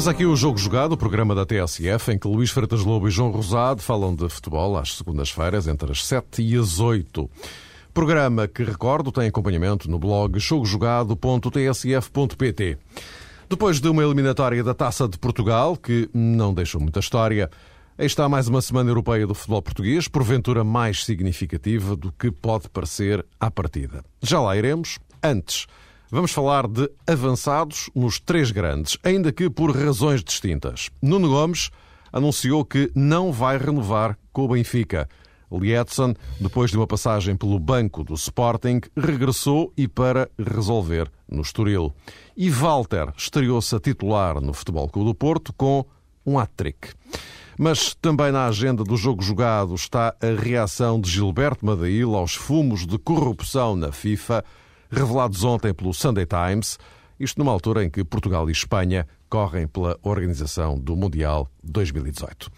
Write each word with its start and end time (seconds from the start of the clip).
Começa 0.00 0.12
aqui 0.12 0.24
o 0.24 0.34
Jogo 0.34 0.56
Jogado, 0.56 0.92
o 0.92 0.96
programa 0.96 1.34
da 1.34 1.44
TSF, 1.44 2.12
em 2.12 2.18
que 2.18 2.26
Luís 2.26 2.50
Freitas 2.50 2.82
Lobo 2.82 3.06
e 3.06 3.10
João 3.10 3.30
Rosado 3.30 3.82
falam 3.82 4.14
de 4.14 4.26
futebol 4.30 4.78
às 4.78 4.96
segundas-feiras, 4.96 5.68
entre 5.68 5.92
as 5.92 6.06
7 6.06 6.40
e 6.40 6.56
as 6.56 6.80
8. 6.80 7.28
Programa 7.92 8.48
que, 8.48 8.64
recordo, 8.64 9.12
tem 9.12 9.28
acompanhamento 9.28 9.90
no 9.90 9.98
blog 9.98 10.38
jogojogado.tsf.pt. 10.38 12.78
Depois 13.46 13.78
de 13.78 13.90
uma 13.90 14.02
eliminatória 14.02 14.64
da 14.64 14.72
Taça 14.72 15.06
de 15.06 15.18
Portugal, 15.18 15.76
que 15.76 16.08
não 16.14 16.54
deixou 16.54 16.80
muita 16.80 17.00
história, 17.00 17.50
aí 17.98 18.06
está 18.06 18.26
mais 18.26 18.48
uma 18.48 18.62
Semana 18.62 18.88
Europeia 18.88 19.26
do 19.26 19.34
Futebol 19.34 19.60
Português, 19.60 20.08
porventura 20.08 20.64
mais 20.64 21.04
significativa 21.04 21.94
do 21.94 22.10
que 22.10 22.30
pode 22.30 22.70
parecer 22.70 23.22
à 23.38 23.50
partida. 23.50 24.02
Já 24.22 24.40
lá 24.40 24.56
iremos. 24.56 24.98
Antes, 25.22 25.66
vamos 26.10 26.32
falar 26.32 26.66
de 26.66 26.90
avançados 27.06 27.88
nos 27.94 28.18
três 28.18 28.50
grandes, 28.50 28.98
ainda 29.02 29.32
que 29.32 29.48
por 29.48 29.74
razões 29.74 30.22
distintas. 30.22 30.90
Nuno 31.00 31.28
Gomes 31.28 31.70
anunciou 32.12 32.64
que 32.64 32.90
não 32.94 33.32
vai 33.32 33.56
renovar 33.56 34.18
com 34.32 34.44
o 34.44 34.48
Benfica. 34.48 35.08
Lietzen, 35.52 36.14
depois 36.40 36.70
de 36.70 36.76
uma 36.76 36.86
passagem 36.86 37.36
pelo 37.36 37.58
banco 37.58 38.04
do 38.04 38.14
Sporting, 38.14 38.80
regressou 38.96 39.72
e 39.76 39.88
para 39.88 40.30
resolver 40.38 41.10
no 41.28 41.42
Estoril. 41.42 41.92
E 42.36 42.48
Walter 42.50 43.12
estreou-se 43.16 43.74
a 43.74 43.80
titular 43.80 44.40
no 44.40 44.52
Futebol 44.52 44.88
Clube 44.88 45.10
do 45.10 45.14
Porto 45.14 45.52
com 45.52 45.84
um 46.24 46.38
hat-trick. 46.38 46.92
Mas 47.58 47.94
também 47.94 48.32
na 48.32 48.46
agenda 48.46 48.84
do 48.84 48.96
jogo 48.96 49.22
jogado 49.22 49.74
está 49.74 50.14
a 50.20 50.40
reação 50.40 51.00
de 51.00 51.10
Gilberto 51.10 51.66
Madail 51.66 52.14
aos 52.14 52.34
fumos 52.34 52.86
de 52.86 52.96
corrupção 52.96 53.76
na 53.76 53.92
FIFA, 53.92 54.44
revelados 54.90 55.44
ontem 55.44 55.72
pelo 55.72 55.94
Sunday 55.94 56.26
Times, 56.26 56.78
isto 57.18 57.38
numa 57.38 57.52
altura 57.52 57.84
em 57.84 57.90
que 57.90 58.02
Portugal 58.04 58.48
e 58.48 58.52
Espanha 58.52 59.06
correm 59.28 59.66
pela 59.66 59.98
organização 60.02 60.78
do 60.78 60.96
Mundial 60.96 61.50
2018. 61.62 62.50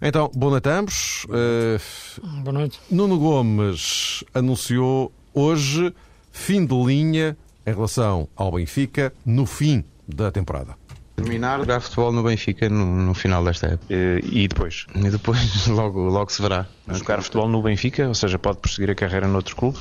Então, 0.00 0.30
boa 0.34 0.52
noite 0.52 0.68
a 0.68 0.78
ambos. 0.78 1.24
Uh, 1.24 2.26
boa 2.42 2.52
noite. 2.52 2.80
Nuno 2.90 3.18
Gomes 3.18 4.24
anunciou 4.34 5.12
hoje 5.34 5.94
fim 6.30 6.64
de 6.64 6.74
linha 6.74 7.36
em 7.66 7.72
relação 7.72 8.28
ao 8.36 8.52
Benfica 8.52 9.12
no 9.24 9.46
fim 9.46 9.84
da 10.06 10.30
temporada. 10.30 10.85
Terminar 11.16 11.60
jogar 11.60 11.80
futebol 11.80 12.12
no 12.12 12.22
Benfica 12.22 12.68
no, 12.68 12.84
no 12.84 13.14
final 13.14 13.42
desta 13.42 13.68
época. 13.68 13.86
E, 13.92 14.44
e, 14.44 14.48
depois? 14.48 14.86
E 14.94 15.10
depois 15.10 15.38
logo, 15.66 16.08
logo 16.10 16.30
se 16.30 16.42
verá. 16.42 16.66
Jogar 16.88 17.22
futebol 17.22 17.48
no 17.48 17.62
Benfica, 17.62 18.06
ou 18.06 18.14
seja, 18.14 18.38
pode 18.38 18.58
prosseguir 18.58 18.90
a 18.90 18.94
carreira 18.94 19.26
noutro 19.26 19.56
clube? 19.56 19.78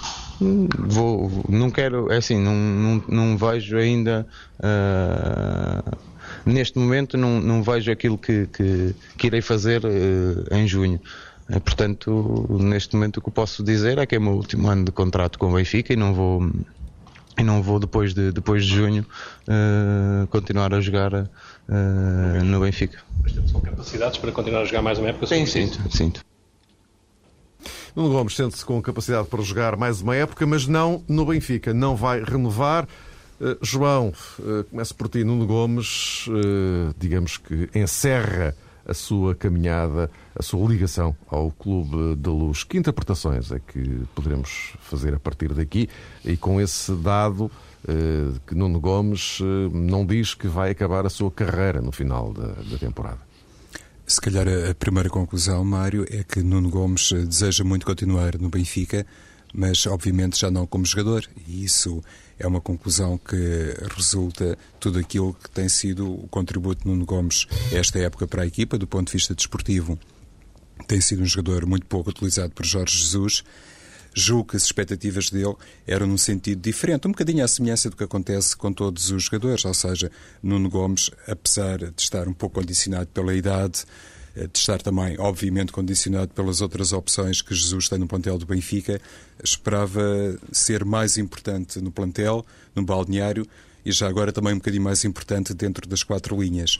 Vou, 0.80 1.44
não 1.50 1.70
quero, 1.70 2.10
é 2.10 2.18
assim, 2.18 2.40
não, 2.40 2.56
não, 2.56 3.04
não 3.10 3.38
vejo 3.38 3.78
ainda. 3.78 4.26
Uh, 4.60 5.98
neste 6.46 6.80
momento 6.80 7.18
não, 7.18 7.42
não 7.42 7.62
vejo 7.62 7.92
aquilo 7.92 8.18
que, 8.18 8.48
que, 8.48 8.96
que 9.18 9.28
irei 9.28 9.42
fazer 9.42 9.84
uh, 9.84 10.56
em 10.56 10.66
junho. 10.66 11.02
Portanto, 11.64 12.48
neste 12.60 12.96
momento 12.96 13.18
o 13.18 13.22
que 13.22 13.30
posso 13.30 13.62
dizer 13.62 13.98
é 13.98 14.06
que 14.06 14.16
é 14.16 14.18
o 14.18 14.22
meu 14.22 14.34
último 14.34 14.68
ano 14.70 14.86
de 14.86 14.92
contrato 14.92 15.38
com 15.38 15.52
o 15.52 15.54
Benfica 15.54 15.94
e 15.94 15.96
não 15.96 16.14
vou 16.14 16.50
e 17.38 17.44
não 17.44 17.62
vou 17.62 17.80
depois 17.80 18.14
de 18.14 18.32
depois 18.32 18.66
de 18.66 18.74
junho 18.74 19.06
uh, 19.48 20.28
continuar 20.28 20.74
a 20.74 20.82
jogar 20.82 21.12
no 22.44 22.60
Benfica. 22.60 23.00
Mas 23.24 23.34
temos 23.34 23.52
com 23.52 23.60
capacidades 23.60 24.18
para 24.20 24.32
continuar 24.32 24.62
a 24.62 24.66
jogar 24.66 24.82
mais 24.82 25.00
uma 25.00 25.10
época? 25.10 25.26
Sim, 25.26 25.46
sinto, 25.46 25.80
sinto. 25.92 26.22
Nuno 27.96 28.10
Gomes 28.10 28.36
sente-se 28.36 28.66
com 28.66 28.82
capacidade 28.82 29.30
para 29.30 29.42
jogar 29.42 29.78
mais 29.78 30.02
uma 30.02 30.16
época, 30.16 30.46
mas 30.46 30.68
não 30.68 31.02
no 31.08 31.26
Benfica. 31.26 31.74
Não 31.74 31.96
vai 31.96 32.22
renovar. 32.22 32.86
Uh, 33.40 33.58
João, 33.62 34.14
uh, 34.40 34.66
começo 34.66 34.94
por 34.96 35.08
ti. 35.08 35.24
Nuno 35.24 35.46
Gomes, 35.46 36.28
uh, 36.28 36.94
digamos 36.98 37.38
que 37.38 37.70
encerra 37.74 38.54
a 38.86 38.94
sua 38.94 39.36
caminhada, 39.36 40.10
a 40.36 40.44
sua 40.44 40.70
ligação 40.70 41.16
ao 41.28 41.52
Clube 41.52 42.16
da 42.16 42.32
Luz. 42.32 42.64
Que 42.64 42.78
interpretações 42.78 43.52
é 43.52 43.60
que 43.60 44.04
poderemos 44.14 44.74
fazer 44.80 45.14
a 45.14 45.20
partir 45.20 45.54
daqui? 45.54 45.90
E 46.24 46.38
com 46.38 46.62
esse 46.62 46.94
dado 46.94 47.50
que 48.48 48.56
Nuno 48.56 48.80
Gomes 48.80 49.40
não 49.72 50.06
diz 50.06 50.34
que 50.34 50.48
vai 50.48 50.72
acabar 50.72 51.06
a 51.06 51.10
sua 51.10 51.30
carreira 51.30 51.82
no 51.82 51.92
final 51.92 52.34
da, 52.34 52.48
da 52.48 52.78
temporada. 52.80 53.20
Se 54.08 54.20
calhar 54.22 54.48
a 54.48 54.74
primeira 54.74 55.10
conclusão, 55.10 55.64
Mário, 55.64 56.06
é 56.10 56.24
que 56.24 56.42
Nuno 56.42 56.70
Gomes 56.70 57.12
deseja 57.12 57.64
muito 57.64 57.86
continuar 57.86 58.38
no 58.40 58.50
Benfica, 58.50 59.06
mas 59.54 59.86
obviamente 59.88 60.40
já 60.40 60.52
não 60.52 60.68
como 60.68 60.86
jogador. 60.86 61.26
E 61.48 61.64
isso 61.64 62.04
é 62.38 62.46
uma 62.48 62.62
conclusão 62.62 63.18
que 63.18 63.74
resulta 63.96 64.58
tudo 64.80 65.00
aquilo 65.00 65.34
que 65.34 65.50
tem 65.50 65.70
sido 65.70 66.14
o 66.14 66.28
contributo 66.28 66.84
de 66.84 66.90
Nuno 66.90 67.06
Gomes 67.06 67.48
esta 67.72 68.00
época 68.00 68.28
para 68.28 68.44
a 68.44 68.46
equipa, 68.46 68.78
do 68.78 68.88
ponto 68.88 69.08
de 69.08 69.14
vista 69.14 69.34
desportivo. 69.34 69.98
Tem 70.88 71.00
sido 71.00 71.24
um 71.24 71.26
jogador 71.26 71.66
muito 71.66 71.86
pouco 71.86 72.10
utilizado 72.10 72.52
por 72.52 72.66
Jorge 72.66 72.98
Jesus. 72.98 73.44
Julgo 74.14 74.52
que 74.52 74.58
as 74.58 74.64
expectativas 74.64 75.30
dele 75.30 75.56
eram 75.86 76.08
num 76.08 76.18
sentido 76.18 76.62
diferente, 76.62 77.08
um 77.08 77.12
bocadinho 77.12 77.44
à 77.44 77.48
semelhança 77.48 77.90
do 77.90 77.98
que 77.98 78.04
acontece 78.04 78.56
com 78.56 78.72
todos 78.72 79.12
os 79.12 79.24
jogadores, 79.24 79.66
ou 79.66 79.74
seja, 79.74 80.10
Nuno 80.42 80.70
Gomes, 80.70 81.12
apesar 81.28 81.80
de 81.80 82.02
estar 82.02 82.28
um 82.28 82.34
pouco 82.34 82.62
condicionado 82.62 83.08
pela 83.08 83.34
idade, 83.36 83.84
eh, 84.36 84.48
de 84.48 84.60
estar 84.60 84.82
também, 84.82 85.16
obviamente, 85.20 85.72
condicionado 85.72 86.34
pelas 86.34 86.62
outras 86.62 86.92
opções 86.94 87.42
que 87.42 87.56
Jesus 87.56 87.88
tem 87.88 87.98
no 87.98 88.08
plantel 88.08 88.38
do 88.38 88.46
Benfica, 88.46 89.00
esperava 89.44 90.02
ser 90.52 90.84
mais 90.84 91.18
importante 91.18 91.80
no 91.80 91.92
plantel, 91.92 92.46
no 92.76 92.84
balneário 92.84 93.48
e 93.86 93.92
já 93.92 94.08
agora 94.08 94.32
também 94.32 94.54
um 94.54 94.58
bocadinho 94.58 94.84
mais 94.84 95.06
importante 95.06 95.54
dentro 95.54 95.88
das 95.88 96.04
quatro 96.04 96.42
linhas. 96.42 96.80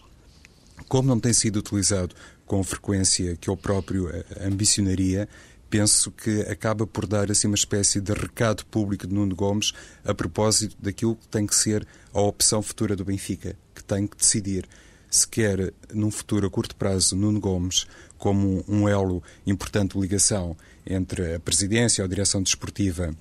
Como 0.88 1.08
não 1.08 1.20
tem 1.20 1.34
sido 1.34 1.58
utilizado 1.58 2.16
com 2.46 2.64
frequência 2.64 3.36
que 3.38 3.50
ele 3.50 3.58
próprio 3.58 4.10
eh, 4.10 4.24
ambicionaria, 4.42 5.28
penso 5.70 6.12
que 6.12 6.42
acaba 6.42 6.86
por 6.86 7.06
dar 7.06 7.32
assim 7.32 7.48
uma 7.48 7.56
espécie 7.56 8.00
de 8.00 8.14
recado 8.14 8.66
público 8.66 9.08
de 9.08 9.14
Nuno 9.14 9.36
Gomes 9.36 9.74
a 10.04 10.14
propósito 10.14 10.76
daquilo 10.80 11.16
que 11.16 11.28
tem 11.28 11.48
que 11.48 11.56
ser 11.56 11.88
a 12.14 12.22
opção 12.22 12.62
futura 12.62 12.96
do 12.96 13.06
Benfica, 13.06 13.56
que 13.74 13.84
tem 13.84 14.08
que 14.08 14.18
decidir 14.18 14.68
se 15.16 15.28
quer, 15.28 15.74
num 15.94 16.12
futuro 16.12 16.48
a 16.48 16.50
curto 16.50 16.76
prazo, 16.76 17.16
Nuno 17.16 17.40
Gomes 17.40 17.86
como 18.18 18.64
um 18.68 18.88
elo 18.88 19.22
importante 19.46 19.94
de 19.94 20.00
ligação 20.00 20.56
entre 20.86 21.36
a 21.36 21.40
presidência, 21.40 22.04
a 22.04 22.08
direção 22.08 22.42
desportiva 22.42 23.14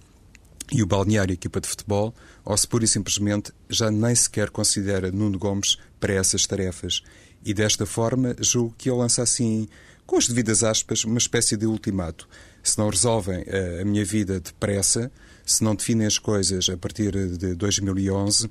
e 0.72 0.82
o 0.82 0.86
balneário 0.86 1.32
e 1.32 1.34
a 1.34 1.34
equipa 1.34 1.60
de 1.60 1.68
futebol, 1.68 2.14
ou 2.44 2.56
se 2.56 2.66
pura 2.66 2.84
e 2.84 2.88
simplesmente 2.88 3.52
já 3.68 3.90
nem 3.90 4.14
sequer 4.14 4.50
considera 4.50 5.12
Nuno 5.12 5.38
Gomes 5.38 5.76
para 6.00 6.14
essas 6.14 6.46
tarefas. 6.46 7.02
E 7.44 7.52
desta 7.52 7.84
forma, 7.84 8.34
julgo 8.40 8.74
que 8.78 8.88
ele 8.88 8.98
lança 8.98 9.22
assim, 9.22 9.68
com 10.06 10.16
as 10.16 10.26
devidas 10.26 10.64
aspas, 10.64 11.04
uma 11.04 11.18
espécie 11.18 11.56
de 11.56 11.66
ultimato. 11.66 12.26
Se 12.62 12.78
não 12.78 12.88
resolvem 12.88 13.44
a, 13.46 13.82
a 13.82 13.84
minha 13.84 14.04
vida 14.04 14.40
depressa, 14.40 15.12
se 15.44 15.62
não 15.62 15.74
definem 15.74 16.06
as 16.06 16.18
coisas 16.18 16.68
a 16.70 16.76
partir 16.78 17.12
de 17.36 17.54
2011, 17.54 18.50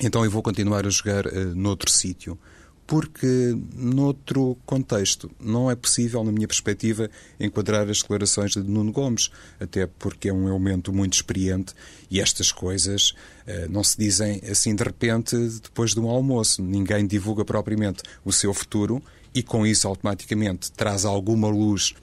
então 0.00 0.24
eu 0.24 0.30
vou 0.30 0.42
continuar 0.42 0.86
a 0.86 0.90
jogar 0.90 1.26
uh, 1.26 1.54
noutro 1.54 1.90
sítio. 1.90 2.38
Porque, 2.86 3.54
noutro 3.74 4.56
contexto, 4.64 5.30
não 5.38 5.70
é 5.70 5.76
possível, 5.76 6.24
na 6.24 6.32
minha 6.32 6.48
perspectiva, 6.48 7.10
enquadrar 7.38 7.86
as 7.86 8.00
declarações 8.00 8.52
de 8.52 8.62
Nuno 8.62 8.90
Gomes, 8.90 9.30
até 9.60 9.86
porque 9.86 10.30
é 10.30 10.32
um 10.32 10.48
elemento 10.48 10.90
muito 10.90 11.12
experiente 11.12 11.74
e 12.10 12.18
estas 12.18 12.50
coisas 12.50 13.10
uh, 13.10 13.68
não 13.68 13.84
se 13.84 13.98
dizem 13.98 14.40
assim 14.50 14.74
de 14.74 14.82
repente 14.82 15.36
depois 15.62 15.92
de 15.92 16.00
um 16.00 16.08
almoço. 16.08 16.62
Ninguém 16.62 17.06
divulga 17.06 17.44
propriamente 17.44 18.02
o 18.24 18.32
seu 18.32 18.54
futuro 18.54 19.02
e, 19.34 19.42
com 19.42 19.66
isso, 19.66 19.86
automaticamente 19.86 20.72
traz 20.72 21.04
alguma 21.04 21.48
luz 21.48 21.94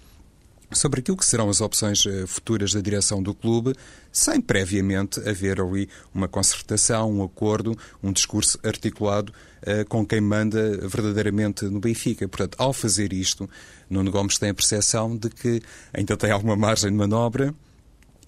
sobre 0.71 0.99
aquilo 0.99 1.17
que 1.17 1.25
serão 1.25 1.49
as 1.49 1.61
opções 1.61 2.05
eh, 2.05 2.25
futuras 2.25 2.73
da 2.73 2.81
direção 2.81 3.21
do 3.21 3.33
clube, 3.33 3.73
sem 4.11 4.41
previamente 4.41 5.19
haver 5.27 5.59
ali 5.59 5.89
uma 6.13 6.27
concertação, 6.27 7.11
um 7.11 7.23
acordo, 7.23 7.77
um 8.01 8.11
discurso 8.11 8.57
articulado 8.63 9.33
uh, 9.63 9.87
com 9.89 10.05
quem 10.05 10.21
manda 10.21 10.77
verdadeiramente 10.87 11.65
no 11.65 11.79
Benfica. 11.79 12.27
Portanto, 12.27 12.55
ao 12.57 12.71
fazer 12.71 13.11
isto, 13.11 13.49
Nuno 13.89 14.11
Gomes 14.11 14.37
tem 14.37 14.49
a 14.49 14.53
percepção 14.53 15.17
de 15.17 15.29
que 15.29 15.61
ainda 15.93 16.15
tem 16.15 16.31
alguma 16.31 16.55
margem 16.55 16.89
de 16.89 16.95
manobra 16.95 17.53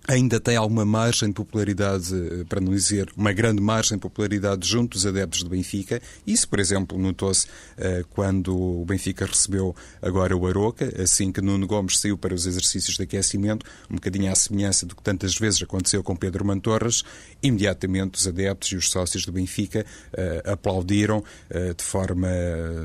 ainda 0.07 0.39
tem 0.39 0.55
alguma 0.55 0.85
margem 0.85 1.27
de 1.27 1.35
popularidade, 1.35 2.15
eh, 2.15 2.45
para 2.47 2.61
não 2.61 2.71
dizer 2.71 3.11
uma 3.15 3.33
grande 3.33 3.61
margem 3.61 3.97
de 3.97 4.01
popularidade 4.01 4.65
junto 4.65 4.93
dos 4.93 5.05
adeptos 5.05 5.43
do 5.43 5.49
Benfica. 5.49 6.01
Isso, 6.25 6.47
por 6.47 6.59
exemplo, 6.59 6.97
notou-se 6.97 7.45
uh, 7.45 8.07
quando 8.11 8.57
o 8.57 8.85
Benfica 8.85 9.25
recebeu 9.25 9.75
agora 10.01 10.35
o 10.35 10.47
Aroca, 10.47 10.93
assim 11.01 11.31
que 11.31 11.41
Nuno 11.41 11.67
Gomes 11.67 11.99
saiu 11.99 12.17
para 12.17 12.33
os 12.33 12.45
exercícios 12.45 12.95
de 12.95 13.03
aquecimento, 13.03 13.65
um 13.89 13.95
bocadinho 13.95 14.31
à 14.31 14.35
semelhança 14.35 14.85
do 14.85 14.95
que 14.95 15.03
tantas 15.03 15.35
vezes 15.35 15.61
aconteceu 15.61 16.01
com 16.01 16.15
Pedro 16.15 16.45
Mantorras, 16.45 17.03
imediatamente 17.43 18.17
os 18.17 18.27
adeptos 18.27 18.71
e 18.71 18.75
os 18.77 18.89
sócios 18.89 19.25
do 19.25 19.31
Benfica 19.33 19.85
uh, 20.13 20.51
aplaudiram 20.51 21.17
uh, 21.19 21.73
de 21.75 21.83
forma 21.83 22.29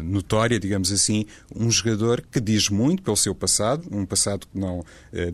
notória, 0.02 0.58
digamos 0.58 0.90
assim, 0.90 1.26
um 1.54 1.70
jogador 1.70 2.20
que 2.30 2.40
diz 2.40 2.68
muito 2.68 3.02
pelo 3.02 3.16
seu 3.16 3.34
passado, 3.34 3.86
um 3.92 4.04
passado 4.04 4.46
que 4.46 4.58
não 4.58 4.84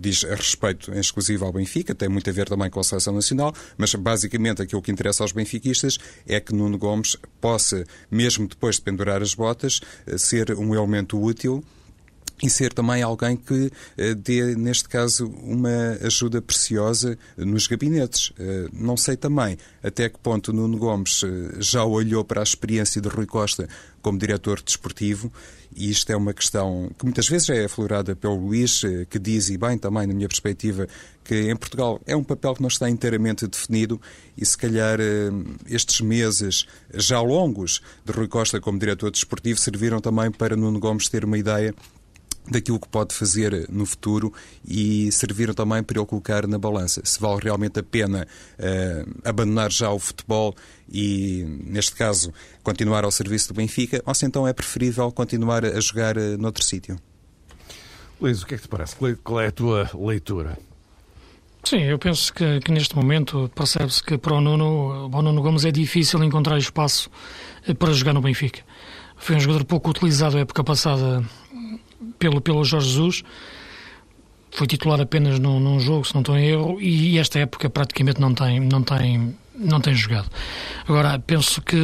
diz 0.01 0.25
a 0.25 0.35
respeito 0.35 0.93
exclusivo 0.93 1.45
ao 1.45 1.53
Benfica, 1.53 1.78
Benfica, 1.79 1.95
tem 1.95 2.09
muito 2.09 2.29
a 2.29 2.33
ver 2.33 2.49
também 2.49 2.69
com 2.71 2.81
a 2.81 2.85
seleção 2.85 3.15
nacional, 3.15 3.55
mas 3.77 3.95
basicamente 3.95 4.63
aquilo 4.63 4.83
que 4.83 4.91
interessa 4.91 5.23
aos 5.23 5.33
benfiquistas 5.33 5.99
é 6.27 6.41
que 6.41 6.55
Nuno 6.55 6.77
Gomes 6.77 7.17
possa, 7.41 7.85
mesmo 8.11 8.49
depois 8.49 8.77
de 8.77 8.83
pendurar 8.83 9.23
as 9.23 9.35
botas, 9.35 9.81
eh, 10.07 10.19
ser 10.19 10.53
um 10.57 10.75
elemento 10.75 11.21
útil 11.21 11.63
e 12.43 12.49
ser 12.49 12.73
também 12.73 13.03
alguém 13.03 13.37
que 13.37 13.71
eh, 13.97 14.15
dê, 14.15 14.55
neste 14.57 14.89
caso, 14.89 15.29
uma 15.43 15.99
ajuda 16.03 16.41
preciosa 16.43 17.19
nos 17.37 17.67
gabinetes. 17.67 18.33
Eh, 18.39 18.69
não 18.73 18.97
sei 18.97 19.17
também 19.17 19.57
até 19.83 20.09
que 20.09 20.19
ponto 20.19 20.53
Nuno 20.53 20.79
Gomes 20.79 21.23
já 21.59 21.85
olhou 21.85 22.25
para 22.25 22.41
a 22.41 22.45
experiência 22.45 23.01
de 23.01 23.09
Rui 23.09 23.27
Costa 23.27 23.69
como 24.03 24.19
diretor 24.19 24.61
desportivo 24.63 25.33
e 25.75 25.91
isto 25.91 26.11
é 26.11 26.17
uma 26.17 26.33
questão 26.33 26.91
que 26.99 27.05
muitas 27.05 27.29
vezes 27.29 27.49
é 27.51 27.65
aflorada 27.65 28.17
pelo 28.17 28.37
Luís, 28.37 28.83
que 29.09 29.19
diz, 29.19 29.49
e 29.49 29.57
bem 29.57 29.79
também 29.79 30.07
na 30.07 30.15
minha 30.15 30.29
perspectiva, 30.29 30.87
que 31.23 31.51
em 31.51 31.57
Portugal 31.57 32.01
é 32.07 32.17
um 32.17 32.25
papel 32.25 32.55
que 32.55 32.63
não 32.63 32.69
está 32.69 32.89
inteiramente 32.89 33.47
definido. 33.47 34.01
E 34.37 34.45
se 34.45 34.57
calhar 34.57 34.99
estes 35.67 36.01
meses 36.01 36.67
já 36.95 37.21
longos 37.21 37.81
de 38.05 38.13
Rui 38.13 38.29
Costa 38.29 38.61
como 38.61 38.79
diretor 38.79 39.11
desportivo 39.11 39.59
serviram 39.59 40.01
também 40.01 40.31
para 40.31 40.57
Nuno 40.57 40.81
Gomes 40.81 41.09
ter 41.09 41.25
uma 41.25 41.39
ideia 41.39 41.75
daquilo 42.51 42.79
que 42.79 42.89
pode 42.89 43.15
fazer 43.15 43.67
no 43.71 43.85
futuro 43.85 44.33
e 44.67 45.11
serviram 45.13 45.55
também 45.55 45.83
para 45.83 45.99
eu 45.99 46.07
colocar 46.07 46.47
na 46.47 46.59
balança 46.59 47.03
se 47.05 47.21
vale 47.21 47.41
realmente 47.43 47.79
a 47.79 47.83
pena 47.83 48.27
uh, 48.59 49.21
abandonar 49.25 49.71
já 49.71 49.91
o 49.91 49.99
futebol 49.99 50.55
e, 50.91 51.45
neste 51.65 51.95
caso, 51.95 52.33
continuar 52.63 53.05
ao 53.05 53.11
serviço 53.11 53.49
do 53.49 53.55
Benfica, 53.55 54.03
ou 54.07 54.15
se 54.15 54.25
então 54.27 54.47
é 54.47 54.53
preferível 54.53 55.11
continuar 55.13 55.65
a 55.65 55.81
jogar 55.81 56.17
uh, 56.17 56.39
noutro 56.39 56.65
sítio. 56.65 56.99
Luís, 58.21 58.43
o 58.43 58.47
que 58.47 58.55
é 58.55 58.57
que 58.57 58.65
te 58.65 58.69
parece? 58.69 58.97
Qual 59.23 59.41
é 59.41 59.47
a 59.47 59.53
tua 59.53 59.91
leitura? 59.95 60.59
Sim, 61.63 61.83
eu 61.83 61.99
penso 61.99 62.33
que, 62.33 62.61
que 62.61 62.73
neste 62.73 62.97
momento 62.97 63.51
percebe-se 63.55 64.03
que 64.03 64.17
para 64.17 64.35
o 64.35 64.41
Nuno, 64.41 65.09
para 65.11 65.19
o 65.19 65.23
Nuno 65.23 65.43
Gomes 65.43 65.65
é 65.65 65.71
difícil 65.71 66.23
encontrar 66.25 66.57
espaço 66.57 67.11
eh, 67.67 67.75
para 67.75 67.93
jogar 67.93 68.13
no 68.13 68.21
Benfica. 68.21 68.63
Foi 69.17 69.37
um 69.37 69.41
jogador 69.41 69.65
pouco 69.65 69.91
utilizado 69.91 70.37
a 70.37 70.41
época 70.41 70.63
passada 70.65 71.23
pelo, 72.19 72.41
pelo 72.41 72.65
Jorge 72.65 72.89
Jesus. 72.89 73.23
Foi 74.51 74.67
titular 74.67 75.01
apenas 75.01 75.39
num, 75.39 75.61
num 75.61 75.79
jogo, 75.79 76.05
se 76.07 76.15
não 76.15 76.23
estou 76.23 76.37
em 76.37 76.47
erro, 76.47 76.81
e 76.81 77.19
esta 77.19 77.39
época 77.39 77.69
praticamente 77.69 78.21
não 78.21 78.33
tem, 78.33 78.61
não 78.61 78.83
tem, 78.83 79.37
não 79.55 79.81
tem 79.81 79.95
jogado. 79.95 80.31
Agora, 80.89 81.19
penso 81.19 81.61
que 81.61 81.77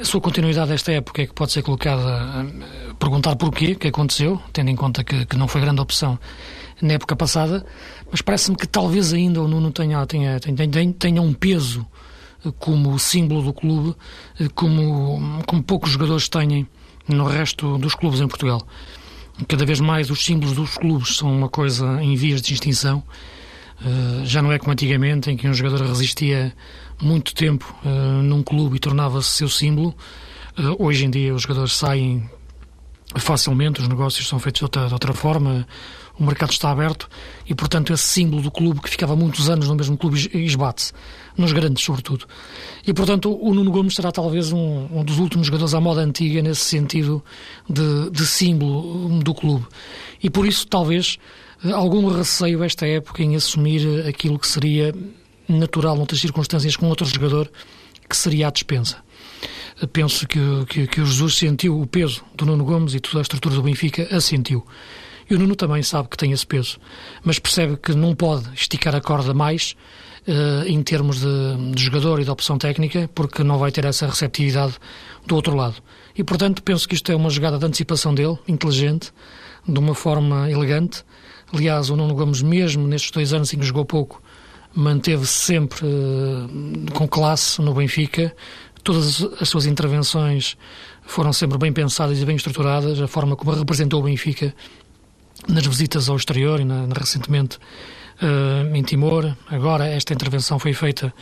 a 0.00 0.04
sua 0.04 0.20
continuidade 0.20 0.70
desta 0.70 0.92
época 0.92 1.22
é 1.22 1.26
que 1.26 1.32
pode 1.32 1.52
ser 1.52 1.62
colocada 1.62 2.02
a 2.02 2.94
perguntar 2.98 3.36
porquê, 3.36 3.76
que 3.76 3.88
aconteceu, 3.88 4.40
tendo 4.52 4.70
em 4.70 4.76
conta 4.76 5.04
que, 5.04 5.24
que 5.24 5.36
não 5.36 5.46
foi 5.46 5.60
grande 5.60 5.80
opção 5.80 6.18
na 6.82 6.94
época 6.94 7.14
passada, 7.14 7.64
mas 8.10 8.20
parece-me 8.20 8.56
que 8.56 8.66
talvez 8.66 9.12
ainda 9.12 9.40
o 9.40 9.46
Nuno 9.46 9.70
tenha, 9.70 10.04
tenha, 10.04 10.40
tenha, 10.40 10.92
tenha 10.92 11.22
um 11.22 11.32
peso 11.32 11.86
como 12.58 12.98
símbolo 12.98 13.42
do 13.42 13.52
clube, 13.52 13.94
como, 14.54 15.42
como 15.46 15.62
poucos 15.62 15.90
jogadores 15.90 16.28
têm 16.28 16.66
no 17.08 17.24
resto 17.24 17.78
dos 17.78 17.94
clubes 17.94 18.20
em 18.20 18.28
Portugal 18.28 18.66
cada 19.48 19.66
vez 19.66 19.80
mais 19.80 20.10
os 20.10 20.24
símbolos 20.24 20.54
dos 20.54 20.76
clubes 20.76 21.16
são 21.16 21.32
uma 21.32 21.48
coisa 21.48 22.02
em 22.02 22.14
vias 22.14 22.40
de 22.40 22.54
extinção. 22.54 23.02
Uh, 23.80 24.24
já 24.24 24.40
não 24.40 24.52
é 24.52 24.58
como 24.58 24.72
antigamente, 24.72 25.30
em 25.30 25.36
que 25.36 25.48
um 25.48 25.52
jogador 25.52 25.84
resistia 25.84 26.54
muito 27.02 27.34
tempo 27.34 27.74
uh, 27.84 28.22
num 28.22 28.42
clube 28.42 28.76
e 28.76 28.78
tornava-se 28.78 29.28
seu 29.28 29.48
símbolo. 29.48 29.94
Uh, 30.58 30.84
hoje 30.84 31.04
em 31.04 31.10
dia 31.10 31.34
os 31.34 31.42
jogadores 31.42 31.74
saem 31.74 32.28
facilmente, 33.16 33.80
os 33.80 33.88
negócios 33.88 34.26
são 34.26 34.38
feitos 34.38 34.60
de 34.60 34.64
outra, 34.64 34.86
de 34.86 34.92
outra 34.92 35.12
forma, 35.12 35.66
o 36.18 36.24
mercado 36.24 36.50
está 36.50 36.70
aberto 36.70 37.08
e, 37.46 37.54
portanto, 37.54 37.92
esse 37.92 38.04
símbolo 38.04 38.42
do 38.42 38.50
clube 38.50 38.80
que 38.80 38.88
ficava 38.88 39.16
muitos 39.16 39.48
anos 39.48 39.68
no 39.68 39.74
mesmo 39.74 39.96
clube 39.96 40.30
esbate-se, 40.32 40.92
nos 41.36 41.52
grandes, 41.52 41.84
sobretudo. 41.84 42.26
E, 42.86 42.92
portanto, 42.94 43.36
o 43.40 43.52
Nuno 43.52 43.70
Gomes 43.70 43.94
será 43.94 44.12
talvez 44.12 44.52
um, 44.52 44.86
um 44.92 45.04
dos 45.04 45.18
últimos 45.18 45.46
jogadores 45.46 45.74
à 45.74 45.80
moda 45.80 46.00
antiga 46.00 46.40
nesse 46.40 46.62
sentido 46.62 47.22
de, 47.68 48.10
de 48.10 48.26
símbolo 48.26 49.20
do 49.20 49.34
clube. 49.34 49.66
E 50.22 50.30
por 50.30 50.46
isso, 50.46 50.66
talvez, 50.66 51.18
algum 51.72 52.06
receio 52.08 52.62
esta 52.62 52.86
época 52.86 53.22
em 53.22 53.34
assumir 53.34 54.06
aquilo 54.06 54.38
que 54.38 54.46
seria 54.46 54.94
natural, 55.48 55.96
noutras 55.96 56.20
circunstâncias, 56.20 56.76
com 56.76 56.86
outro 56.88 57.06
jogador, 57.06 57.50
que 58.08 58.16
seria 58.16 58.48
a 58.48 58.50
dispensa 58.50 59.02
penso 59.92 60.26
que, 60.26 60.38
que, 60.68 60.86
que, 60.86 61.00
o 61.00 61.06
Jesus 61.06 61.34
sentiu 61.34 61.80
o 61.80 61.86
peso 61.86 62.24
do 62.36 62.46
Nuno 62.46 62.64
Gomes 62.64 62.94
e 62.94 63.00
toda 63.00 63.18
a 63.18 63.22
estrutura 63.22 63.56
do 63.56 63.62
Benfica 63.62 64.06
a 64.14 64.20
sentiu. 64.20 64.64
E 65.28 65.34
o 65.34 65.38
Nuno 65.38 65.56
também 65.56 65.82
sabe 65.82 66.08
que 66.08 66.16
tem 66.16 66.32
esse 66.32 66.46
peso, 66.46 66.78
mas 67.22 67.38
percebe 67.38 67.76
que 67.76 67.94
não 67.94 68.14
pode 68.14 68.44
esticar 68.54 68.94
a 68.94 69.00
corda 69.00 69.32
mais 69.32 69.74
uh, 70.28 70.66
em 70.66 70.82
termos 70.82 71.20
de, 71.20 71.72
de, 71.74 71.82
jogador 71.82 72.20
e 72.20 72.24
de 72.24 72.30
opção 72.30 72.58
técnica, 72.58 73.08
porque 73.14 73.42
não 73.42 73.58
vai 73.58 73.70
ter 73.70 73.84
essa 73.84 74.06
receptividade 74.06 74.74
do 75.26 75.34
outro 75.34 75.54
lado. 75.54 75.76
E, 76.16 76.22
portanto, 76.22 76.62
penso 76.62 76.88
que 76.88 76.94
isto 76.94 77.10
é 77.10 77.16
uma 77.16 77.30
jogada 77.30 77.58
de 77.58 77.64
antecipação 77.64 78.14
dele, 78.14 78.38
inteligente, 78.46 79.12
de 79.66 79.78
uma 79.78 79.94
forma 79.94 80.50
elegante. 80.50 81.02
Aliás, 81.52 81.90
o 81.90 81.96
Nuno 81.96 82.14
Gomes, 82.14 82.42
mesmo 82.42 82.86
nestes 82.86 83.10
dois 83.10 83.32
anos 83.32 83.52
em 83.52 83.58
que 83.58 83.64
jogou 83.64 83.84
pouco, 83.84 84.22
manteve-se 84.74 85.32
sempre 85.32 85.86
uh, 85.86 86.92
com 86.92 87.08
classe 87.08 87.62
no 87.62 87.72
Benfica. 87.72 88.34
Todas 88.82 89.22
as 89.40 89.48
suas 89.48 89.64
intervenções 89.64 90.58
foram 91.06 91.32
sempre 91.32 91.56
bem 91.56 91.72
pensadas 91.72 92.20
e 92.20 92.24
bem 92.24 92.36
estruturadas. 92.36 93.00
A 93.00 93.06
forma 93.06 93.34
como 93.34 93.52
representou 93.52 94.00
o 94.00 94.04
Benfica 94.04 94.54
nas 95.48 95.66
visitas 95.66 96.08
ao 96.08 96.16
exterior 96.16 96.60
e 96.60 96.64
na, 96.64 96.86
recentemente 96.94 97.58
uh, 98.22 98.74
em 98.74 98.82
Timor. 98.82 99.34
Agora, 99.48 99.86
esta 99.86 100.12
intervenção 100.12 100.58
foi 100.58 100.72
feita 100.72 101.12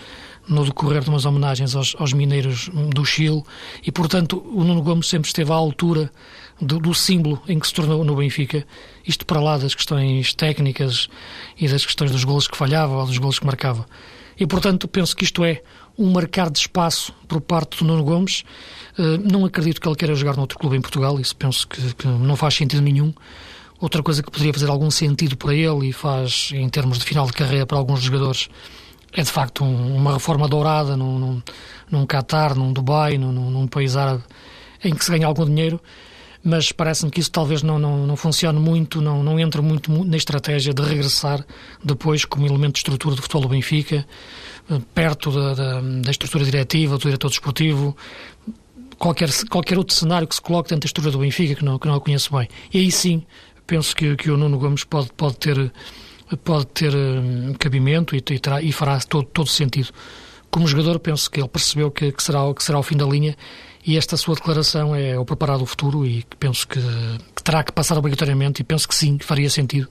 no 0.48 0.64
decorrer 0.64 1.02
de 1.02 1.08
umas 1.08 1.24
homenagens 1.24 1.74
aos, 1.74 1.94
aos 1.98 2.12
mineiros 2.12 2.68
do 2.68 3.04
Chile 3.04 3.42
e, 3.84 3.92
portanto, 3.92 4.42
o 4.52 4.64
Nuno 4.64 4.82
Gomes 4.82 5.08
sempre 5.08 5.28
esteve 5.28 5.52
à 5.52 5.54
altura 5.54 6.10
do, 6.60 6.78
do, 6.78 6.94
símbolo 6.94 7.40
em 7.48 7.58
que 7.58 7.66
se 7.66 7.74
tornou 7.74 8.04
no 8.04 8.16
Benfica. 8.16 8.66
Isto 9.06 9.24
para 9.24 9.40
lá 9.40 9.56
das 9.56 9.74
questões 9.74 10.34
técnicas 10.34 11.08
e 11.58 11.68
das 11.68 11.84
questões 11.84 12.10
dos 12.10 12.24
golos 12.24 12.48
que 12.48 12.56
falhava 12.56 12.94
ou 12.94 13.06
dos 13.06 13.18
golos 13.18 13.38
que 13.38 13.46
marcava. 13.46 13.86
E, 14.38 14.46
portanto, 14.46 14.88
penso 14.88 15.14
que 15.14 15.24
isto 15.24 15.44
é 15.44 15.62
um 15.96 16.10
marcar 16.10 16.50
de 16.50 16.58
espaço 16.58 17.12
por 17.28 17.40
parte 17.40 17.78
do 17.78 17.84
Nuno 17.84 18.02
Gomes. 18.02 18.44
Uh, 18.98 19.18
não 19.18 19.44
acredito 19.44 19.80
que 19.80 19.88
ele 19.88 19.96
queira 19.96 20.14
jogar 20.14 20.36
noutro 20.36 20.58
clube 20.58 20.76
em 20.76 20.80
Portugal, 20.80 21.20
isso 21.20 21.36
penso 21.36 21.66
que, 21.68 21.94
que 21.94 22.06
não 22.06 22.34
faz 22.34 22.54
sentido 22.54 22.82
nenhum. 22.82 23.12
Outra 23.82 24.00
coisa 24.00 24.22
que 24.22 24.30
poderia 24.30 24.52
fazer 24.52 24.70
algum 24.70 24.92
sentido 24.92 25.36
para 25.36 25.52
ele 25.52 25.88
e 25.88 25.92
faz 25.92 26.50
em 26.54 26.68
termos 26.68 27.00
de 27.00 27.04
final 27.04 27.26
de 27.26 27.32
carreira 27.32 27.66
para 27.66 27.76
alguns 27.76 28.00
jogadores 28.00 28.48
é 29.12 29.22
de 29.22 29.28
facto 29.28 29.64
um, 29.64 29.96
uma 29.96 30.12
reforma 30.12 30.46
dourada 30.46 30.96
num, 30.96 31.18
num, 31.18 31.42
num 31.90 32.06
Qatar, 32.06 32.54
num 32.54 32.72
Dubai, 32.72 33.18
num, 33.18 33.32
num, 33.32 33.66
país 33.66 33.96
árabe 33.96 34.22
em 34.84 34.94
que 34.94 35.04
se 35.04 35.10
ganha 35.10 35.26
algum 35.26 35.44
dinheiro, 35.44 35.80
mas 36.44 36.70
parece-me 36.70 37.10
que 37.10 37.18
isso 37.18 37.32
talvez 37.32 37.64
não, 37.64 37.76
não, 37.76 38.06
não 38.06 38.14
funcione 38.14 38.60
muito, 38.60 39.00
não, 39.00 39.20
não 39.20 39.40
entre 39.40 39.60
muito 39.60 39.90
na 40.04 40.16
estratégia 40.16 40.72
de 40.72 40.80
regressar 40.80 41.44
depois 41.82 42.24
como 42.24 42.46
elemento 42.46 42.74
de 42.74 42.78
estrutura 42.78 43.16
do 43.16 43.22
futebol 43.22 43.42
do 43.42 43.48
Benfica, 43.48 44.06
perto 44.94 45.32
da, 45.32 45.54
da, 45.54 45.80
da 45.80 46.10
estrutura 46.12 46.44
diretiva, 46.44 46.96
do 46.96 47.02
diretor 47.02 47.30
desportivo, 47.30 47.96
qualquer, 48.96 49.28
qualquer 49.50 49.76
outro 49.76 49.92
cenário 49.96 50.28
que 50.28 50.36
se 50.36 50.40
coloque 50.40 50.68
dentro 50.68 50.82
da 50.82 50.86
estrutura 50.86 51.10
do 51.10 51.18
Benfica 51.18 51.56
que 51.56 51.64
não, 51.64 51.80
que 51.80 51.88
não 51.88 51.96
a 51.96 52.00
conheço 52.00 52.32
bem. 52.32 52.48
E 52.72 52.78
aí 52.78 52.92
sim 52.92 53.24
penso 53.66 53.94
que, 53.94 54.16
que 54.16 54.30
o 54.30 54.36
Nuno 54.36 54.58
Gomes 54.58 54.84
pode, 54.84 55.10
pode 55.16 55.36
ter, 55.36 55.72
pode 56.44 56.66
ter 56.66 56.94
um, 56.94 57.54
cabimento 57.54 58.14
e, 58.14 58.18
e, 58.18 58.38
terá, 58.38 58.62
e 58.62 58.72
fará 58.72 58.98
todo, 59.00 59.26
todo 59.26 59.48
sentido. 59.48 59.90
Como 60.50 60.66
jogador, 60.66 60.98
penso 60.98 61.30
que 61.30 61.40
ele 61.40 61.48
percebeu 61.48 61.90
que, 61.90 62.12
que, 62.12 62.22
será, 62.22 62.40
que 62.54 62.62
será 62.62 62.78
o 62.78 62.82
fim 62.82 62.96
da 62.96 63.06
linha 63.06 63.36
e 63.84 63.96
esta 63.96 64.16
sua 64.16 64.34
declaração 64.34 64.94
é 64.94 65.18
o 65.18 65.24
preparar 65.24 65.58
do 65.58 65.66
futuro 65.66 66.06
e 66.06 66.24
penso 66.38 66.68
que, 66.68 66.80
que 67.34 67.42
terá 67.42 67.64
que 67.64 67.72
passar 67.72 67.98
obrigatoriamente 67.98 68.60
e 68.60 68.64
penso 68.64 68.86
que 68.86 68.94
sim, 68.94 69.18
que 69.18 69.24
faria 69.24 69.50
sentido 69.50 69.88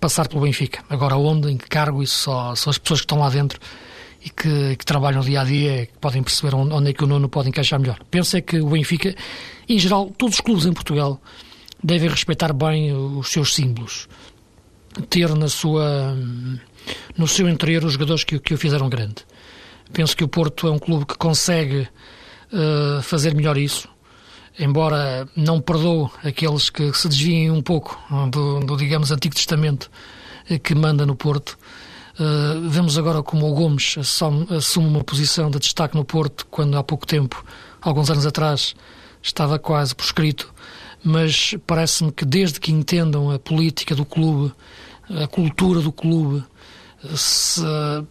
passar 0.00 0.28
pelo 0.28 0.42
Benfica. 0.42 0.84
Agora, 0.90 1.16
onde, 1.16 1.50
em 1.50 1.56
que 1.56 1.68
cargo, 1.68 2.02
isso 2.02 2.18
só, 2.18 2.54
só 2.54 2.70
as 2.70 2.78
pessoas 2.78 3.00
que 3.00 3.04
estão 3.04 3.18
lá 3.18 3.30
dentro 3.30 3.60
e 4.24 4.28
que, 4.28 4.76
que 4.76 4.84
trabalham 4.84 5.22
dia 5.22 5.40
a 5.40 5.44
dia 5.44 5.82
é 5.82 5.86
que 5.86 5.96
podem 5.98 6.22
perceber 6.22 6.54
onde, 6.54 6.74
onde 6.74 6.90
é 6.90 6.92
que 6.92 7.04
o 7.04 7.06
Nuno 7.06 7.28
pode 7.28 7.48
encaixar 7.48 7.78
melhor. 7.78 7.98
Penso 8.10 8.36
é 8.36 8.40
que 8.40 8.60
o 8.60 8.70
Benfica, 8.70 9.14
em 9.68 9.78
geral, 9.78 10.12
todos 10.18 10.36
os 10.36 10.40
clubes 10.40 10.66
em 10.66 10.72
Portugal 10.72 11.20
devem 11.82 12.08
respeitar 12.08 12.52
bem 12.52 12.92
os 12.92 13.28
seus 13.28 13.54
símbolos, 13.54 14.08
ter 15.08 15.34
na 15.34 15.48
sua, 15.48 16.16
no 17.16 17.28
seu 17.28 17.48
interior 17.48 17.84
os 17.84 17.92
jogadores 17.92 18.24
que, 18.24 18.38
que 18.38 18.54
o 18.54 18.58
fizeram 18.58 18.88
grande. 18.88 19.24
Penso 19.92 20.16
que 20.16 20.24
o 20.24 20.28
Porto 20.28 20.66
é 20.66 20.70
um 20.70 20.78
clube 20.78 21.06
que 21.06 21.16
consegue 21.16 21.88
uh, 22.52 23.02
fazer 23.02 23.34
melhor 23.34 23.56
isso, 23.56 23.88
embora 24.58 25.28
não 25.36 25.60
perdoe 25.60 26.08
aqueles 26.24 26.70
que 26.70 26.92
se 26.92 27.08
desviem 27.08 27.50
um 27.50 27.62
pouco 27.62 27.98
do, 28.30 28.60
do 28.60 28.76
digamos, 28.76 29.10
Antigo 29.12 29.34
Testamento 29.34 29.90
eh, 30.48 30.58
que 30.58 30.74
manda 30.74 31.04
no 31.04 31.14
Porto. 31.14 31.58
Uh, 32.18 32.68
vemos 32.70 32.96
agora 32.96 33.22
como 33.22 33.46
o 33.46 33.54
Gomes 33.54 33.96
assume, 33.98 34.46
assume 34.56 34.88
uma 34.88 35.04
posição 35.04 35.50
de 35.50 35.58
destaque 35.58 35.94
no 35.94 36.04
Porto, 36.04 36.46
quando 36.50 36.76
há 36.78 36.82
pouco 36.82 37.06
tempo, 37.06 37.44
alguns 37.80 38.10
anos 38.10 38.24
atrás, 38.24 38.74
estava 39.22 39.58
quase 39.58 39.94
por 39.94 40.04
escrito 40.04 40.54
mas 41.06 41.54
parece-me 41.64 42.10
que 42.10 42.24
desde 42.24 42.58
que 42.58 42.72
entendam 42.72 43.30
a 43.30 43.38
política 43.38 43.94
do 43.94 44.04
clube, 44.04 44.52
a 45.08 45.28
cultura 45.28 45.80
do 45.80 45.92
clube, 45.92 46.42
se, 47.14 47.62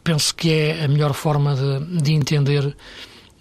penso 0.01 0.33
que 0.33 0.49
é 0.49 0.85
a 0.85 0.87
melhor 0.87 1.13
forma 1.13 1.53
de, 1.53 2.01
de 2.01 2.13
entender 2.13 2.65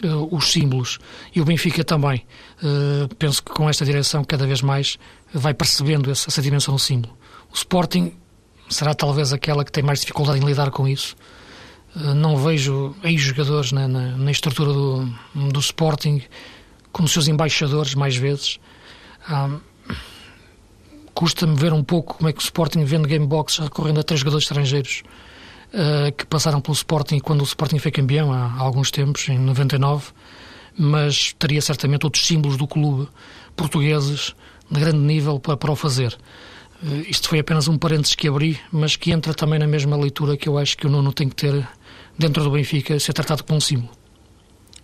uh, 0.03 0.37
os 0.37 0.51
símbolos. 0.51 0.99
E 1.33 1.41
o 1.41 1.45
Benfica 1.45 1.85
também. 1.85 2.27
Uh, 2.61 3.15
penso 3.15 3.45
que 3.45 3.53
com 3.53 3.71
esta 3.71 3.85
direção, 3.85 4.25
cada 4.25 4.45
vez 4.45 4.61
mais, 4.61 4.99
vai 5.33 5.55
percebendo 5.55 6.11
essa, 6.11 6.29
essa 6.29 6.43
dimensão 6.43 6.75
do 6.75 6.81
símbolo. 6.81 7.17
O 7.49 7.55
Sporting 7.55 8.13
será 8.69 8.93
talvez 8.93 9.33
aquela 9.33 9.65
que 9.65 9.71
tem 9.71 9.85
mais 9.85 10.01
dificuldade 10.01 10.41
em 10.41 10.45
lidar 10.45 10.73
com 10.73 10.89
isso. 10.89 11.15
Uh, 11.95 12.13
não 12.13 12.37
vejo 12.37 12.93
ex-jogadores 13.05 13.71
na, 13.71 13.87
na, 13.87 14.17
na, 14.17 14.33
estrutura 14.33 14.73
do, 14.73 15.09
do 15.53 15.61
Sporting 15.61 16.23
como 16.91 17.07
seus 17.07 17.29
embaixadores, 17.29 17.95
mais 17.95 18.17
vezes. 18.17 18.59
Custa-me 21.15 21.55
ver 21.55 21.73
um 21.73 21.83
pouco 21.83 22.15
como 22.15 22.29
é 22.29 22.33
que 22.33 22.41
o 22.41 22.43
Sporting 22.43 22.85
vende 22.85 23.09
gamebox 23.09 23.59
recorrendo 23.59 24.01
a 24.01 24.03
três 24.03 24.21
jogadores 24.21 24.45
estrangeiros 24.45 25.03
uh, 25.73 26.13
que 26.13 26.27
passaram 26.27 26.61
pelo 26.61 26.75
Sporting 26.75 27.21
quando 27.21 27.41
o 27.41 27.45
Sporting 27.45 27.79
foi 27.79 27.93
campeão 27.93 28.33
há, 28.33 28.47
há 28.47 28.61
alguns 28.61 28.91
tempos, 28.91 29.29
em 29.29 29.39
99, 29.39 30.13
mas 30.77 31.33
teria 31.39 31.63
certamente 31.63 32.05
outros 32.05 32.27
símbolos 32.27 32.57
do 32.57 32.67
clube 32.67 33.09
portugueses 33.55 34.35
de 34.69 34.81
grande 34.81 34.99
nível 34.99 35.39
para, 35.39 35.57
para 35.57 35.71
o 35.71 35.77
fazer. 35.77 36.17
Uh, 36.83 37.09
isto 37.09 37.29
foi 37.29 37.39
apenas 37.39 37.69
um 37.69 37.79
parênteses 37.79 38.17
que 38.17 38.27
abri, 38.27 38.59
mas 38.73 38.97
que 38.97 39.13
entra 39.13 39.33
também 39.33 39.61
na 39.61 39.69
mesma 39.69 39.97
leitura 39.97 40.37
que 40.37 40.49
eu 40.49 40.59
acho 40.59 40.77
que 40.77 40.87
o 40.87 40.91
Nuno 40.91 41.13
tem 41.13 41.29
que 41.29 41.37
ter 41.37 41.67
dentro 42.19 42.43
do 42.43 42.51
Benfica, 42.51 42.99
ser 42.99 43.13
tratado 43.13 43.45
como 43.45 43.59
um 43.59 43.61
símbolo. 43.61 43.91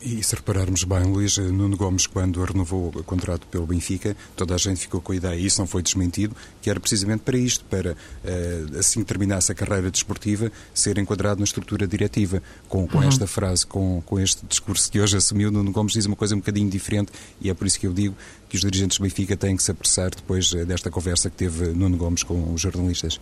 E 0.03 0.23
se 0.23 0.35
repararmos 0.35 0.83
bem, 0.85 1.03
Luís, 1.03 1.37
Nuno 1.37 1.77
Gomes, 1.77 2.07
quando 2.07 2.43
renovou 2.43 2.89
o 2.89 3.05
contrato 3.05 3.47
pelo 3.49 3.67
Benfica, 3.67 4.17
toda 4.35 4.55
a 4.55 4.59
gente 4.59 4.81
ficou 4.81 4.99
com 4.99 5.13
a 5.13 5.17
ideia, 5.17 5.39
e 5.39 5.45
isso 5.45 5.61
não 5.61 5.67
foi 5.67 5.83
desmentido, 5.83 6.35
que 6.63 6.71
era 6.71 6.81
precisamente 6.81 7.21
para 7.21 7.37
isto, 7.37 7.67
para, 7.67 7.95
eh, 8.25 8.65
assim 8.79 9.01
que 9.01 9.05
terminasse 9.05 9.53
a 9.53 9.55
carreira 9.55 9.91
desportiva, 9.91 10.51
ser 10.73 10.97
enquadrado 10.97 11.41
na 11.41 11.45
estrutura 11.45 11.87
diretiva. 11.87 12.43
Com, 12.67 12.89
com 12.89 12.97
uhum. 12.97 13.05
esta 13.05 13.27
frase, 13.27 13.67
com, 13.67 14.03
com 14.07 14.19
este 14.19 14.47
discurso 14.47 14.91
que 14.91 14.99
hoje 14.99 15.19
assumiu, 15.19 15.51
Nuno 15.51 15.71
Gomes 15.71 15.93
diz 15.93 16.07
uma 16.07 16.17
coisa 16.17 16.35
um 16.35 16.39
bocadinho 16.39 16.71
diferente, 16.71 17.13
e 17.39 17.51
é 17.51 17.55
por 17.55 17.67
isso 17.67 17.79
que 17.79 17.87
eu 17.87 17.93
digo 17.93 18.17
que 18.49 18.57
os 18.57 18.63
dirigentes 18.63 18.97
do 18.97 19.03
Benfica 19.03 19.37
têm 19.37 19.55
que 19.55 19.63
se 19.63 19.71
apressar 19.71 20.09
depois 20.09 20.51
eh, 20.55 20.65
desta 20.65 20.91
conversa 20.91 21.29
que 21.29 21.37
teve 21.37 21.75
Nuno 21.75 21.99
Gomes 21.99 22.23
com 22.23 22.55
os 22.55 22.61
jornalistas. 22.63 23.21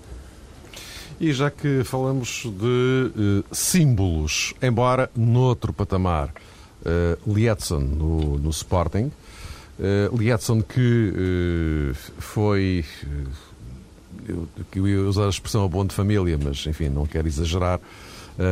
E 1.21 1.33
já 1.33 1.51
que 1.51 1.83
falamos 1.83 2.45
de 2.45 3.43
uh, 3.43 3.45
símbolos, 3.51 4.55
embora 4.63 5.11
noutro 5.17 5.73
patamar, 5.73 6.33
uh, 6.83 7.31
no, 7.79 8.39
no 8.39 8.51
Sporting. 8.51 9.11
Uh, 9.79 10.63
que 10.65 11.13
uh, 11.15 11.95
foi. 12.21 12.85
Uh, 14.27 14.49
eu 14.75 14.89
ia 14.89 15.01
usar 15.03 15.27
a 15.27 15.29
expressão 15.29 15.65
a 15.65 15.69
bom 15.69 15.87
de 15.87 15.95
família, 15.95 16.39
mas 16.43 16.67
enfim, 16.67 16.89
não 16.89 17.07
quero 17.07 17.27
exagerar, 17.27 17.81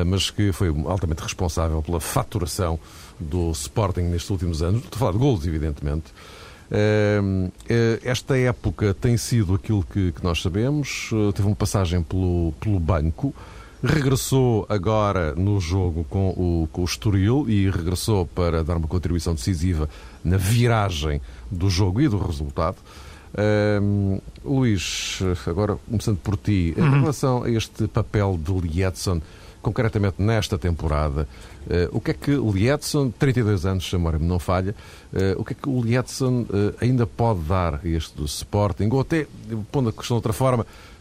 mas 0.06 0.30
que 0.30 0.50
foi 0.50 0.68
altamente 0.86 1.22
responsável 1.22 1.82
pela 1.82 2.00
faturação 2.00 2.78
do 3.20 3.50
Sporting 3.50 4.02
nestes 4.02 4.30
últimos 4.30 4.62
anos. 4.62 4.82
Estou 4.84 4.96
a 4.96 4.98
falar 5.00 5.12
de 5.12 5.18
golos, 5.18 5.46
evidentemente. 5.46 6.04
Esta 8.02 8.38
época 8.38 8.94
tem 8.94 9.18
sido 9.18 9.54
aquilo 9.54 9.84
que, 9.84 10.12
que 10.12 10.24
nós 10.24 10.40
sabemos. 10.40 11.10
Teve 11.34 11.46
uma 11.46 11.56
passagem 11.56 12.02
pelo, 12.02 12.54
pelo 12.58 12.80
banco 12.80 13.34
regressou 13.82 14.66
agora 14.68 15.34
no 15.34 15.60
jogo 15.60 16.04
com 16.04 16.30
o, 16.30 16.68
com 16.72 16.82
o 16.82 16.84
Estoril 16.84 17.44
e 17.48 17.70
regressou 17.70 18.26
para 18.26 18.64
dar 18.64 18.76
uma 18.76 18.88
contribuição 18.88 19.34
decisiva 19.34 19.88
na 20.24 20.36
viragem 20.36 21.20
do 21.50 21.68
jogo 21.68 22.00
e 22.00 22.08
do 22.08 22.18
resultado. 22.18 22.76
Um, 23.82 24.18
Luís, 24.42 25.18
agora 25.46 25.76
começando 25.88 26.18
por 26.18 26.36
ti, 26.36 26.74
em 26.76 26.80
uhum. 26.80 27.00
relação 27.00 27.42
a 27.42 27.50
este 27.50 27.86
papel 27.86 28.38
de 28.42 28.52
Lietzen, 28.52 29.20
concretamente 29.60 30.22
nesta 30.22 30.56
temporada, 30.56 31.28
uh, 31.66 31.96
o 31.96 32.00
que 32.00 32.12
é 32.12 32.14
que 32.14 32.30
Lietzen, 32.30 33.12
32 33.18 33.66
anos, 33.66 33.88
se 33.88 33.94
a 33.94 33.98
memória 33.98 34.18
não 34.18 34.38
falha, 34.38 34.74
uh, 35.12 35.40
o 35.40 35.44
que 35.44 35.52
é 35.52 35.56
que 35.60 35.68
o 35.68 35.82
Lietzen 35.82 36.42
uh, 36.48 36.74
ainda 36.80 37.06
pode 37.06 37.40
dar 37.40 37.74
a 37.74 37.88
este 37.88 38.16
do 38.16 38.24
Sporting, 38.24 38.88
ou 38.90 39.00
até, 39.00 39.26
pondo 39.70 39.90
a 39.90 39.92
questão 39.92 40.14
de 40.14 40.18
outra 40.18 40.32
forma, 40.32 40.64
eh, 40.64 40.95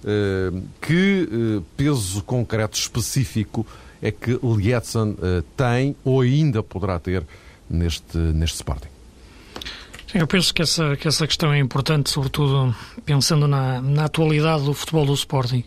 que 0.82 1.30
eh, 1.32 1.62
peso 1.76 2.24
concreto 2.24 2.78
específico 2.78 3.66
é 4.02 4.12
que 4.12 4.40
Lietzen 4.44 5.16
eh, 5.22 5.44
tem 5.58 5.96
ou 6.04 6.22
ainda 6.22 6.62
poderá 6.62 7.00
ter 7.00 7.24
neste, 7.70 8.18
neste 8.18 8.58
Sporting? 8.58 8.90
Eu 10.14 10.28
penso 10.28 10.54
que 10.54 10.62
essa, 10.62 10.96
que 10.96 11.08
essa 11.08 11.26
questão 11.26 11.52
é 11.52 11.60
importante, 11.60 12.10
sobretudo 12.10 12.74
pensando 13.06 13.48
na, 13.48 13.82
na 13.82 14.06
atualidade 14.06 14.64
do 14.64 14.74
futebol 14.74 15.06
do 15.06 15.14
Sporting. 15.14 15.64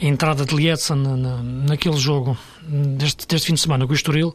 A 0.00 0.06
entrada 0.06 0.44
de 0.44 0.54
Lietzen 0.54 0.96
na, 0.96 1.16
na, 1.16 1.42
naquele 1.42 1.96
jogo 1.96 2.36
deste, 2.96 3.26
deste 3.26 3.46
fim 3.46 3.54
de 3.54 3.60
semana 3.60 3.86
com 3.86 3.92
o 3.92 3.94
Estoril 3.94 4.34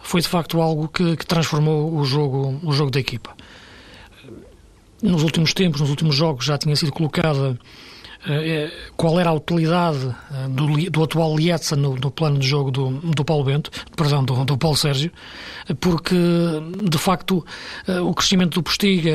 foi 0.00 0.20
de 0.20 0.28
facto 0.28 0.60
algo 0.60 0.88
que, 0.88 1.16
que 1.16 1.26
transformou 1.26 1.94
o 1.94 2.04
jogo, 2.04 2.58
o 2.62 2.72
jogo 2.72 2.90
da 2.90 3.00
equipa. 3.00 3.36
Nos 5.02 5.22
últimos 5.22 5.54
tempos, 5.54 5.80
nos 5.80 5.90
últimos 5.90 6.16
jogos, 6.16 6.44
já 6.44 6.58
tinha 6.58 6.74
sido 6.74 6.90
colocada 6.90 7.50
eh, 7.50 7.56
eh, 7.56 7.87
qual 8.96 9.18
era 9.20 9.30
a 9.30 9.32
utilidade 9.32 10.14
eh, 10.32 10.48
do, 10.48 10.90
do 10.90 11.02
atual 11.04 11.36
Lietza 11.36 11.76
no, 11.76 11.94
no, 11.94 12.10
plano 12.10 12.38
de 12.38 12.46
jogo 12.46 12.70
do, 12.70 12.90
do 12.90 13.24
Paulo 13.24 13.44
Bento, 13.44 13.70
perdão, 13.96 14.24
do, 14.24 14.44
do 14.44 14.58
Paulo 14.58 14.76
Sérgio, 14.76 15.12
porque 15.80 16.16
de 16.82 16.98
facto 16.98 17.44
o 18.02 18.14
crescimento 18.14 18.54
do 18.54 18.62
Postiga, 18.62 19.12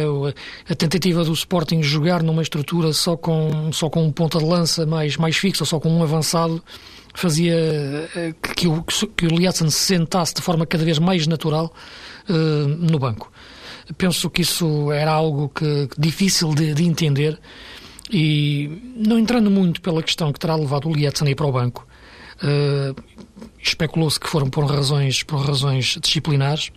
a 0.69 0.75
tentativa 0.75 1.24
do 1.24 1.33
Sporting 1.33 1.81
jogar 1.83 2.24
numa 2.24 2.41
estrutura 2.41 2.93
só 2.93 3.17
com, 3.17 3.72
só 3.74 3.89
com 3.89 4.05
um 4.05 4.12
ponta 4.12 4.38
de 4.39 4.45
lança 4.45 4.86
mais, 4.86 5.17
mais 5.17 5.36
fixo, 5.36 5.65
só 5.65 5.79
com 5.79 5.89
um 5.89 6.01
avançado, 6.01 6.63
fazia 7.13 7.55
que 8.55 8.67
o, 8.67 8.83
que 9.15 9.25
o 9.25 9.29
Lietzen 9.29 9.69
se 9.69 9.79
sentasse 9.79 10.33
de 10.33 10.41
forma 10.41 10.65
cada 10.65 10.83
vez 10.83 10.98
mais 10.98 11.27
natural 11.27 11.74
no 12.79 12.98
banco. 13.00 13.31
Penso 13.98 14.29
que 14.29 14.41
isso 14.41 14.91
era 14.91 15.12
algo 15.12 15.50
que, 15.50 15.89
difícil 15.98 16.53
de, 16.53 16.74
de 16.74 16.83
entender 16.83 17.38
e 18.13 18.70
não 18.96 19.17
entrando 19.17 19.50
muito 19.50 19.82
pela 19.82 20.03
questão 20.03 20.32
que 20.32 20.39
terá 20.39 20.55
levado 20.55 20.88
o 20.88 20.93
Lietzen 20.93 21.27
a 21.27 21.32
ir 21.32 21.36
para 21.36 21.48
o 21.48 21.51
banco, 21.51 21.88
uh, 22.43 23.03
especulou-se 23.60 24.20
que 24.20 24.27
foram 24.29 24.50
por 24.51 24.65
razões, 24.65 25.24
por 25.24 25.43
razões 25.43 25.98
disciplinares. 26.00 26.72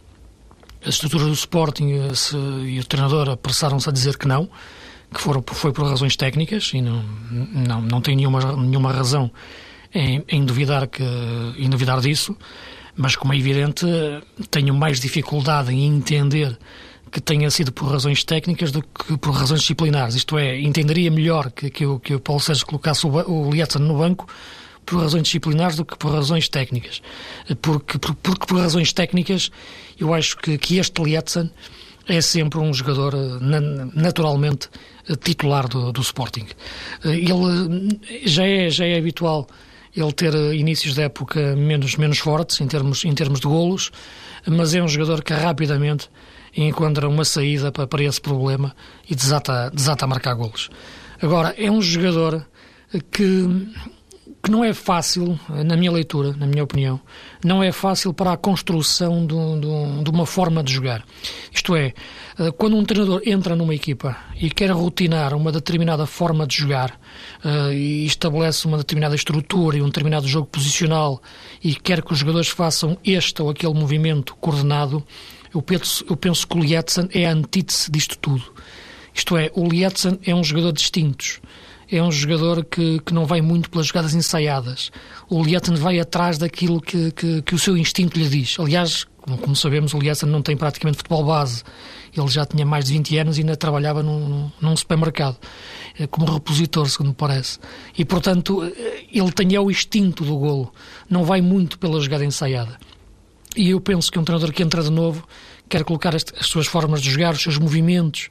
A 0.85 0.89
estrutura 0.89 1.25
do 1.25 1.33
Sporting 1.33 1.93
eh, 1.93 2.15
se, 2.15 2.37
e 2.37 2.79
o 2.79 2.85
treinador 2.85 3.29
apressaram-se 3.29 3.89
a 3.89 3.93
dizer 3.93 4.17
que 4.17 4.29
não, 4.29 4.49
que 5.13 5.21
foram, 5.21 5.43
foi 5.47 5.73
por 5.73 5.85
razões 5.85 6.15
técnicas 6.15 6.71
e 6.73 6.81
não, 6.81 7.03
não, 7.33 7.83
não 7.83 8.01
tem 8.01 8.15
nenhuma, 8.15 8.55
nenhuma 8.55 8.93
razão 8.93 9.31
em, 9.93 10.23
em, 10.29 10.45
duvidar 10.45 10.87
que, 10.87 11.03
em 11.59 11.69
duvidar 11.69 12.01
disso, 12.01 12.37
mas 12.95 13.17
como 13.17 13.33
é 13.33 13.37
evidente, 13.37 13.85
tenho 14.49 14.75
mais 14.75 15.01
dificuldade 15.01 15.75
em 15.75 15.85
entender 15.85 16.57
que 17.17 17.21
tenha 17.23 17.51
sido 17.51 17.73
por 17.73 17.91
razões 17.91 18.23
técnicas 18.23 18.71
do 18.71 18.83
que 18.83 19.17
por 19.17 19.31
razões 19.31 19.63
disciplinares. 19.63 20.15
Isto 20.15 20.37
é, 20.37 20.61
entenderia 20.61 21.11
melhor 21.11 21.51
que, 21.51 21.71
que, 21.71 21.87
o, 21.87 21.99
que 21.99 22.15
o 22.15 22.21
Paulo 22.21 22.43
Sérgio 22.43 22.67
colocasse 22.67 23.07
o, 23.07 23.11
o 23.11 23.51
Lietzen 23.51 23.81
no 23.81 23.97
banco 23.97 24.29
por 24.85 25.01
razões 25.01 25.23
disciplinares 25.23 25.77
do 25.77 25.85
que 25.87 25.97
por 25.97 26.13
razões 26.13 26.47
técnicas. 26.51 27.01
Porque 27.63 27.99
por, 27.99 28.15
porque 28.17 28.45
por 28.45 28.61
razões 28.61 28.93
técnicas, 28.93 29.51
eu 29.99 30.13
acho 30.13 30.37
que, 30.37 30.59
que 30.59 30.77
este 30.77 31.03
Lietzen 31.03 31.51
é 32.07 32.21
sempre 32.21 32.59
um 32.59 32.75
jogador 32.75 33.15
naturalmente 33.95 34.69
titular 35.25 35.69
do, 35.69 35.93
do 35.93 36.03
Sporting. 36.03 36.47
Ele 37.03 37.99
já 38.27 38.47
é, 38.47 38.69
já 38.69 38.85
é 38.85 38.99
habitual 38.99 39.49
ele 39.97 40.13
ter 40.13 40.35
inícios 40.53 40.95
de 40.95 41.01
época 41.01 41.57
menos, 41.57 41.97
menos 41.97 42.19
fortes 42.19 42.61
em 42.61 42.67
termos, 42.67 43.07
em 43.07 43.15
termos 43.15 43.41
de 43.41 43.47
golos, 43.47 43.91
mas 44.47 44.75
é 44.75 44.83
um 44.83 44.89
jogador 44.89 45.25
que 45.25 45.33
rapidamente 45.33 46.11
encontra 46.65 47.09
uma 47.09 47.25
saída 47.25 47.71
para, 47.71 47.87
para 47.87 48.03
esse 48.03 48.21
problema 48.21 48.75
e 49.09 49.15
desata, 49.15 49.71
desata 49.71 50.05
a 50.05 50.09
marcar 50.09 50.35
golos. 50.35 50.71
Agora, 51.21 51.55
é 51.57 51.71
um 51.71 51.81
jogador 51.81 52.47
que, 53.11 53.69
que 54.43 54.51
não 54.51 54.65
é 54.65 54.73
fácil, 54.73 55.39
na 55.49 55.77
minha 55.77 55.91
leitura, 55.91 56.35
na 56.37 56.47
minha 56.47 56.63
opinião, 56.63 57.01
não 57.45 57.63
é 57.63 57.73
fácil 57.73 58.13
para 58.13 58.33
a 58.33 58.37
construção 58.37 59.27
de, 59.27 59.35
de, 59.35 60.05
de 60.05 60.11
uma 60.11 60.27
forma 60.27 60.63
de 60.63 60.73
jogar. 60.73 61.05
Isto 61.53 61.75
é, 61.75 61.95
eh, 62.39 62.51
quando 62.53 62.77
um 62.77 62.85
treinador 62.85 63.23
entra 63.25 63.57
numa 63.57 63.75
equipa 63.75 64.17
e 64.41 64.51
quer 64.51 64.71
rotinar 64.71 65.35
uma 65.35 65.51
determinada 65.51 66.07
forma 66.07 66.47
de 66.47 66.57
jogar 66.57 66.91
uh, 67.45 67.73
e 67.73 68.05
estabelece 68.05 68.67
uma 68.67 68.77
determinada 68.77 69.15
estrutura 69.15 69.79
e 69.79 69.83
um 69.83 69.87
determinado 69.87 70.29
jogo 70.29 70.47
posicional 70.47 71.21
e 71.65 71.75
quer 71.75 72.03
que 72.03 72.13
os 72.13 72.19
jogadores 72.19 72.49
façam 72.49 72.99
este 73.03 73.41
ou 73.41 73.51
aquele 73.51 73.75
movimento 73.75 74.37
coordenado, 74.37 75.03
eu 75.57 75.63
penso, 75.63 76.05
eu 76.09 76.17
penso 76.17 76.47
que 76.47 76.57
o 76.57 76.61
Lietzen 76.61 77.09
é 77.15 77.27
a 77.27 77.33
antítese 77.33 77.91
disto 77.91 78.19
tudo. 78.19 78.45
Isto 79.15 79.37
é, 79.39 79.51
o 79.55 79.67
Lietzen 79.67 80.19
é 80.23 80.35
um 80.35 80.45
jogador 80.45 80.73
distinto. 80.73 81.41
é 81.91 82.03
um 82.03 82.11
jogador 82.11 82.65
que, 82.65 83.01
que 83.01 83.15
não 83.15 83.25
vai 83.25 83.41
muito 83.41 83.71
pelas 83.71 83.87
jogadas 83.87 84.13
ensaiadas. 84.13 84.91
O 85.31 85.43
Lietzen 85.43 85.77
vai 85.77 85.99
atrás 85.99 86.37
daquilo 86.37 86.81
que, 86.81 87.11
que, 87.13 87.43
que 87.43 87.55
o 87.55 87.59
seu 87.59 87.77
instinto 87.77 88.19
lhe 88.19 88.29
diz. 88.29 88.57
Aliás, 88.59 89.07
como, 89.23 89.39
como 89.39 89.57
sabemos, 89.57 89.95
o 89.95 89.99
Lietzen 89.99 90.29
não 90.29 90.43
tem 90.43 90.57
praticamente 90.57 90.99
futebol 90.99 91.25
base. 91.25 91.63
Ele 92.15 92.29
já 92.29 92.45
tinha 92.45 92.67
mais 92.67 92.87
de 92.87 92.93
20 92.93 93.19
anos 93.19 93.39
e 93.39 93.41
ainda 93.41 93.57
trabalhava 93.57 94.03
num, 94.03 94.51
num 94.61 94.77
supermercado, 94.77 95.39
eh, 95.99 96.07
como 96.07 96.31
repositor, 96.33 96.89
segundo 96.89 97.09
me 97.09 97.15
parece. 97.15 97.59
E, 97.97 98.05
portanto, 98.05 98.65
eh, 98.65 99.05
ele 99.13 99.33
tem 99.33 99.55
é 99.55 99.61
o 99.61 99.71
instinto 99.71 100.25
do 100.25 100.37
golo. 100.37 100.73
Não 101.09 101.25
vai 101.25 101.41
muito 101.41 101.79
pela 101.79 102.01
jogada 102.01 102.25
ensaiada. 102.25 102.79
E 103.57 103.71
eu 103.71 103.81
penso 103.81 104.13
que 104.13 104.19
um 104.19 104.25
treinador 104.25 104.53
que 104.53 104.63
entra 104.63 104.83
de 104.83 104.91
novo 104.91 105.27
quer 105.69 105.83
colocar 105.83 106.15
as, 106.15 106.25
as 106.39 106.47
suas 106.47 106.67
formas 106.67 107.01
de 107.01 107.11
jogar, 107.11 107.33
os 107.33 107.43
seus 107.43 107.59
movimentos 107.59 108.29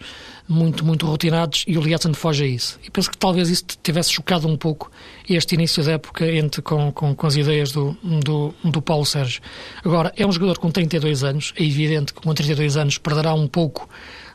muito, 0.48 0.86
muito 0.86 1.05
rotinados 1.05 1.63
e 1.67 1.77
o 1.77 1.82
Lietzen 1.82 2.13
foge 2.13 2.44
a 2.44 2.48
isso. 2.48 2.79
E 2.84 2.89
penso 2.89 3.10
que 3.10 3.17
talvez 3.17 3.50
isso 3.50 3.65
tivesse 3.82 4.12
chocado 4.12 4.48
um 4.48 4.55
pouco 4.55 4.91
este 5.27 5.55
início 5.55 5.84
da 5.84 5.94
época 5.94 6.25
entre, 6.27 6.62
com, 6.62 6.91
com, 6.91 7.15
com 7.15 7.27
as 7.27 7.36
ideias 7.36 7.72
do, 7.72 7.98
do, 8.03 8.53
do 8.63 8.82
Paulo 8.82 9.05
Sérgio. 9.05 9.41
Agora, 9.84 10.13
é 10.15 10.25
um 10.25 10.32
jogador 10.32 10.60
com 10.60 10.70
32 10.70 11.24
anos, 11.24 11.53
é 11.58 11.63
evidente 11.63 12.13
que 12.13 12.22
com 12.22 12.34
32 12.34 12.77
anos 12.77 12.98
perderá 12.98 13.34
um 13.34 13.48
pouco 13.48 13.89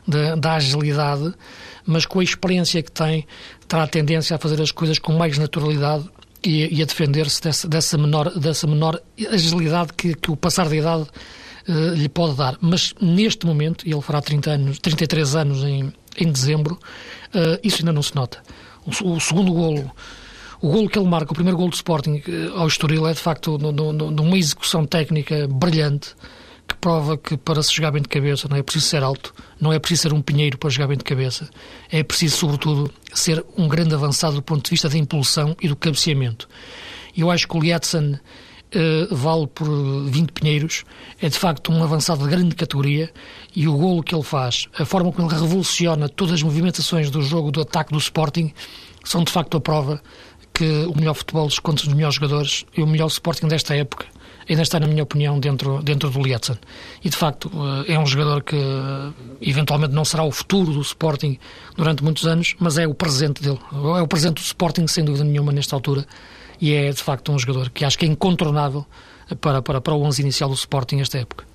da, 0.07 0.35
da 0.35 0.53
agilidade, 0.55 1.33
mas 1.85 2.05
com 2.05 2.19
a 2.19 2.23
experiência 2.23 2.83
que 2.83 2.91
tem, 2.91 3.25
terá 3.67 3.87
tendência 3.87 4.35
a 4.35 4.39
fazer 4.39 4.61
as 4.61 4.71
coisas 4.71 4.99
com 4.99 5.13
mais 5.13 5.37
naturalidade 5.37 6.03
e, 6.43 6.77
e 6.77 6.81
a 6.81 6.85
defender-se 6.85 7.41
dessa, 7.41 7.67
dessa, 7.67 7.97
menor, 7.97 8.31
dessa 8.37 8.67
menor 8.67 8.99
agilidade 9.29 9.93
que, 9.93 10.15
que 10.15 10.31
o 10.31 10.35
passar 10.35 10.67
da 10.67 10.75
idade 10.75 11.03
uh, 11.67 11.93
lhe 11.93 12.09
pode 12.09 12.35
dar. 12.35 12.57
Mas 12.61 12.93
neste 12.99 13.45
momento, 13.45 13.87
e 13.87 13.91
ele 13.91 14.01
fará 14.01 14.21
30 14.21 14.51
anos, 14.51 14.79
33 14.79 15.35
anos 15.35 15.63
em, 15.63 15.93
em 16.17 16.31
dezembro, 16.31 16.75
uh, 16.75 17.59
isso 17.63 17.77
ainda 17.79 17.93
não 17.93 18.01
se 18.01 18.15
nota. 18.15 18.39
O, 18.85 19.13
o, 19.13 19.19
segundo 19.19 19.53
golo, 19.53 19.91
o 20.61 20.69
golo 20.69 20.89
que 20.89 20.97
ele 20.97 21.07
marca, 21.07 21.31
o 21.31 21.35
primeiro 21.35 21.57
golo 21.57 21.69
do 21.69 21.75
Sporting 21.75 22.23
uh, 22.27 22.59
ao 22.59 22.67
Estoril, 22.67 23.07
é 23.07 23.13
de 23.13 23.19
facto 23.19 23.57
numa 23.57 24.37
execução 24.37 24.85
técnica 24.85 25.47
brilhante 25.47 26.15
que 26.67 26.75
prova 26.75 27.17
que 27.17 27.37
para 27.37 27.61
se 27.61 27.73
jogar 27.73 27.91
bem 27.91 28.01
de 28.01 28.09
cabeça 28.09 28.47
não 28.49 28.57
é 28.57 28.63
preciso 28.63 28.85
ser 28.85 29.03
alto, 29.03 29.33
não 29.59 29.71
é 29.73 29.79
preciso 29.79 30.03
ser 30.03 30.13
um 30.13 30.21
pinheiro 30.21 30.57
para 30.57 30.69
jogar 30.69 30.87
bem 30.87 30.97
de 30.97 31.03
cabeça, 31.03 31.49
é 31.89 32.03
preciso, 32.03 32.37
sobretudo, 32.37 32.91
ser 33.13 33.43
um 33.57 33.67
grande 33.67 33.93
avançado 33.93 34.35
do 34.35 34.41
ponto 34.41 34.63
de 34.63 34.69
vista 34.69 34.89
da 34.89 34.97
impulsão 34.97 35.55
e 35.61 35.67
do 35.67 35.75
cabeceamento. 35.75 36.47
Eu 37.15 37.29
acho 37.29 37.47
que 37.47 37.57
o 37.57 37.59
Lietzen 37.59 38.13
uh, 38.13 39.15
vale 39.15 39.47
por 39.47 39.67
20 39.67 40.31
pinheiros, 40.31 40.83
é 41.21 41.29
de 41.29 41.37
facto 41.37 41.71
um 41.71 41.83
avançado 41.83 42.23
de 42.23 42.29
grande 42.29 42.55
categoria 42.55 43.11
e 43.55 43.67
o 43.67 43.77
golo 43.77 44.03
que 44.03 44.15
ele 44.15 44.23
faz, 44.23 44.67
a 44.77 44.85
forma 44.85 45.11
como 45.11 45.27
ele 45.27 45.39
revoluciona 45.39 46.07
todas 46.07 46.35
as 46.35 46.43
movimentações 46.43 47.09
do 47.09 47.21
jogo 47.21 47.51
do 47.51 47.61
ataque 47.61 47.91
do 47.91 47.99
Sporting, 47.99 48.53
são 49.03 49.23
de 49.23 49.31
facto 49.31 49.57
a 49.57 49.61
prova 49.61 50.01
que 50.53 50.85
o 50.85 50.95
melhor 50.95 51.15
futebol 51.15 51.47
desconta 51.47 51.83
os 51.83 51.87
melhores 51.87 52.15
jogadores 52.15 52.65
e 52.75 52.81
o 52.81 52.87
melhor 52.87 53.07
Sporting 53.07 53.47
desta 53.47 53.75
época 53.75 54.05
ainda 54.51 54.63
está, 54.63 54.79
na 54.79 54.87
minha 54.87 55.03
opinião, 55.03 55.39
dentro, 55.39 55.81
dentro 55.81 56.09
do 56.09 56.21
Lietzen. 56.21 56.57
E, 57.03 57.09
de 57.09 57.15
facto, 57.15 57.51
eh, 57.87 57.93
é 57.93 57.99
um 57.99 58.05
jogador 58.05 58.43
que 58.43 58.55
eh, 58.55 59.11
eventualmente 59.41 59.93
não 59.93 60.05
será 60.05 60.23
o 60.23 60.31
futuro 60.31 60.73
do 60.73 60.81
Sporting 60.81 61.37
durante 61.75 62.03
muitos 62.03 62.25
anos, 62.25 62.55
mas 62.59 62.77
é 62.77 62.87
o 62.87 62.93
presente 62.93 63.41
dele. 63.41 63.59
É 63.97 64.01
o 64.01 64.07
presente 64.07 64.35
do 64.35 64.41
Sporting, 64.41 64.87
sem 64.87 65.03
dúvida 65.03 65.23
nenhuma, 65.23 65.51
nesta 65.51 65.75
altura. 65.75 66.05
E 66.59 66.73
é, 66.73 66.91
de 66.91 67.01
facto, 67.01 67.31
um 67.31 67.39
jogador 67.39 67.69
que 67.69 67.83
acho 67.83 67.97
que 67.97 68.05
é 68.05 68.07
incontornável 68.07 68.85
para, 69.39 69.61
para, 69.61 69.81
para 69.81 69.93
o 69.93 70.01
11 70.03 70.21
inicial 70.21 70.49
do 70.49 70.55
Sporting 70.55 70.99
esta 70.99 71.17
época. 71.17 71.51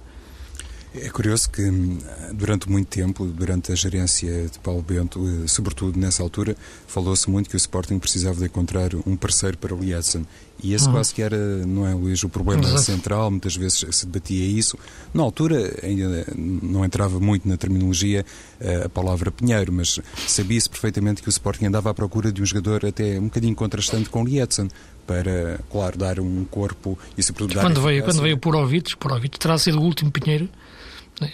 É 0.98 1.10
curioso 1.10 1.50
que 1.50 1.62
hum, 1.62 1.98
durante 2.32 2.70
muito 2.70 2.88
tempo, 2.88 3.26
durante 3.26 3.70
a 3.70 3.74
gerência 3.74 4.48
de 4.48 4.58
Paulo 4.60 4.80
Bento, 4.80 5.20
eh, 5.28 5.46
sobretudo 5.46 5.98
nessa 5.98 6.22
altura, 6.22 6.56
falou-se 6.86 7.28
muito 7.28 7.50
que 7.50 7.56
o 7.56 7.58
Sporting 7.58 7.98
precisava 7.98 8.38
de 8.38 8.46
encontrar 8.46 8.90
um 9.06 9.14
parceiro 9.14 9.58
para 9.58 9.74
o 9.74 9.78
Lietzen. 9.78 10.26
E 10.62 10.72
esse 10.72 10.88
quase 10.88 11.14
que 11.14 11.20
era, 11.20 11.36
não 11.66 11.86
é, 11.86 11.92
Luís, 11.92 12.22
o 12.22 12.28
problema 12.28 12.64
Exato. 12.64 12.82
central, 12.82 13.30
muitas 13.30 13.54
vezes 13.54 13.84
se 13.90 14.06
debatia 14.06 14.44
isso. 14.44 14.78
Na 15.12 15.22
altura 15.22 15.78
ainda 15.82 16.26
não 16.34 16.84
entrava 16.84 17.20
muito 17.20 17.46
na 17.46 17.56
terminologia 17.56 18.24
eh, 18.58 18.84
a 18.84 18.88
palavra 18.88 19.30
Pinheiro, 19.30 19.72
mas 19.72 20.00
sabia-se 20.26 20.68
perfeitamente 20.68 21.22
que 21.22 21.28
o 21.28 21.30
Sporting 21.30 21.66
andava 21.66 21.90
à 21.90 21.94
procura 21.94 22.32
de 22.32 22.40
um 22.40 22.46
jogador 22.46 22.86
até 22.86 23.18
um 23.18 23.24
bocadinho 23.24 23.54
contrastante 23.54 24.08
com 24.08 24.22
o 24.22 24.24
Lietzen 24.24 24.68
para, 25.06 25.60
claro, 25.70 25.98
dar 25.98 26.18
um 26.18 26.44
corpo 26.44 26.98
e 27.16 27.22
dar 27.54 27.60
quando 27.60 27.82
veio 27.82 28.02
Quando 28.02 28.22
veio 28.22 28.38
por 28.38 28.56
Ovites, 28.56 28.94
por 28.94 29.12
Ovites 29.12 29.38
terá 29.38 29.58
sido 29.58 29.78
o 29.78 29.82
último 29.82 30.10
Pinheiro 30.10 30.48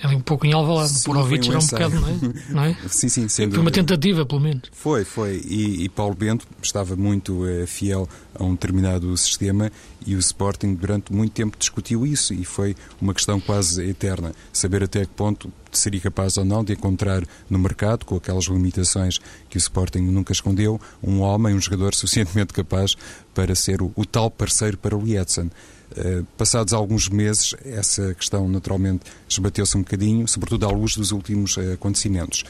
Ali 0.04 0.14
um 0.14 0.20
pouco 0.20 0.46
em 0.46 0.52
Alvalade, 0.52 0.92
por 1.04 1.16
um 1.16 1.26
era 1.26 1.58
um 1.58 1.66
bocado, 1.66 2.00
não 2.00 2.08
é? 2.08 2.12
Não 2.50 2.64
é? 2.64 2.76
sim, 2.88 3.08
sim, 3.08 3.26
sem 3.26 3.50
Foi 3.50 3.58
uma 3.58 3.70
tentativa, 3.70 4.24
pelo 4.24 4.40
menos. 4.40 4.62
Foi, 4.70 5.04
foi. 5.04 5.42
E, 5.44 5.84
e 5.84 5.88
Paulo 5.88 6.14
Bento 6.14 6.46
estava 6.62 6.94
muito 6.94 7.44
uh, 7.44 7.66
fiel 7.66 8.08
a 8.32 8.44
um 8.44 8.52
determinado 8.52 9.16
sistema 9.16 9.72
e 10.06 10.14
o 10.14 10.20
Sporting 10.20 10.74
durante 10.74 11.12
muito 11.12 11.32
tempo 11.32 11.56
discutiu 11.58 12.06
isso 12.06 12.32
e 12.32 12.44
foi 12.44 12.76
uma 13.00 13.12
questão 13.12 13.40
quase 13.40 13.82
eterna. 13.82 14.32
Saber 14.52 14.84
até 14.84 15.00
que 15.04 15.12
ponto 15.12 15.52
seria 15.72 16.00
capaz 16.00 16.36
ou 16.36 16.44
não 16.44 16.62
de 16.62 16.72
encontrar 16.72 17.24
no 17.50 17.58
mercado, 17.58 18.04
com 18.04 18.14
aquelas 18.14 18.44
limitações 18.44 19.18
que 19.48 19.56
o 19.56 19.58
Sporting 19.58 20.00
nunca 20.00 20.32
escondeu, 20.32 20.80
um 21.02 21.20
homem, 21.20 21.54
um 21.54 21.60
jogador 21.60 21.92
suficientemente 21.96 22.52
capaz 22.52 22.94
para 23.34 23.54
ser 23.56 23.82
o, 23.82 23.90
o 23.96 24.04
tal 24.04 24.30
parceiro 24.30 24.78
para 24.78 24.96
o 24.96 25.02
Lietzen. 25.02 25.50
Eh, 25.96 26.22
passados 26.36 26.72
alguns 26.72 27.08
meses, 27.08 27.54
essa 27.64 28.14
questão 28.14 28.48
naturalmente 28.48 29.04
esbateu-se 29.28 29.76
um 29.76 29.80
bocadinho, 29.80 30.26
sobretudo 30.26 30.66
à 30.66 30.70
luz 30.70 30.96
dos 30.96 31.12
últimos 31.12 31.56
uh, 31.56 31.72
acontecimentos. 31.72 32.44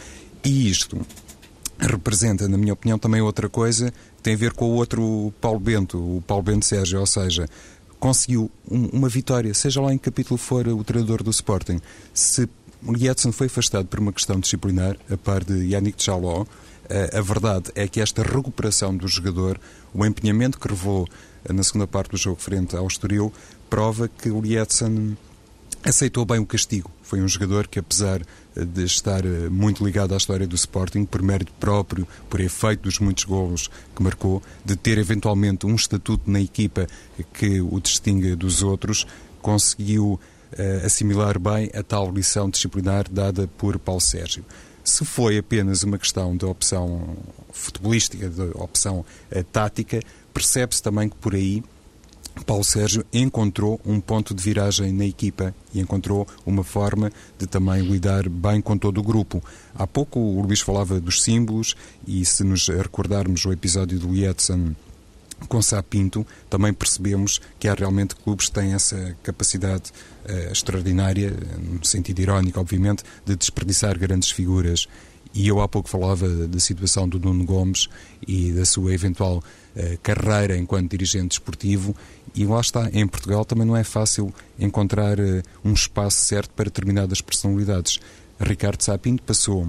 E 0.45 0.71
isto 0.71 1.01
representa, 1.79 2.49
na 2.49 2.57
minha 2.57 2.73
opinião, 2.73 2.99
também 2.99 3.21
outra 3.21 3.49
coisa, 3.49 3.93
tem 4.23 4.35
a 4.35 4.37
ver 4.37 4.53
com 4.53 4.67
o 4.67 4.75
outro 4.75 5.33
Paulo 5.41 5.59
Bento, 5.59 5.99
o 5.99 6.23
Paulo 6.23 6.43
Bento 6.43 6.65
Sérgio, 6.65 7.01
ou 7.01 7.07
seja, 7.07 7.49
conseguiu 7.99 8.51
um, 8.71 8.87
uma 8.87 9.09
vitória, 9.09 9.53
seja 9.55 9.81
lá 9.81 9.93
em 9.93 9.99
que 9.99 10.05
capítulo 10.05 10.39
for 10.39 10.67
o 10.69 10.85
treinador 10.85 11.23
do 11.23 11.31
Sporting. 11.31 11.81
Se 12.15 12.49
Edson 13.01 13.33
foi 13.33 13.47
afastado 13.47 13.87
por 13.87 14.01
uma 14.01 14.13
questão 14.13 14.39
disciplinar, 14.41 14.97
a 15.11 15.17
par 15.17 15.45
de 15.45 15.69
Yannick 15.69 16.03
Jaló, 16.05 16.45
a 17.17 17.21
verdade 17.21 17.71
é 17.75 17.89
que 17.89 18.01
esta 18.01 18.23
recuperação 18.23 18.95
do 18.95 19.09
jogador, 19.09 19.59
o 19.95 20.05
empenhamento 20.05 20.59
que 20.59 20.69
revelou 20.69 21.09
na 21.49 21.63
segunda 21.63 21.87
parte 21.87 22.11
do 22.11 22.17
jogo 22.17 22.41
frente 22.41 22.77
ao 22.77 22.87
Estoril, 22.87 23.33
prova 23.71 24.09
que 24.09 24.31
o 24.31 24.41
Lietzen 24.41 25.17
aceitou 25.85 26.25
bem 26.25 26.39
o 26.39 26.47
castigo. 26.47 26.91
Foi 27.03 27.21
um 27.21 27.29
jogador 27.29 27.67
que, 27.67 27.79
apesar 27.79 28.23
de 28.55 28.85
estar 28.85 29.25
eh, 29.25 29.49
muito 29.49 29.85
ligado 29.85 30.15
à 30.15 30.17
história 30.17 30.47
do 30.47 30.55
Sporting, 30.55 31.05
por 31.05 31.23
mérito 31.23 31.53
próprio, 31.59 32.07
por 32.29 32.41
efeito 32.41 32.83
dos 32.83 32.99
muitos 32.99 33.25
golos 33.25 33.69
que 33.95 34.03
marcou, 34.03 34.43
de 34.65 34.77
ter 34.77 34.99
eventualmente 34.99 35.67
um 35.67 35.75
estatuto 35.75 36.31
na 36.31 36.41
equipa 36.41 36.87
que 37.35 37.61
o 37.61 37.81
distingue 37.81 38.37
dos 38.37 38.63
outros, 38.63 39.07
conseguiu 39.41 40.21
uh, 40.53 40.87
assimilar 40.87 41.39
bem 41.39 41.71
a 41.75 41.83
tal 41.83 42.11
lição 42.13 42.49
disciplinar 42.49 43.11
dada 43.11 43.49
por 43.59 43.79
Paulo 43.79 44.01
Sérgio. 44.01 44.45
Se 44.85 45.05
foi 45.05 45.39
apenas 45.39 45.83
uma 45.83 45.99
questão 45.99 46.37
de 46.37 46.45
opção 46.45 47.17
futebolística, 47.53 48.29
de 48.29 48.43
opção 48.55 49.01
uh, 49.01 49.45
tática, 49.45 50.01
percebe-se 50.33 50.83
também 50.83 51.09
que 51.09 51.17
por 51.17 51.35
aí 51.35 51.63
Paulo 52.47 52.65
Sérgio 52.65 53.05
encontrou 53.13 53.81
um 53.85 54.01
ponto 54.01 54.35
de 54.35 54.43
viragem 54.43 54.93
na 54.93 55.05
equipa 55.05 55.55
e 55.73 55.81
encontrou 55.81 56.27
uma 56.47 56.65
forma 56.65 57.13
de 57.39 57.47
também 57.47 57.83
lidar 57.83 58.29
bem 58.29 58.61
com 58.61 58.77
todo 58.77 58.99
o 58.99 59.03
grupo. 59.03 59.43
Há 59.75 59.87
pouco 59.87 60.19
o 60.19 60.43
Luís 60.43 60.61
falava 60.61 60.99
dos 60.99 61.23
símbolos 61.23 61.77
e 62.07 62.25
se 62.25 62.43
nos 62.43 62.69
recordarmos 62.69 63.45
o 63.45 63.53
episódio 63.53 63.99
do 63.99 64.09
Lietzen 64.09 64.75
com 65.49 65.61
Sapinto, 65.61 66.27
também 66.49 66.73
percebemos 66.73 67.41
que 67.59 67.69
há 67.69 67.75
realmente 67.75 68.15
clubes 68.15 68.47
que 68.47 68.55
têm 68.55 68.75
essa 68.75 69.17
capacidade 69.23 69.91
uh, 70.25 70.53
extraordinária, 70.53 71.37
no 71.59 71.85
sentido 71.85 72.21
irónico, 72.21 72.61
obviamente, 72.61 73.03
de 73.25 73.35
desperdiçar 73.37 73.99
grandes 73.99 74.31
figuras. 74.31 74.87
E 75.35 75.49
eu 75.49 75.61
há 75.61 75.69
pouco 75.69 75.89
falava 75.89 76.29
da 76.47 76.61
situação 76.61 77.09
do 77.09 77.19
Nuno 77.19 77.45
Gomes 77.45 77.89
e 78.27 78.53
da 78.53 78.65
sua 78.65 78.93
eventual 78.93 79.39
uh, 79.39 79.99
carreira 80.03 80.57
enquanto 80.57 80.91
dirigente 80.91 81.33
esportivo. 81.33 81.97
E 82.35 82.45
lá 82.45 82.61
está, 82.61 82.91
em 82.93 83.07
Portugal 83.07 83.45
também 83.45 83.67
não 83.67 83.77
é 83.77 83.85
fácil 83.85 84.33
encontrar 84.59 85.19
uh, 85.19 85.43
um 85.65 85.73
espaço 85.73 86.19
certo 86.25 86.51
para 86.51 86.67
determinadas 86.67 87.21
personalidades. 87.21 87.99
Ricardo 88.39 88.83
Sapinto 88.83 89.23
passou 89.23 89.67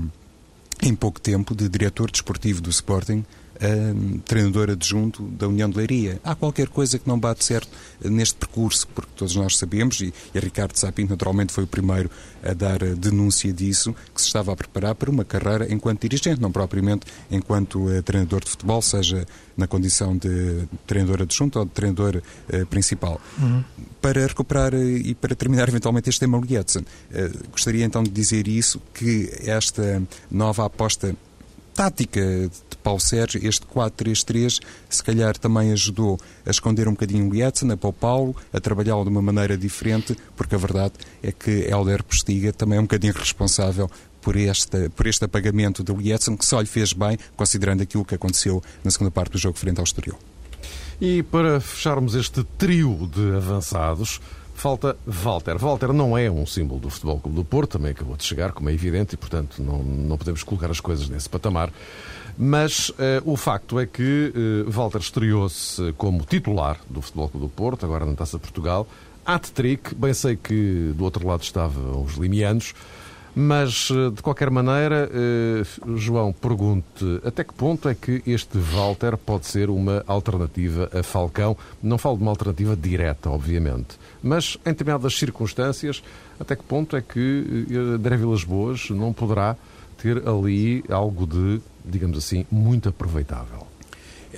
em 0.82 0.94
pouco 0.94 1.20
tempo 1.22 1.56
de 1.56 1.70
diretor 1.70 2.12
desportivo 2.12 2.62
do 2.62 2.70
Sporting 2.70 3.24
uh, 3.56 4.20
treinador 4.20 4.70
adjunto 4.70 5.24
da 5.24 5.48
União 5.48 5.70
de 5.70 5.78
Leiria. 5.78 6.20
Há 6.24 6.36
qualquer 6.36 6.68
coisa 6.68 6.98
que 6.98 7.08
não 7.08 7.20
bate 7.20 7.44
certo 7.44 7.70
neste 8.04 8.36
percurso, 8.36 8.88
porque 8.88 9.12
todos 9.16 9.36
nós 9.36 9.58
sabemos, 9.58 10.00
e, 10.02 10.14
e 10.34 10.40
Ricardo 10.40 10.76
Sapinto 10.78 11.12
naturalmente 11.12 11.54
foi 11.54 11.64
o 11.64 11.68
primeiro 11.68 12.10
a 12.44 12.54
dar 12.54 12.84
a 12.84 12.94
denúncia 12.94 13.52
disso, 13.54 13.96
que 14.14 14.22
se 14.22 14.28
estava 14.28 14.52
a 14.52 14.56
preparar 14.56 14.96
para 14.96 15.10
uma 15.10 15.24
carreira 15.24 15.72
enquanto 15.72 16.02
dirigente, 16.02 16.42
não 16.42 16.52
propriamente 16.52 17.06
enquanto 17.32 17.86
uh, 17.86 18.04
treinador 18.04 18.44
de 18.44 18.50
futebol, 18.50 18.82
seja 18.82 19.26
na 19.56 19.68
condição 19.68 20.18
de 20.18 20.68
treinador 20.86 21.22
adjunto 21.22 21.60
ou 21.60 21.66
de 21.66 21.72
treinador 21.72 22.22
uh, 22.52 22.66
principal. 22.68 23.22
Uhum. 23.40 23.64
Para 24.02 24.26
recuperar 24.26 24.74
uh, 24.74 24.78
e 24.78 25.16
para 25.16 25.36
terminar 25.36 25.68
eventualmente 25.74 26.10
este 26.10 26.20
tema 26.20 26.40
Lietzen, 26.40 26.86
gostaria 27.52 27.86
então 27.86 28.04
de 28.04 28.10
dizer 28.10 28.48
isso, 28.48 28.82
que 28.94 29.32
esta 29.46 30.02
nova 30.30 30.66
aposta 30.66 31.16
tática 31.74 32.22
de 32.22 32.78
Paulo 32.84 33.00
Sérgio, 33.00 33.40
este 33.48 33.66
4-3-3, 33.66 34.60
se 34.90 35.04
calhar 35.04 35.38
também 35.38 35.72
ajudou 35.72 36.20
a 36.46 36.50
esconder 36.50 36.88
um 36.88 36.92
bocadinho 36.92 37.28
o 37.28 37.34
Lietzen, 37.34 37.72
a 37.72 37.78
Paulo 37.78 37.96
Paulo, 38.00 38.36
a 38.52 38.60
trabalhá-lo 38.60 39.04
de 39.04 39.10
uma 39.10 39.22
maneira 39.22 39.58
diferente, 39.58 40.16
porque 40.36 40.56
a 40.56 40.58
verdade 40.58 40.94
é 41.22 41.32
que 41.32 41.68
Helder 41.70 42.04
Postiga 42.04 42.52
também 42.54 42.78
é 42.78 42.80
um 42.80 42.86
bocadinho 42.86 43.14
responsável 43.14 43.90
por 44.22 44.36
este, 44.36 44.90
por 44.90 45.08
este 45.08 45.26
apagamento 45.26 45.84
do 45.84 45.96
Lietzen, 45.96 46.38
que 46.38 46.46
só 46.46 46.60
lhe 46.62 46.68
fez 46.68 46.94
bem, 46.94 47.18
considerando 47.36 47.84
aquilo 47.84 48.06
que 48.06 48.16
aconteceu 48.16 48.64
na 48.84 48.92
segunda 48.92 49.12
parte 49.12 49.34
do 49.34 49.38
jogo 49.38 49.58
frente 49.58 49.80
ao 49.80 49.84
Estoril. 49.84 50.16
E 51.02 51.24
para 51.24 51.60
fecharmos 51.60 52.16
este 52.16 52.44
trio 52.58 53.10
de 53.14 53.36
avançados, 53.36 54.22
falta 54.54 54.96
Walter. 55.06 55.58
Walter 55.58 55.94
não 55.94 56.18
é 56.18 56.30
um 56.30 56.46
símbolo 56.46 56.80
do 56.80 56.90
Futebol 56.90 57.20
Clube 57.20 57.36
do 57.36 57.44
Porto, 57.44 57.78
também 57.78 57.92
acabou 57.92 58.16
de 58.16 58.24
chegar, 58.24 58.52
como 58.52 58.70
é 58.70 58.74
evidente, 58.74 59.16
e 59.16 59.18
portanto 59.18 59.62
não, 59.62 59.84
não 59.84 60.18
podemos 60.18 60.44
colocar 60.44 60.70
as 60.70 60.80
coisas 60.80 61.10
nesse 61.10 61.30
patamar. 61.30 61.72
Mas 62.38 62.90
uh, 62.90 62.94
o 63.26 63.38
facto 63.38 63.80
é 63.80 63.86
que 63.86 64.34
uh, 64.36 64.72
Walter 64.72 65.00
estreou-se 65.00 65.94
como 65.94 66.26
titular 66.26 66.80
do 66.90 67.02
Futebol 67.02 67.30
Clube 67.30 67.46
do 67.46 67.50
Porto, 67.50 67.86
agora 67.86 68.06
na 68.06 68.16
Taça 68.16 68.40
Portugal. 68.40 68.88
Hat-trick, 69.26 69.96
bem 69.96 70.14
sei 70.14 70.36
que 70.36 70.94
do 70.96 71.04
outro 71.04 71.26
lado 71.28 71.44
estavam 71.44 72.04
os 72.04 72.16
limianos, 72.16 72.74
mas, 73.36 73.90
eh, 73.92 74.12
de 74.12 74.22
qualquer 74.22 74.50
maneira, 74.50 75.10
eh, 75.12 75.64
João, 75.96 76.32
pergunte 76.32 77.22
até 77.24 77.44
que 77.44 77.54
ponto 77.54 77.90
é 77.90 77.96
que 77.96 78.22
este 78.28 78.58
Walter 78.58 79.18
pode 79.18 79.48
ser 79.48 79.70
uma 79.70 80.04
alternativa 80.06 80.90
a 80.94 81.02
Falcão? 81.02 81.58
Não 81.82 81.98
falo 81.98 82.18
de 82.18 82.22
uma 82.22 82.32
alternativa 82.32 82.76
direta, 82.76 83.30
obviamente, 83.30 83.98
mas 84.22 84.58
em 84.66 84.70
determinadas 84.70 85.18
circunstâncias, 85.18 86.04
até 86.40 86.56
que 86.56 86.64
ponto 86.64 86.96
é 86.96 87.02
que 87.02 87.68
eh, 87.72 87.96
André 87.96 88.18
Vilas 88.18 88.44
Boas 88.44 88.90
não 88.92 89.12
poderá 89.12 89.56
ter 89.98 90.28
ali 90.28 90.84
algo 90.90 91.26
de, 91.26 91.62
digamos 91.84 92.18
assim, 92.18 92.46
muito 92.52 92.90
aproveitável? 92.90 93.68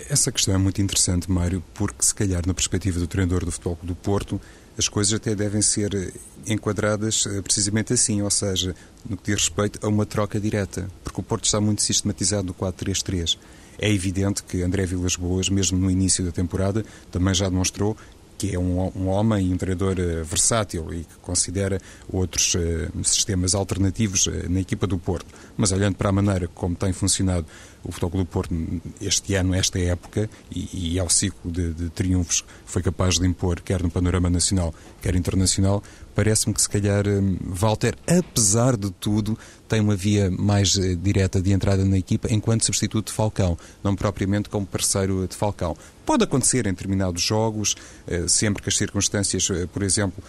Essa 0.10 0.32
questão 0.32 0.54
é 0.54 0.58
muito 0.58 0.82
interessante, 0.82 1.32
Mário, 1.32 1.64
porque 1.74 2.04
se 2.04 2.14
calhar 2.14 2.44
na 2.46 2.54
perspectiva 2.54 3.00
do 3.00 3.08
treinador 3.08 3.46
do 3.46 3.52
Futebol 3.52 3.78
do 3.82 3.96
Porto, 3.96 4.40
as 4.78 4.88
coisas 4.88 5.14
até 5.14 5.36
devem 5.36 5.62
ser 5.62 6.14
enquadradas 6.48 7.26
eh, 7.28 7.42
precisamente 7.42 7.94
assim, 7.94 8.22
ou 8.22 8.30
seja, 8.30 8.76
no 9.08 9.18
que 9.18 9.32
diz 9.32 9.44
respeito 9.44 9.80
a 9.86 9.90
uma 9.90 10.06
troca 10.06 10.40
direta, 10.40 10.90
porque 11.04 11.20
o 11.20 11.24
Porto 11.24 11.46
está 11.46 11.60
muito 11.60 11.82
sistematizado 11.82 12.48
no 12.48 12.54
4-3-3. 12.54 13.38
É 13.78 13.92
evidente 13.92 14.44
que 14.44 14.62
André 14.62 14.86
Vilas 14.86 15.16
Boas, 15.16 15.50
mesmo 15.50 15.78
no 15.78 15.92
início 15.92 16.24
da 16.24 16.32
temporada, 16.32 16.86
também 17.12 17.34
já 17.34 17.50
demonstrou 17.50 17.98
que 18.38 18.56
é 18.56 18.60
um, 18.60 18.92
um 18.96 19.08
homem 19.08 19.54
um 19.54 19.58
treinador 19.58 19.98
uh, 20.00 20.24
versátil 20.24 20.94
e 20.94 21.04
que 21.04 21.16
considera 21.22 21.80
outros 22.12 22.54
uh, 22.56 23.04
sistemas 23.04 23.56
alternativos 23.56 24.28
uh, 24.28 24.50
na 24.50 24.60
equipa 24.60 24.86
do 24.86 24.98
Porto. 24.98 25.28
Mas 25.58 25.72
olhando 25.72 25.96
para 25.96 26.10
a 26.10 26.12
maneira 26.12 26.48
como 26.48 26.76
tem 26.76 26.92
funcionado 26.92 27.46
o 27.84 27.92
Futebol 27.92 28.22
do 28.22 28.26
Porto 28.26 28.54
este 29.00 29.36
ano, 29.36 29.54
esta 29.54 29.80
época, 29.80 30.30
e, 30.52 30.94
e 30.94 31.00
ao 31.00 31.10
ciclo 31.10 31.52
de, 31.52 31.74
de 31.74 31.90
triunfos 31.90 32.42
que 32.42 32.48
foi 32.66 32.82
capaz 32.82 33.20
de 33.20 33.28
impor, 33.28 33.62
quer 33.62 33.82
no 33.84 33.90
panorama 33.90 34.30
nacional, 34.30 34.74
quer 35.02 35.16
internacional, 35.16 35.84
parece-me 36.16 36.54
que 36.54 36.62
se 36.62 36.70
calhar 36.70 37.06
hum, 37.08 37.38
Walter, 37.46 37.94
apesar 38.08 38.78
de 38.78 38.90
tudo, 38.90 39.38
tem 39.68 39.82
uma 39.82 39.96
via 39.96 40.32
mais 40.32 40.76
uh, 40.76 40.96
direta 40.96 41.42
de 41.42 41.52
entrada 41.52 41.84
na 41.84 41.98
equipa 41.98 42.28
enquanto 42.32 42.66
substituto 42.66 43.08
de 43.08 43.14
Falcão, 43.14 43.58
não 43.84 43.96
propriamente 43.96 44.50
como 44.50 44.66
parceiro 44.66 45.28
de 45.28 45.36
Falcão. 45.36 45.76
Pode 46.06 46.24
acontecer 46.24 46.66
em 46.66 46.72
determinados 46.72 47.22
jogos, 47.22 47.76
uh, 48.08 48.30
sempre 48.30 48.64
que 48.64 48.70
as 48.70 48.78
circunstâncias, 48.78 49.50
uh, 49.50 49.68
por 49.68 49.84
exemplo, 49.84 50.24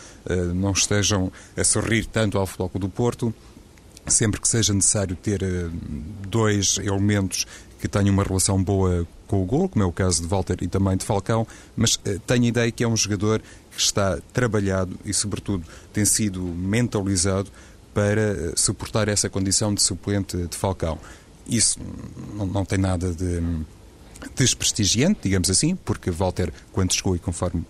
não 0.55 0.73
estejam 0.73 1.31
a 1.57 1.63
sorrir 1.63 2.07
tanto 2.07 2.37
ao 2.37 2.47
Futebol 2.47 2.81
do 2.81 2.89
Porto, 2.89 3.33
sempre 4.09 4.41
que 4.41 4.49
seja 4.49 4.75
necessário 4.75 5.15
ter 5.15 5.41
dois 6.29 6.79
elementos 6.79 7.47
que 7.81 7.89
tenham 7.89 8.13
uma 8.13 8.23
relação 8.23 8.63
boa 8.63 9.07
com 9.27 9.43
o 9.43 9.45
gol, 9.45 9.69
como 9.69 9.85
é 9.85 9.87
o 9.87 9.93
caso 9.93 10.23
de 10.23 10.29
Walter 10.29 10.57
e 10.63 10.69
também 10.69 10.97
de 10.97 11.05
Falcão, 11.05 11.47
mas 11.77 11.99
tenho 12.27 12.45
a 12.45 12.47
ideia 12.47 12.73
que 12.73 12.85
é 12.85 12.89
um 12.89 12.97
jogador 12.97 13.43
que 13.71 13.81
está 13.81 14.19
trabalhado 14.33 14.97
e, 15.05 15.13
sobretudo, 15.13 15.65
tem 15.93 16.05
sido 16.05 16.41
mentalizado 16.41 17.51
para 17.93 18.21
eh, 18.21 18.53
suportar 18.57 19.09
essa 19.09 19.29
condição 19.29 19.75
de 19.75 19.83
suplente 19.83 20.37
de 20.37 20.57
Falcão. 20.57 20.99
Isso 21.47 21.79
não, 22.35 22.47
não 22.47 22.65
tem 22.65 22.79
nada 22.79 23.13
de 23.13 23.43
desprestigiante, 24.35 25.21
digamos 25.23 25.51
assim, 25.51 25.77
porque 25.77 26.11
Walter, 26.11 26.53
quando 26.73 26.93
chegou 26.93 27.17
e 27.17 27.19
conforme 27.19 27.65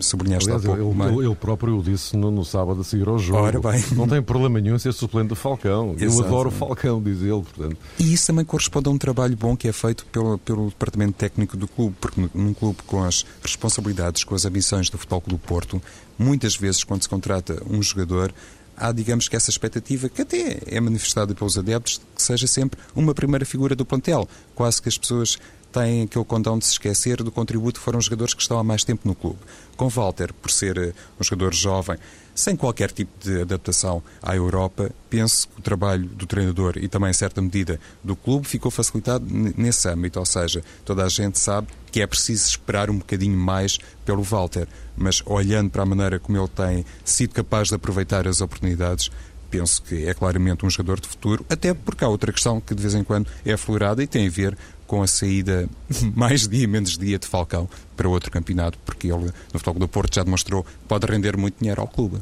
sublinhaste 0.00 0.48
Aliás, 0.48 0.64
há 0.64 0.68
pouco. 0.68 0.82
Ele, 0.82 0.94
mas... 0.94 1.26
ele 1.26 1.34
próprio 1.34 1.78
o 1.78 1.82
disse 1.82 2.16
no, 2.16 2.30
no, 2.30 2.44
sábado 2.44 2.80
a 2.80 2.84
seguir 2.84 3.08
ao 3.08 3.18
jogo. 3.18 3.40
Ora 3.40 3.60
bem. 3.60 3.82
Não 3.92 4.06
tem 4.06 4.22
problema 4.22 4.60
nenhum 4.60 4.78
ser 4.78 4.92
suplente 4.92 5.28
do 5.28 5.36
Falcão. 5.36 5.94
Eu 5.98 6.24
adoro 6.24 6.48
o 6.48 6.52
Falcão, 6.52 7.02
diz 7.02 7.20
ele. 7.22 7.42
Portanto. 7.42 7.76
E 7.98 8.12
isso 8.12 8.26
também 8.26 8.44
corresponde 8.44 8.88
a 8.88 8.92
um 8.92 8.98
trabalho 8.98 9.36
bom 9.36 9.56
que 9.56 9.68
é 9.68 9.72
feito 9.72 10.06
pelo, 10.06 10.38
pelo 10.38 10.68
departamento 10.68 11.12
técnico 11.12 11.56
do 11.56 11.68
clube, 11.68 11.96
porque 12.00 12.28
num 12.34 12.54
clube 12.54 12.78
com 12.86 13.02
as 13.02 13.24
responsabilidades, 13.42 14.24
com 14.24 14.34
as 14.34 14.44
ambições 14.44 14.90
do 14.90 14.98
Futebol 14.98 15.20
Clube 15.20 15.40
do 15.40 15.46
Porto, 15.46 15.82
muitas 16.18 16.56
vezes 16.56 16.84
quando 16.84 17.02
se 17.02 17.08
contrata 17.08 17.62
um 17.68 17.82
jogador, 17.82 18.32
há, 18.78 18.92
digamos 18.92 19.28
que, 19.28 19.36
essa 19.36 19.50
expectativa, 19.50 20.08
que 20.08 20.22
até 20.22 20.58
é 20.66 20.80
manifestada 20.80 21.34
pelos 21.34 21.58
adeptos, 21.58 22.00
que 22.14 22.22
seja 22.22 22.46
sempre 22.46 22.78
uma 22.94 23.14
primeira 23.14 23.44
figura 23.44 23.74
do 23.74 23.84
plantel. 23.84 24.28
Quase 24.54 24.80
que 24.80 24.88
as 24.88 24.96
pessoas 24.96 25.38
têm 25.72 26.02
aquele 26.02 26.24
condão 26.24 26.58
de 26.58 26.64
se 26.64 26.72
esquecer 26.72 27.22
do 27.22 27.30
contributo 27.30 27.78
que 27.78 27.84
foram 27.84 27.98
os 27.98 28.04
jogadores 28.04 28.34
que 28.34 28.42
estão 28.42 28.58
há 28.58 28.64
mais 28.64 28.84
tempo 28.84 29.06
no 29.06 29.14
clube. 29.14 29.38
Com 29.76 29.88
Walter, 29.88 30.32
por 30.32 30.50
ser 30.50 30.76
eh, 30.78 30.92
um 31.20 31.24
jogador 31.24 31.54
jovem, 31.54 31.98
sem 32.38 32.54
qualquer 32.54 32.92
tipo 32.92 33.10
de 33.18 33.42
adaptação 33.42 34.00
à 34.22 34.36
Europa, 34.36 34.92
penso 35.10 35.48
que 35.48 35.58
o 35.58 35.62
trabalho 35.62 36.04
do 36.04 36.24
treinador 36.24 36.74
e 36.76 36.86
também, 36.86 37.10
em 37.10 37.12
certa 37.12 37.42
medida, 37.42 37.80
do 38.02 38.14
clube 38.14 38.46
ficou 38.46 38.70
facilitado 38.70 39.26
nesse 39.28 39.88
âmbito. 39.88 40.20
Ou 40.20 40.24
seja, 40.24 40.62
toda 40.84 41.04
a 41.04 41.08
gente 41.08 41.36
sabe 41.36 41.66
que 41.90 42.00
é 42.00 42.06
preciso 42.06 42.46
esperar 42.46 42.90
um 42.90 42.98
bocadinho 42.98 43.36
mais 43.36 43.78
pelo 44.04 44.22
Walter, 44.22 44.68
mas 44.96 45.20
olhando 45.26 45.70
para 45.70 45.82
a 45.82 45.86
maneira 45.86 46.20
como 46.20 46.38
ele 46.38 46.46
tem 46.46 46.84
sido 47.04 47.34
capaz 47.34 47.68
de 47.68 47.74
aproveitar 47.74 48.28
as 48.28 48.40
oportunidades, 48.40 49.10
penso 49.50 49.82
que 49.82 50.06
é 50.06 50.14
claramente 50.14 50.64
um 50.64 50.70
jogador 50.70 51.00
de 51.00 51.08
futuro, 51.08 51.44
até 51.48 51.74
porque 51.74 52.04
há 52.04 52.08
outra 52.08 52.32
questão 52.32 52.60
que 52.60 52.74
de 52.74 52.82
vez 52.82 52.94
em 52.94 53.04
quando 53.04 53.28
é 53.44 53.52
aflorada 53.52 54.02
e 54.02 54.06
tem 54.06 54.26
a 54.26 54.30
ver 54.30 54.56
com 54.86 55.02
a 55.02 55.06
saída 55.06 55.68
mais 56.14 56.48
dia 56.48 56.66
menos 56.66 56.96
dia 56.96 57.18
de 57.18 57.26
Falcão 57.26 57.68
para 57.96 58.08
outro 58.08 58.30
campeonato, 58.30 58.78
porque 58.84 59.08
ele 59.08 59.26
no 59.52 59.58
Futebol 59.58 59.80
do 59.80 59.88
Porto 59.88 60.14
já 60.14 60.22
demonstrou 60.22 60.64
que 60.64 60.70
pode 60.88 61.06
render 61.06 61.36
muito 61.36 61.58
dinheiro 61.58 61.80
ao 61.80 61.86
clube. 61.86 62.18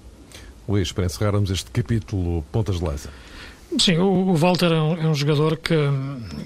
Luís, 0.69 0.91
para 0.91 1.07
encerrarmos 1.07 1.51
este 1.51 1.71
capítulo 1.71 2.43
Pontas 2.51 2.79
de 2.79 2.85
Lança. 2.85 3.11
Sim, 3.79 3.99
o, 3.99 4.35
Walter 4.35 4.73
é 4.73 4.81
um, 4.81 4.97
é 4.97 5.07
um, 5.09 5.15
jogador 5.15 5.57
que, 5.57 5.75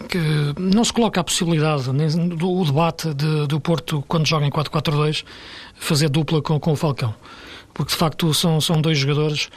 que 0.08 0.18
não 0.58 0.82
se 0.82 0.92
coloca 0.92 1.20
a 1.20 1.24
possibilidade, 1.24 1.92
nem 1.92 2.08
do 2.28 2.50
o 2.50 2.64
debate 2.64 3.14
de, 3.14 3.46
do 3.46 3.60
Porto, 3.60 4.02
quando 4.08 4.26
joga 4.26 4.46
em 4.46 4.50
4-4-2, 4.50 5.24
fazer 5.74 6.08
dupla 6.08 6.42
com, 6.42 6.58
com 6.58 6.72
o 6.72 6.76
Falcão. 6.76 7.14
Porque 7.72 7.92
de 7.92 7.96
facto 7.96 8.32
são, 8.34 8.60
são 8.60 8.80
dois 8.80 8.98
jogadores 8.98 9.48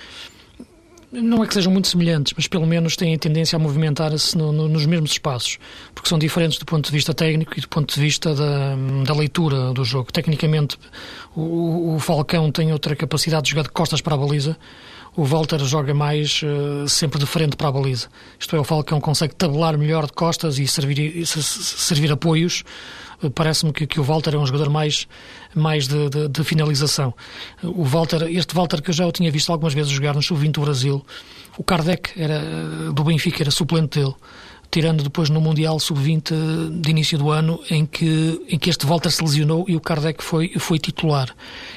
não 1.22 1.44
é 1.44 1.48
que 1.48 1.54
sejam 1.54 1.72
muito 1.72 1.88
semelhantes, 1.88 2.34
mas 2.36 2.48
pelo 2.48 2.66
menos 2.66 2.96
têm 2.96 3.14
a 3.14 3.18
tendência 3.18 3.56
a 3.56 3.60
movimentar-se 3.60 4.38
no, 4.38 4.52
no, 4.52 4.68
nos 4.68 4.86
mesmos 4.86 5.12
espaços, 5.12 5.60
porque 5.94 6.10
são 6.10 6.18
diferentes 6.18 6.58
do 6.58 6.66
ponto 6.66 6.86
de 6.86 6.92
vista 6.92 7.14
técnico 7.14 7.54
e 7.58 7.62
do 7.62 7.70
ponto 7.70 7.94
de 7.94 8.02
vista 8.02 8.34
da, 8.34 8.76
da 9.06 9.14
leitura 9.14 9.74
do 9.74 9.86
jogo. 9.86 10.12
Tecnicamente, 10.12 10.78
o, 11.36 11.96
o, 11.96 12.00
Falcão 12.00 12.52
tem 12.52 12.72
outra 12.74 12.96
capacidade 12.96 13.46
de 13.46 13.52
jogar 13.52 13.64
de 13.64 13.70
costas 13.70 14.02
para 14.02 14.16
a 14.16 14.18
baliza, 14.18 14.58
o 15.16 15.24
Walter 15.24 15.60
joga 15.60 15.94
mais 15.94 16.42
uh, 16.44 16.88
sempre 16.88 17.20
de 17.20 17.26
frente 17.26 17.56
para 17.56 17.68
a 17.68 17.72
baliza. 17.72 18.08
Isto 18.40 18.56
é, 18.56 18.60
o 18.60 18.64
Falcão 18.64 19.00
consegue 19.00 19.36
tabelar 19.36 19.78
melhor 19.78 20.06
de 20.06 20.14
costas 20.14 20.58
e 20.60 20.68
servir, 20.68 21.26
servir 21.26 22.12
apoios 22.12 22.64
parece-me 23.30 23.72
que, 23.72 23.86
que, 23.88 24.00
o 24.00 24.04
Walter 24.04 24.36
é 24.36 24.38
um 24.38 24.46
jogador 24.46 24.70
mais, 24.70 25.08
mais 25.56 25.88
de, 25.88 26.10
de, 26.10 26.28
de, 26.28 26.44
finalização. 26.44 27.14
O 27.62 27.84
Walter, 27.84 28.24
este 28.24 28.54
Walter 28.54 28.82
que 28.82 28.90
eu 28.90 28.94
já 28.94 29.08
o 29.08 29.12
tinha 29.12 29.32
visto 29.32 29.52
algumas 29.52 29.74
vezes 29.74 29.92
jogar 29.92 30.14
no 30.14 30.22
Sub-20 30.22 30.52
do 30.52 30.62
Brasil, 30.62 31.06
o 31.58 31.64
Kardec 31.64 32.12
era, 32.20 32.92
do 32.92 33.04
Benfica 33.04 33.44
era 33.44 33.52
suplente 33.52 34.00
dele, 34.00 34.14
tirando 34.74 35.04
depois 35.04 35.30
no 35.30 35.40
Mundial 35.40 35.80
Sub-20 35.80 36.82
de 36.82 36.90
início 36.90 37.16
do 37.16 37.30
ano, 37.30 37.60
em 37.70 37.86
que, 37.86 38.44
em 38.50 38.58
que 38.58 38.72
este 38.72 38.88
Walter 38.88 39.12
se 39.12 39.24
lesionou 39.24 39.66
e 39.68 39.76
o 39.76 39.80
Kardec 39.80 40.24
foi, 40.24 40.52
foi 40.58 40.80
titular. 40.80 41.30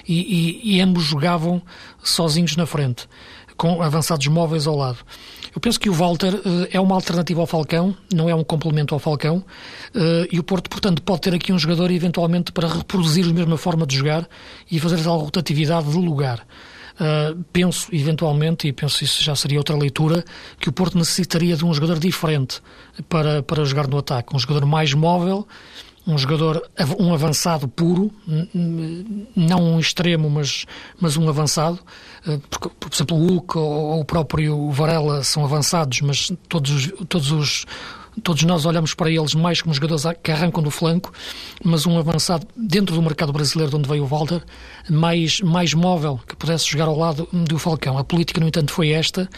E, 0.09 0.63
e, 0.65 0.77
e 0.77 0.81
ambos 0.81 1.05
jogavam 1.05 1.61
sozinhos 2.03 2.57
na 2.57 2.65
frente, 2.65 3.07
com 3.55 3.83
avançados 3.83 4.27
móveis 4.29 4.67
ao 4.67 4.75
lado. 4.75 4.97
Eu 5.55 5.61
penso 5.61 5.79
que 5.79 5.91
o 5.91 5.93
Walter 5.93 6.37
uh, 6.37 6.69
é 6.71 6.81
uma 6.81 6.95
alternativa 6.95 7.43
ao 7.43 7.47
Falcão, 7.47 7.95
não 8.15 8.31
é 8.31 8.35
um 8.35 8.43
complemento 8.43 8.95
ao 8.95 8.99
Falcão, 8.99 9.45
uh, 9.95 10.27
e 10.33 10.39
o 10.39 10.43
Porto, 10.43 10.71
portanto, 10.71 11.03
pode 11.03 11.21
ter 11.21 11.35
aqui 11.35 11.53
um 11.53 11.59
jogador 11.59 11.91
eventualmente 11.91 12.51
para 12.51 12.67
reproduzir 12.67 13.27
a 13.29 13.33
mesma 13.35 13.59
forma 13.59 13.87
de 13.87 13.95
jogar 13.95 14.27
e 14.71 14.81
fazer 14.81 15.03
tal 15.03 15.19
rotatividade 15.19 15.91
de 15.91 15.99
lugar. 15.99 16.47
Uh, 16.99 17.45
penso, 17.53 17.89
eventualmente, 17.95 18.67
e 18.67 18.73
penso 18.73 19.05
isso 19.05 19.23
já 19.23 19.37
seria 19.37 19.59
outra 19.59 19.77
leitura, 19.77 20.25
que 20.59 20.69
o 20.69 20.73
Porto 20.73 20.97
necessitaria 20.97 21.55
de 21.55 21.65
um 21.65 21.73
jogador 21.75 21.99
diferente 21.99 22.63
para, 23.09 23.43
para 23.43 23.65
jogar 23.65 23.87
no 23.87 23.99
ataque. 23.99 24.35
Um 24.35 24.39
jogador 24.39 24.65
mais 24.65 24.95
móvel, 24.95 25.47
um 26.07 26.17
jogador, 26.17 26.63
um 27.01 27.13
avançado 27.13 27.67
puro, 27.67 28.13
não 29.35 29.75
um 29.75 29.81
extremo, 29.81 30.31
mas, 30.31 30.65
mas 31.01 31.17
um 31.17 31.29
avançado. 31.29 31.81
Eh, 32.27 32.39
porque, 32.49 32.69
por 32.79 32.91
exemplo, 32.95 33.17
o 33.17 33.27
Hulk 33.27 33.59
ou 33.59 34.01
o 34.01 34.05
próprio 34.05 34.71
Varela 34.71 35.25
são 35.25 35.45
avançados, 35.45 36.01
mas 36.03 36.33
todos 36.49 36.71
os, 36.71 36.93
todos 37.09 37.33
os 37.33 37.67
Todos 38.23 38.43
nós 38.45 38.65
olhamos 38.65 38.95
para 38.95 39.11
eles 39.11 39.35
mais 39.35 39.61
como 39.61 39.75
jogadores 39.75 40.05
que 40.23 40.31
arrancam 40.31 40.63
do 40.63 40.71
flanco, 40.71 41.13
mas 41.63 41.87
um 41.87 41.99
avançado 41.99 42.47
dentro 42.57 42.95
do 42.95 43.03
mercado 43.03 43.33
brasileiro 43.33 43.71
de 43.71 43.77
onde 43.77 43.89
veio 43.89 44.05
o 44.05 44.07
Walter, 44.07 44.43
mais, 44.89 45.41
mais 45.41 45.75
móvel, 45.75 46.21
que 46.27 46.35
pudesse 46.35 46.67
jogar 46.67 46.87
ao 46.87 46.99
lado 46.99 47.29
do 47.33 47.59
Falcão. 47.59 47.99
A 47.99 48.05
política, 48.05 48.41
no 48.41 48.49
entanto, 48.49 48.73
foi 48.73 48.91
esta. 48.91 49.29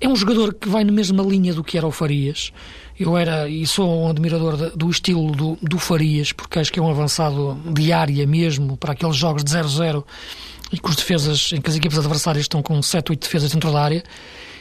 É 0.00 0.08
um 0.08 0.14
jogador 0.14 0.54
que 0.54 0.68
vai 0.68 0.84
na 0.84 0.92
mesma 0.92 1.22
linha 1.22 1.52
do 1.52 1.64
que 1.64 1.76
era 1.76 1.86
o 1.86 1.90
Farias. 1.90 2.52
Eu 2.98 3.16
era 3.16 3.48
e 3.48 3.66
sou 3.66 4.04
um 4.04 4.08
admirador 4.08 4.56
de, 4.56 4.76
do 4.76 4.88
estilo 4.90 5.32
do, 5.32 5.58
do 5.62 5.78
Farias, 5.78 6.32
porque 6.32 6.58
acho 6.58 6.72
que 6.72 6.78
é 6.78 6.82
um 6.82 6.90
avançado 6.90 7.58
de 7.72 7.92
área 7.92 8.26
mesmo, 8.26 8.76
para 8.76 8.92
aqueles 8.92 9.16
jogos 9.16 9.42
de 9.42 9.50
0-0 9.50 10.04
e 10.72 10.78
com 10.78 10.90
as 10.90 10.96
defesas, 10.96 11.50
em 11.52 11.60
que 11.60 11.70
as 11.70 11.76
equipas 11.76 11.98
adversárias 11.98 12.44
estão 12.44 12.62
com 12.62 12.80
7, 12.80 13.10
8 13.10 13.20
defesas 13.20 13.52
dentro 13.52 13.72
da 13.72 13.82
área. 13.82 14.04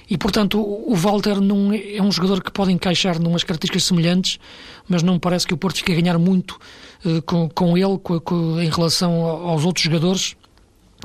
E, 0.09 0.17
portanto, 0.17 0.59
o 0.59 0.95
Walter 0.95 1.41
não 1.41 1.73
é, 1.73 1.97
é 1.97 2.01
um 2.01 2.11
jogador 2.11 2.41
que 2.41 2.51
pode 2.51 2.71
encaixar 2.71 3.19
numas 3.19 3.43
características 3.43 3.83
semelhantes, 3.83 4.39
mas 4.87 5.03
não 5.03 5.15
me 5.15 5.19
parece 5.19 5.45
que 5.45 5.53
o 5.53 5.57
Porto 5.57 5.77
fique 5.77 5.91
a 5.91 5.95
ganhar 5.95 6.17
muito 6.17 6.57
uh, 7.05 7.21
com, 7.23 7.49
com 7.49 7.77
ele 7.77 7.97
com, 7.97 8.19
com, 8.19 8.61
em 8.61 8.69
relação 8.69 9.13
aos 9.21 9.65
outros 9.65 9.83
jogadores 9.83 10.35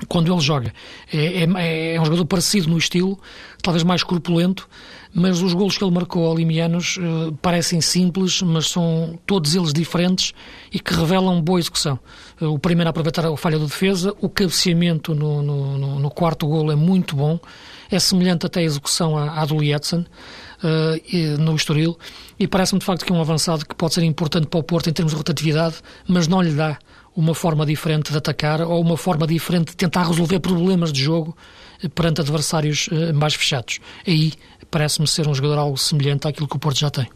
quando 0.09 0.33
ele 0.33 0.41
joga. 0.41 0.73
É, 1.13 1.45
é, 1.45 1.95
é, 1.95 2.01
um 2.01 2.05
jogador 2.05 2.25
parecido 2.25 2.69
no 2.69 2.79
estilo, 2.79 3.19
talvez 3.63 3.83
mais 3.83 4.03
corpulento, 4.03 4.69
mas 5.15 5.43
os 5.43 5.53
golos 5.53 5.77
que 5.77 5.85
ele 5.85 5.93
marcou 5.93 6.27
ao 6.27 6.35
Limianos 6.35 6.97
uh, 6.97 7.33
parecem 7.43 7.81
simples, 7.81 8.41
mas 8.41 8.69
são 8.69 9.19
todos 9.27 9.55
eles 9.55 9.73
diferentes 9.73 10.33
e 10.73 10.81
que 10.81 10.95
revelam 10.95 11.41
boa 11.43 11.61
execução. 11.61 11.99
Uh, 12.41 12.47
o 12.47 12.59
primeiro 12.59 12.89
a 12.89 12.91
aproveitar 12.91 13.27
a 13.27 13.37
falha 13.37 13.59
da 13.59 13.67
defesa, 13.67 14.15
o 14.21 14.29
cabeceamento 14.29 15.15
no, 15.15 15.43
no, 15.43 15.99
no 15.99 16.11
quarto 16.11 16.47
golo 16.47 16.73
é 16.73 16.77
muito 16.77 17.15
bom 17.15 17.39
é 17.95 17.99
semelhante 17.99 18.47
até 18.47 18.61
à 18.61 18.63
execução 18.63 19.17
à, 19.17 19.45
do 19.45 19.59
Lietzen 19.59 20.01
uh, 20.01 21.39
no 21.41 21.55
Estoril 21.55 21.99
e 22.39 22.47
parece-me 22.47 22.79
de 22.79 22.87
facto 22.87 23.05
que 23.05 23.13
é 23.13 23.15
um 23.15 23.21
avançado 23.21 23.67
que 23.67 23.75
pode 23.75 23.95
ser 23.95 24.03
importante 24.03 24.47
para 24.47 24.61
o 24.61 24.63
Porto 24.63 24.89
em 24.89 24.93
termos 24.93 25.13
de 25.13 25.19
rotatividade, 25.19 25.77
mas 26.07 26.27
não 26.27 26.43
lhe 26.43 26.53
dá 26.53 26.79
uma 27.15 27.35
forma 27.35 27.67
diferente 27.67 28.11
de 28.11 28.19
atacar 28.19 28.63
ou 28.63 28.81
uma 28.81 28.97
forma 28.97 29.27
diferente 29.27 29.71
de 29.71 29.77
tentar 29.77 30.05
resolver 30.05 30.41
problemas 30.41 30.93
de 30.93 31.03
jogo 31.03 31.37
eh, 31.83 31.89
perante 31.89 32.21
adversários 32.21 32.89
uh, 32.89 33.15
mais 33.15 33.35
fechados. 33.35 33.81
Aí 34.07 34.33
parece-me 34.71 35.07
ser 35.07 35.29
um 35.29 35.35
jogador 35.35 35.59
algo 35.59 35.77
semelhante 35.77 36.27
àquilo 36.27 36.49
que 36.49 36.57
o 36.57 36.59
Porto 36.59 36.79
já 36.79 36.91
tem. 36.91 37.07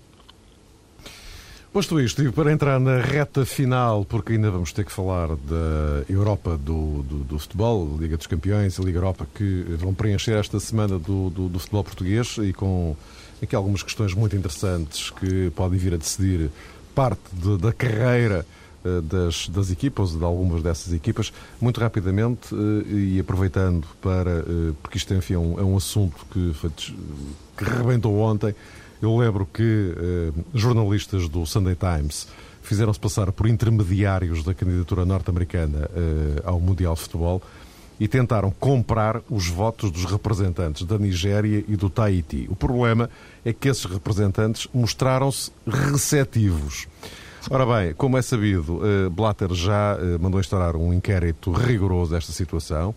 Posto 1.76 2.00
isto, 2.00 2.22
e 2.22 2.32
para 2.32 2.50
entrar 2.50 2.80
na 2.80 3.02
reta 3.02 3.44
final, 3.44 4.02
porque 4.02 4.32
ainda 4.32 4.50
vamos 4.50 4.72
ter 4.72 4.82
que 4.82 4.90
falar 4.90 5.28
da 5.36 6.04
Europa 6.08 6.56
do, 6.56 7.02
do, 7.02 7.18
do 7.18 7.38
futebol, 7.38 7.98
Liga 8.00 8.16
dos 8.16 8.26
Campeões 8.26 8.78
e 8.78 8.82
Liga 8.82 8.96
Europa, 8.96 9.26
que 9.34 9.62
vão 9.78 9.92
preencher 9.92 10.38
esta 10.38 10.58
semana 10.58 10.98
do, 10.98 11.28
do, 11.28 11.50
do 11.50 11.58
futebol 11.58 11.84
português 11.84 12.38
e 12.38 12.54
com 12.54 12.96
aqui 13.42 13.54
algumas 13.54 13.82
questões 13.82 14.14
muito 14.14 14.34
interessantes 14.34 15.10
que 15.10 15.50
podem 15.50 15.78
vir 15.78 15.92
a 15.92 15.98
decidir 15.98 16.50
parte 16.94 17.20
de, 17.30 17.58
da 17.58 17.74
carreira 17.74 18.46
eh, 18.82 19.02
das, 19.02 19.46
das 19.50 19.70
equipas, 19.70 20.16
de 20.16 20.24
algumas 20.24 20.62
dessas 20.62 20.94
equipas, 20.94 21.30
muito 21.60 21.78
rapidamente 21.78 22.54
eh, 22.54 22.90
e 22.90 23.20
aproveitando 23.20 23.86
para, 24.00 24.30
eh, 24.30 24.72
porque 24.82 24.96
isto 24.96 25.12
enfim, 25.12 25.34
é 25.34 25.38
um, 25.38 25.60
é 25.60 25.62
um 25.62 25.76
assunto 25.76 26.24
que, 26.32 26.54
que 27.54 27.64
rebentou 27.64 28.18
ontem, 28.18 28.54
eu 29.00 29.16
lembro 29.16 29.46
que 29.46 29.94
eh, 29.96 30.32
jornalistas 30.54 31.28
do 31.28 31.44
Sunday 31.46 31.76
Times 31.76 32.26
fizeram-se 32.62 32.98
passar 32.98 33.30
por 33.30 33.46
intermediários 33.46 34.42
da 34.42 34.52
candidatura 34.52 35.04
norte-americana 35.04 35.88
eh, 35.94 36.42
ao 36.44 36.58
Mundial 36.60 36.94
de 36.94 37.00
Futebol 37.02 37.40
e 37.98 38.06
tentaram 38.06 38.50
comprar 38.50 39.22
os 39.30 39.48
votos 39.48 39.90
dos 39.90 40.04
representantes 40.04 40.84
da 40.84 40.98
Nigéria 40.98 41.64
e 41.66 41.76
do 41.76 41.88
Tahiti. 41.88 42.46
O 42.50 42.56
problema 42.56 43.08
é 43.44 43.52
que 43.52 43.68
esses 43.68 43.84
representantes 43.84 44.68
mostraram-se 44.74 45.50
receptivos. 45.66 46.86
Ora 47.48 47.64
bem, 47.64 47.94
como 47.94 48.18
é 48.18 48.22
sabido, 48.22 48.80
eh, 48.84 49.08
Blatter 49.08 49.54
já 49.54 49.96
eh, 50.00 50.18
mandou 50.18 50.40
instaurar 50.40 50.74
um 50.74 50.92
inquérito 50.92 51.52
rigoroso 51.52 52.12
desta 52.12 52.32
situação. 52.32 52.94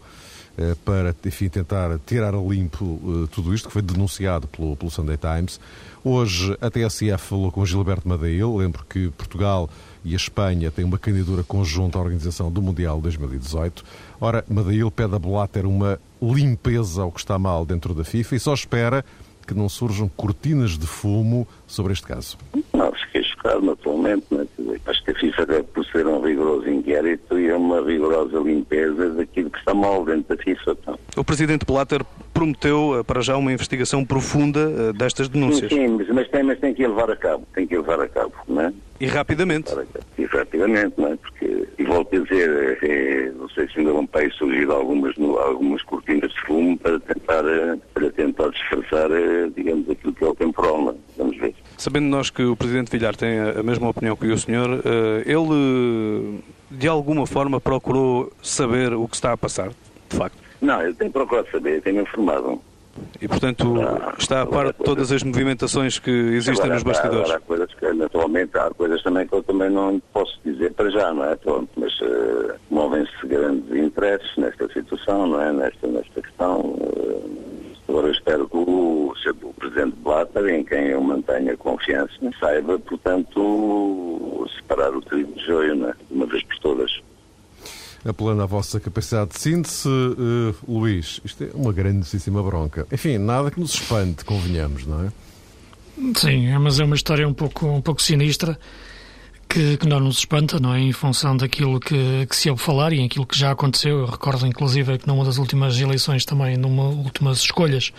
Eh, 0.61 0.75
para, 0.83 1.15
enfim, 1.25 1.47
tentar 1.47 1.97
tirar 2.05 2.35
a 2.35 2.37
limpo 2.37 2.99
eh, 3.01 3.29
tudo 3.31 3.55
isto, 3.55 3.69
que 3.69 3.71
foi 3.73 3.81
denunciado 3.81 4.45
pelo, 4.45 4.75
pelo 4.75 4.91
Sunday 4.91 5.15
Times. 5.15 5.57
Hoje 6.03 6.57
a 6.59 6.69
TSF 6.69 7.17
falou 7.17 7.49
com 7.49 7.65
Gilberto 7.65 8.05
Madeil. 8.05 8.57
Lembro 8.57 8.83
que 8.83 9.09
Portugal 9.11 9.69
e 10.03 10.11
a 10.11 10.17
Espanha 10.17 10.69
têm 10.69 10.83
uma 10.83 10.97
candidatura 10.97 11.43
conjunta 11.43 11.97
à 11.97 12.01
organização 12.01 12.51
do 12.51 12.61
Mundial 12.61 12.99
2018. 12.99 13.85
Ora, 14.19 14.43
Madeil 14.49 14.91
pede 14.91 15.15
a 15.15 15.19
Blatter 15.19 15.65
uma 15.65 15.97
limpeza 16.21 17.03
ao 17.03 17.11
que 17.13 17.21
está 17.21 17.39
mal 17.39 17.65
dentro 17.65 17.93
da 17.93 18.03
FIFA 18.03 18.35
e 18.35 18.39
só 18.41 18.53
espera 18.53 19.05
que 19.49 19.55
não 19.55 19.67
surjam 19.67 20.07
cortinas 20.15 20.77
de 20.77 20.85
fumo 20.85 21.47
sobre 21.65 21.91
este 21.93 22.05
caso. 22.05 22.37
Não, 22.71 22.91
fiquei 22.91 23.23
chocado 23.23 23.65
naturalmente, 23.65 24.23
né? 24.29 24.45
acho 24.85 25.03
que 25.03 25.09
a 25.09 25.15
FIFA 25.15 25.45
deve 25.47 25.63
proceder 25.63 26.05
a 26.05 26.09
um 26.09 26.21
rigoroso 26.21 26.69
inquérito 26.69 27.39
e 27.39 27.49
a 27.49 27.57
uma 27.57 27.81
rigorosa 27.81 28.37
limpeza 28.37 29.09
daquilo 29.09 29.49
que 29.49 29.57
está 29.57 29.73
mal 29.73 30.05
dentro 30.05 30.35
da 30.35 30.43
FIFA. 30.43 30.77
Então. 30.79 30.99
O 31.17 31.23
Presidente 31.23 31.65
Blatter 31.65 32.05
prometeu 32.31 32.99
eh, 32.99 33.03
para 33.03 33.21
já 33.21 33.37
uma 33.37 33.51
investigação 33.51 34.05
profunda 34.05 34.59
eh, 34.59 34.93
destas 34.93 35.27
denúncias. 35.27 35.71
Sim, 35.71 35.97
sim 35.97 36.13
mas, 36.13 36.27
tem, 36.29 36.43
mas 36.43 36.59
tem 36.59 36.71
que 36.71 36.85
levar 36.85 37.09
a 37.09 37.15
cabo, 37.15 37.43
tem 37.55 37.65
que 37.65 37.75
levar 37.75 37.99
a 38.01 38.07
cabo, 38.07 38.33
não 38.47 38.61
é? 38.61 38.73
E 38.99 39.07
rapidamente. 39.07 39.71
E 40.17 40.25
rapidamente, 40.25 40.93
não 40.97 41.13
é? 41.13 41.15
Porque, 41.15 41.67
e 41.77 41.83
volto 41.83 42.15
a 42.15 42.19
dizer, 42.19 42.77
é, 42.83 43.31
não 43.31 43.47
sei 43.49 43.67
se 43.69 43.79
ainda 43.79 43.93
vão 43.93 44.05
para 44.05 44.21
aí 44.21 44.31
surgir 44.31 44.69
algumas, 44.69 45.15
algumas 45.17 45.81
cortinas 45.83 46.31
de 46.31 46.41
fumo 46.41 46.77
para 46.77 46.99
tentar, 46.99 47.45
eh, 47.45 47.77
para 47.93 48.11
tentar 48.11 48.49
disfarçar, 48.49 49.09
digamos, 49.55 49.89
aquilo 49.89 50.13
que 50.13 50.23
é 50.23 50.27
o 50.27 50.35
temporal, 50.35 50.81
não 50.81 50.91
é? 50.91 50.95
Vamos 51.17 51.37
ver. 51.37 51.55
Sabendo 51.77 52.07
nós 52.07 52.29
que 52.29 52.43
o 52.43 52.55
Presidente 52.55 52.91
Vilhar 52.91 53.15
tem 53.15 53.39
a 53.39 53.63
mesma 53.63 53.89
opinião 53.89 54.15
que 54.15 54.27
o 54.27 54.37
senhor, 54.37 54.83
ele 55.25 56.41
de 56.69 56.87
alguma 56.87 57.25
forma 57.25 57.59
procurou 57.59 58.31
saber 58.41 58.93
o 58.93 59.07
que 59.07 59.15
está 59.15 59.31
a 59.31 59.37
passar, 59.37 59.69
de 60.09 60.17
facto? 60.17 60.37
Não, 60.61 60.81
ele 60.81 60.93
tem 60.93 61.09
procurado 61.09 61.49
saber, 61.51 61.81
tem-me 61.81 62.01
informado. 62.01 62.61
E, 63.21 63.27
portanto, 63.27 63.75
está 64.17 64.41
a 64.41 64.45
par 64.45 64.67
de 64.67 64.73
todas 64.73 65.11
as 65.11 65.23
movimentações 65.23 65.99
que 65.99 66.09
existem 66.09 66.71
agora, 66.71 66.73
nos 66.73 66.83
bastidores? 66.83 67.25
Agora, 67.25 67.37
há 67.37 67.41
coisas 67.41 67.73
que, 67.73 67.93
naturalmente, 67.93 68.57
há 68.57 68.69
coisas 68.71 69.03
também 69.03 69.27
que 69.27 69.33
eu 69.33 69.43
também 69.43 69.69
não 69.69 70.01
posso 70.13 70.39
dizer 70.43 70.71
para 70.73 70.89
já, 70.89 71.13
não 71.13 71.25
é? 71.25 71.35
Pronto, 71.35 71.69
mas 71.75 71.93
uh, 72.01 72.55
movem-se 72.69 73.27
grandes 73.27 73.69
interesses 73.75 74.29
nesta 74.37 74.71
situação, 74.71 75.27
não 75.27 75.41
é? 75.41 75.51
Nesta, 75.51 75.87
nesta 75.87 76.21
questão. 76.21 76.59
Uh, 76.61 77.39
agora 77.89 78.07
eu 78.07 78.13
espero 78.13 78.47
que 78.47 78.57
o, 78.57 79.13
o 79.43 79.53
Presidente 79.53 79.95
Blatter, 79.97 80.47
em 80.47 80.63
quem 80.63 80.87
eu 80.87 81.01
mantenha 81.01 81.57
confiança, 81.57 82.13
saiba, 82.39 82.79
portanto, 82.79 84.47
separar 84.55 84.95
o 84.95 85.01
trigo 85.01 85.33
de 85.33 85.45
joio, 85.45 85.75
não 85.75 85.89
é? 85.89 85.93
Uma 86.09 86.25
vez 86.25 86.43
por 86.43 86.59
todas 86.59 87.01
apelando 88.05 88.41
à 88.41 88.45
vossa 88.45 88.79
capacidade 88.79 89.31
de 89.31 89.39
síntese, 89.39 89.87
uh, 89.87 90.55
Luís, 90.67 91.19
isto 91.23 91.43
é 91.43 91.49
uma 91.53 91.73
grandíssima 91.73 92.41
bronca. 92.41 92.87
Enfim, 92.91 93.17
nada 93.17 93.51
que 93.51 93.59
nos 93.59 93.73
espante, 93.73 94.23
convenhamos, 94.25 94.85
não 94.85 95.05
é? 95.05 95.11
Sim, 96.15 96.47
é, 96.47 96.57
mas 96.57 96.79
é 96.79 96.85
uma 96.85 96.95
história 96.95 97.27
um 97.27 97.33
pouco, 97.33 97.67
um 97.67 97.81
pouco 97.81 98.01
sinistra 98.01 98.57
que, 99.49 99.77
que 99.77 99.87
não 99.87 99.99
nos 99.99 100.19
espanta, 100.19 100.59
não 100.59 100.73
é? 100.73 100.79
Em 100.79 100.93
função 100.93 101.35
daquilo 101.35 101.79
que, 101.79 102.25
que 102.27 102.35
se 102.35 102.49
ouve 102.49 102.61
falar 102.61 102.93
e 102.93 103.03
aquilo 103.03 103.25
que 103.25 103.37
já 103.37 103.51
aconteceu. 103.51 103.99
Eu 103.99 104.05
recordo, 104.05 104.45
inclusive, 104.45 104.99
que 104.99 105.07
numa 105.07 105.25
das 105.25 105.37
últimas 105.37 105.79
eleições 105.79 106.23
também, 106.23 106.55
numa 106.55 106.83
últimas 106.83 107.39
escolhas 107.39 107.91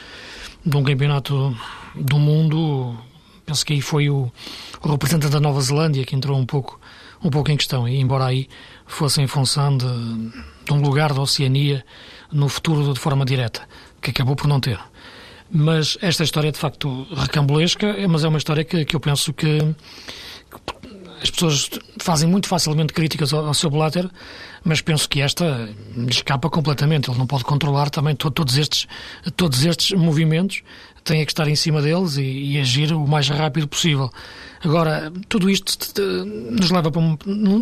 de 0.65 0.77
um 0.77 0.85
campeonato 0.85 1.55
do 1.95 2.19
mundo, 2.19 2.97
penso 3.45 3.67
que 3.67 3.73
aí 3.73 3.81
foi 3.83 4.09
o, 4.09 4.31
o 4.81 4.89
representante 4.89 5.33
da 5.33 5.41
Nova 5.41 5.61
Zelândia 5.61 6.05
que 6.05 6.15
entrou 6.15 6.39
um 6.39 6.47
pouco, 6.47 6.80
um 7.23 7.31
pouco 7.31 7.51
em 7.51 7.57
questão. 7.57 7.89
E 7.89 8.01
embora 8.01 8.27
aí 8.27 8.49
fosse 8.87 9.21
em 9.21 9.27
função 9.27 9.77
de, 9.77 9.87
de 10.65 10.73
um 10.73 10.81
lugar 10.81 11.13
da 11.13 11.21
Oceania 11.21 11.85
no 12.33 12.49
futuro 12.49 12.93
de 12.93 13.01
forma 13.01 13.25
direta, 13.25 13.63
que 14.01 14.11
acabou 14.11 14.37
por 14.37 14.47
não 14.47 14.61
ter. 14.61 14.79
Mas 15.51 15.99
esta 16.01 16.23
história 16.23 16.49
é 16.49 16.53
de 16.53 16.59
facto 16.59 17.07
recambulesca, 17.13 17.97
mas 18.09 18.25
é 18.25 18.29
uma 18.29 18.39
história 18.39 18.65
que, 18.65 18.85
que 18.85 18.95
eu 18.95 19.01
penso 19.01 19.33
que, 19.33 19.59
que 19.59 20.81
as 21.23 21.31
pessoas 21.31 21.69
fazem 21.99 22.29
muito 22.29 22.49
facilmente 22.49 22.93
críticas 22.93 23.33
ao, 23.33 23.47
ao 23.47 23.55
seu 23.55 23.69
Blatter, 23.69 24.09
mas 24.65 24.81
penso 24.81 25.09
que 25.09 25.21
esta 25.21 25.69
escapa 26.09 26.49
completamente. 26.49 27.11
Ele 27.11 27.19
não 27.19 27.27
pode 27.27 27.45
controlar 27.45 27.91
também 27.91 28.15
to, 28.15 28.31
todos, 28.31 28.57
estes, 28.57 28.87
todos 29.37 29.65
estes 29.65 29.99
movimentos, 29.99 30.63
tem 31.03 31.25
que 31.25 31.33
estar 31.33 31.49
em 31.49 31.57
cima 31.57 31.83
deles 31.83 32.17
e, 32.17 32.23
e 32.23 32.61
agir 32.61 32.93
o 32.93 33.07
mais 33.07 33.29
rápido 33.29 33.67
possível. 33.67 34.11
Agora, 34.63 35.11
tudo 35.29 35.49
isto 35.49 36.03
nos, 36.05 36.71
leva 36.71 36.91
para 36.91 37.01
um, 37.01 37.17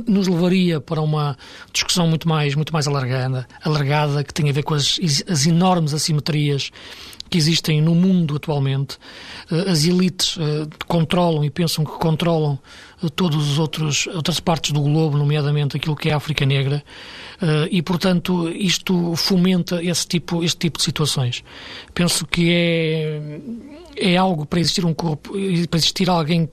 nos 0.06 0.26
levaria 0.26 0.80
para 0.80 1.00
uma 1.00 1.37
discussão 1.72 2.08
muito 2.08 2.28
mais, 2.28 2.54
muito 2.56 2.72
mais 2.72 2.88
alargada, 2.88 3.46
alargada 3.62 4.24
que 4.24 4.34
tem 4.34 4.50
a 4.50 4.52
ver 4.52 4.64
com 4.64 4.74
as, 4.74 4.98
as 5.28 5.46
enormes 5.46 5.94
assimetrias 5.94 6.72
que 7.30 7.38
existem 7.38 7.80
no 7.80 7.94
mundo 7.94 8.37
atualmente. 8.37 8.98
Eh, 9.50 9.70
as 9.70 9.84
elites 9.84 10.37
uh, 10.37 10.68
controlam 10.87 11.44
e 11.44 11.50
pensam 11.50 11.84
que 11.84 11.92
controlam 11.92 12.58
todas 13.14 13.52
as 13.52 13.58
outras 13.58 14.40
partes 14.40 14.72
do 14.72 14.80
globo, 14.80 15.16
nomeadamente 15.16 15.76
aquilo 15.76 15.96
que 15.96 16.08
é 16.08 16.12
a 16.12 16.16
África 16.16 16.44
Negra, 16.44 16.82
e, 17.70 17.80
portanto, 17.82 18.48
isto 18.48 19.14
fomenta 19.14 19.82
esse 19.82 20.06
tipo, 20.06 20.42
este 20.42 20.58
tipo 20.58 20.78
de 20.78 20.84
situações. 20.84 21.44
Penso 21.94 22.26
que 22.26 22.50
é 22.50 23.40
é 24.00 24.16
algo 24.16 24.46
para 24.46 24.61
existir 24.61 24.84
um 24.84 24.94
para 24.94 25.78
existir 25.78 26.08
alguém 26.08 26.48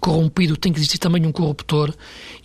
corrompido 0.00 0.56
tem 0.56 0.72
que 0.72 0.78
existir 0.78 0.98
também 0.98 1.26
um 1.26 1.32
corruptor. 1.32 1.92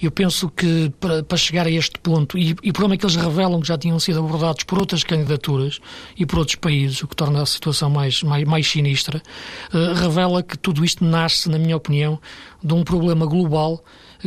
Eu 0.02 0.12
penso 0.12 0.50
que 0.50 0.92
para, 1.00 1.24
para 1.24 1.38
chegar 1.38 1.68
a 1.68 1.72
este 1.72 2.00
ponto 2.00 2.38
e, 2.38 2.56
e 2.64 2.70
o 2.70 2.74
problema 2.74 2.96
é 2.96 2.98
que 2.98 3.06
eles 3.06 3.16
revelam 3.16 3.60
que 3.60 3.68
já 3.68 3.78
tinham 3.78 4.00
sido 4.00 4.20
abordados 4.20 4.64
por 4.64 4.80
outras 4.80 5.04
candidaturas 5.04 5.80
e 6.16 6.26
por 6.26 6.40
outros 6.40 6.56
países, 6.56 7.02
o 7.04 7.08
que 7.08 7.16
torna 7.16 7.42
a 7.42 7.46
situação 7.46 7.90
mais 7.90 8.24
mais, 8.24 8.44
mais 8.46 8.68
sinistra, 8.68 9.22
uh, 9.74 9.94
revela 9.94 10.42
que 10.42 10.58
tudo 10.58 10.84
isto 10.84 11.04
nasce, 11.04 11.50
na 11.50 11.58
minha 11.58 11.76
opinião, 11.76 12.20
de 12.64 12.74
um 12.74 12.84
problema 12.84 13.26
global 13.26 13.84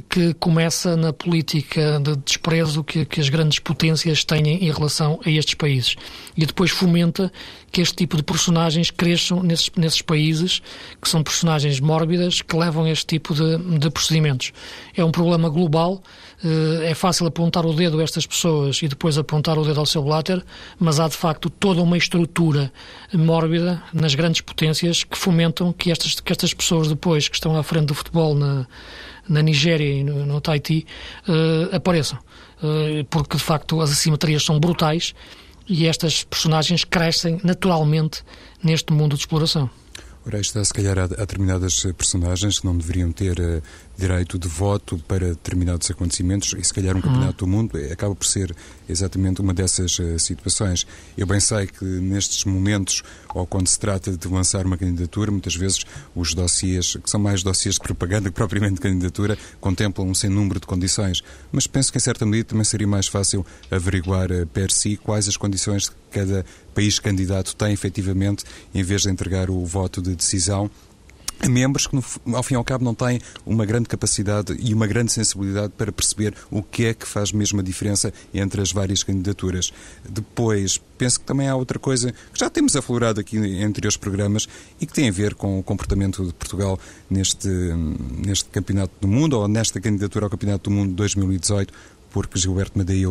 que 0.08 0.34
começa 0.34 0.96
na 0.96 1.12
política 1.12 2.00
de 2.00 2.16
desprezo 2.16 2.84
que, 2.84 3.04
que, 3.04 3.20
as 3.20 3.28
grandes 3.28 3.58
potências 3.58 4.24
têm 4.24 4.64
em 4.64 4.70
relação 4.70 5.20
a 5.24 5.30
estes 5.30 5.54
países. 5.54 5.96
E 6.36 6.46
depois 6.46 6.70
fomenta 6.70 7.32
que 7.72 7.80
este 7.80 7.94
tipo 7.96 8.16
de 8.16 8.22
personagens 8.22 8.90
cresçam 8.90 9.42
nesses, 9.42 9.70
nesses 9.76 10.02
países, 10.02 10.60
que 11.00 11.08
são 11.08 11.22
personagens 11.22 11.80
mórbidas, 11.80 12.42
que 12.42 12.56
levam 12.56 12.84
a 12.84 12.90
este 12.90 13.06
tipo 13.06 13.34
de, 13.34 13.78
de 13.78 13.90
procedimentos. 13.90 14.52
É 14.96 15.04
um 15.04 15.10
problema 15.10 15.48
global, 15.48 16.02
eh, 16.44 16.90
é 16.90 16.94
fácil 16.94 17.26
apontar 17.26 17.64
o 17.66 17.72
dedo 17.72 18.00
a 18.00 18.02
estas 18.02 18.26
pessoas 18.26 18.82
e 18.82 18.88
depois 18.88 19.18
apontar 19.18 19.58
o 19.58 19.64
dedo 19.64 19.78
ao 19.78 19.86
seu 19.86 20.02
bláter, 20.02 20.44
mas 20.78 20.98
há 20.98 21.08
de 21.08 21.16
facto 21.16 21.50
toda 21.50 21.82
uma 21.82 21.96
estrutura 21.96 22.72
mórbida 23.12 23.82
nas 23.92 24.14
grandes 24.14 24.40
potências 24.40 25.04
que 25.04 25.16
fomentam 25.16 25.72
que 25.72 25.90
estas, 25.90 26.18
que 26.18 26.32
estas 26.32 26.54
pessoas 26.54 26.88
depois, 26.88 27.28
que 27.28 27.36
estão 27.36 27.56
à 27.56 27.62
frente 27.62 27.86
do 27.86 27.94
futebol 27.94 28.34
na 28.34 28.66
na 29.28 29.42
Nigéria 29.42 30.00
e 30.00 30.04
no, 30.04 30.26
no 30.26 30.40
Tahiti 30.40 30.86
uh, 31.28 31.74
apareçam. 31.74 32.18
Uh, 32.62 33.04
porque, 33.08 33.36
de 33.36 33.42
facto, 33.42 33.80
as 33.80 33.90
assimetrias 33.90 34.44
são 34.44 34.58
brutais 34.58 35.14
e 35.68 35.86
estas 35.86 36.24
personagens 36.24 36.84
crescem 36.84 37.40
naturalmente 37.44 38.22
neste 38.62 38.92
mundo 38.92 39.14
de 39.14 39.22
exploração. 39.22 39.70
Ora, 40.26 40.38
está 40.38 40.62
se 40.62 40.72
calhar 40.72 40.98
há, 40.98 41.06
determinadas 41.06 41.86
personagens 41.96 42.60
que 42.60 42.66
não 42.66 42.76
deveriam 42.76 43.10
ter 43.10 43.38
uh, 43.40 43.62
direito 44.00 44.38
de 44.38 44.48
voto 44.48 44.98
para 45.06 45.28
determinados 45.28 45.90
acontecimentos 45.90 46.54
e 46.58 46.64
se 46.64 46.72
calhar 46.72 46.96
um 46.96 47.00
campeonato 47.00 47.44
uhum. 47.44 47.50
do 47.50 47.56
mundo 47.56 47.92
acaba 47.92 48.14
por 48.14 48.26
ser 48.26 48.54
exatamente 48.88 49.40
uma 49.40 49.52
dessas 49.52 49.98
uh, 49.98 50.18
situações. 50.18 50.86
Eu 51.16 51.26
bem 51.26 51.38
sei 51.38 51.66
que 51.66 51.84
nestes 51.84 52.44
momentos, 52.44 53.02
ou 53.34 53.46
quando 53.46 53.68
se 53.68 53.78
trata 53.78 54.16
de 54.16 54.28
lançar 54.28 54.64
uma 54.64 54.76
candidatura, 54.76 55.30
muitas 55.30 55.54
vezes 55.54 55.84
os 56.14 56.34
dossiês, 56.34 56.96
que 56.96 57.10
são 57.10 57.20
mais 57.20 57.42
dossiês 57.42 57.74
de 57.74 57.80
propaganda 57.80 58.30
que 58.30 58.34
propriamente 58.34 58.74
de 58.74 58.80
candidatura, 58.80 59.38
contemplam 59.60 60.08
um 60.08 60.14
sem 60.14 60.30
número 60.30 60.58
de 60.58 60.66
condições. 60.66 61.22
Mas 61.52 61.66
penso 61.66 61.92
que 61.92 61.98
em 61.98 62.00
certa 62.00 62.24
medida 62.24 62.48
também 62.48 62.64
seria 62.64 62.86
mais 62.86 63.06
fácil 63.06 63.44
averiguar 63.70 64.32
uh, 64.32 64.46
per 64.46 64.72
si 64.72 64.96
quais 64.96 65.28
as 65.28 65.36
condições 65.36 65.88
que 65.88 65.94
cada 66.10 66.44
país 66.74 66.98
candidato 66.98 67.54
tem 67.54 67.72
efetivamente, 67.72 68.44
em 68.74 68.82
vez 68.82 69.02
de 69.02 69.10
entregar 69.10 69.50
o 69.50 69.64
voto 69.64 70.00
de 70.00 70.16
decisão 70.16 70.70
membros 71.48 71.86
que, 71.86 71.96
ao 72.32 72.42
fim 72.42 72.54
e 72.54 72.56
ao 72.56 72.64
cabo, 72.64 72.84
não 72.84 72.94
têm 72.94 73.20
uma 73.46 73.64
grande 73.64 73.88
capacidade 73.88 74.56
e 74.58 74.74
uma 74.74 74.86
grande 74.86 75.12
sensibilidade 75.12 75.72
para 75.76 75.92
perceber 75.92 76.34
o 76.50 76.62
que 76.62 76.86
é 76.86 76.94
que 76.94 77.06
faz 77.06 77.32
mesmo 77.32 77.60
a 77.60 77.62
diferença 77.62 78.12
entre 78.32 78.60
as 78.60 78.72
várias 78.72 79.02
candidaturas. 79.02 79.72
Depois, 80.08 80.80
penso 80.98 81.20
que 81.20 81.26
também 81.26 81.48
há 81.48 81.56
outra 81.56 81.78
coisa 81.78 82.12
que 82.12 82.38
já 82.38 82.50
temos 82.50 82.76
aflorado 82.76 83.20
aqui 83.20 83.36
entre 83.36 83.86
os 83.86 83.96
programas 83.96 84.48
e 84.80 84.86
que 84.86 84.92
tem 84.92 85.08
a 85.08 85.12
ver 85.12 85.34
com 85.34 85.58
o 85.58 85.62
comportamento 85.62 86.24
de 86.24 86.32
Portugal 86.32 86.78
neste, 87.08 87.48
neste 87.48 88.46
Campeonato 88.46 88.92
do 89.00 89.08
Mundo 89.08 89.38
ou 89.38 89.48
nesta 89.48 89.80
candidatura 89.80 90.26
ao 90.26 90.30
Campeonato 90.30 90.68
do 90.68 90.76
Mundo 90.76 90.94
2018, 90.94 91.72
porque 92.10 92.38
Gilberto 92.38 92.76
Madeira 92.76 93.10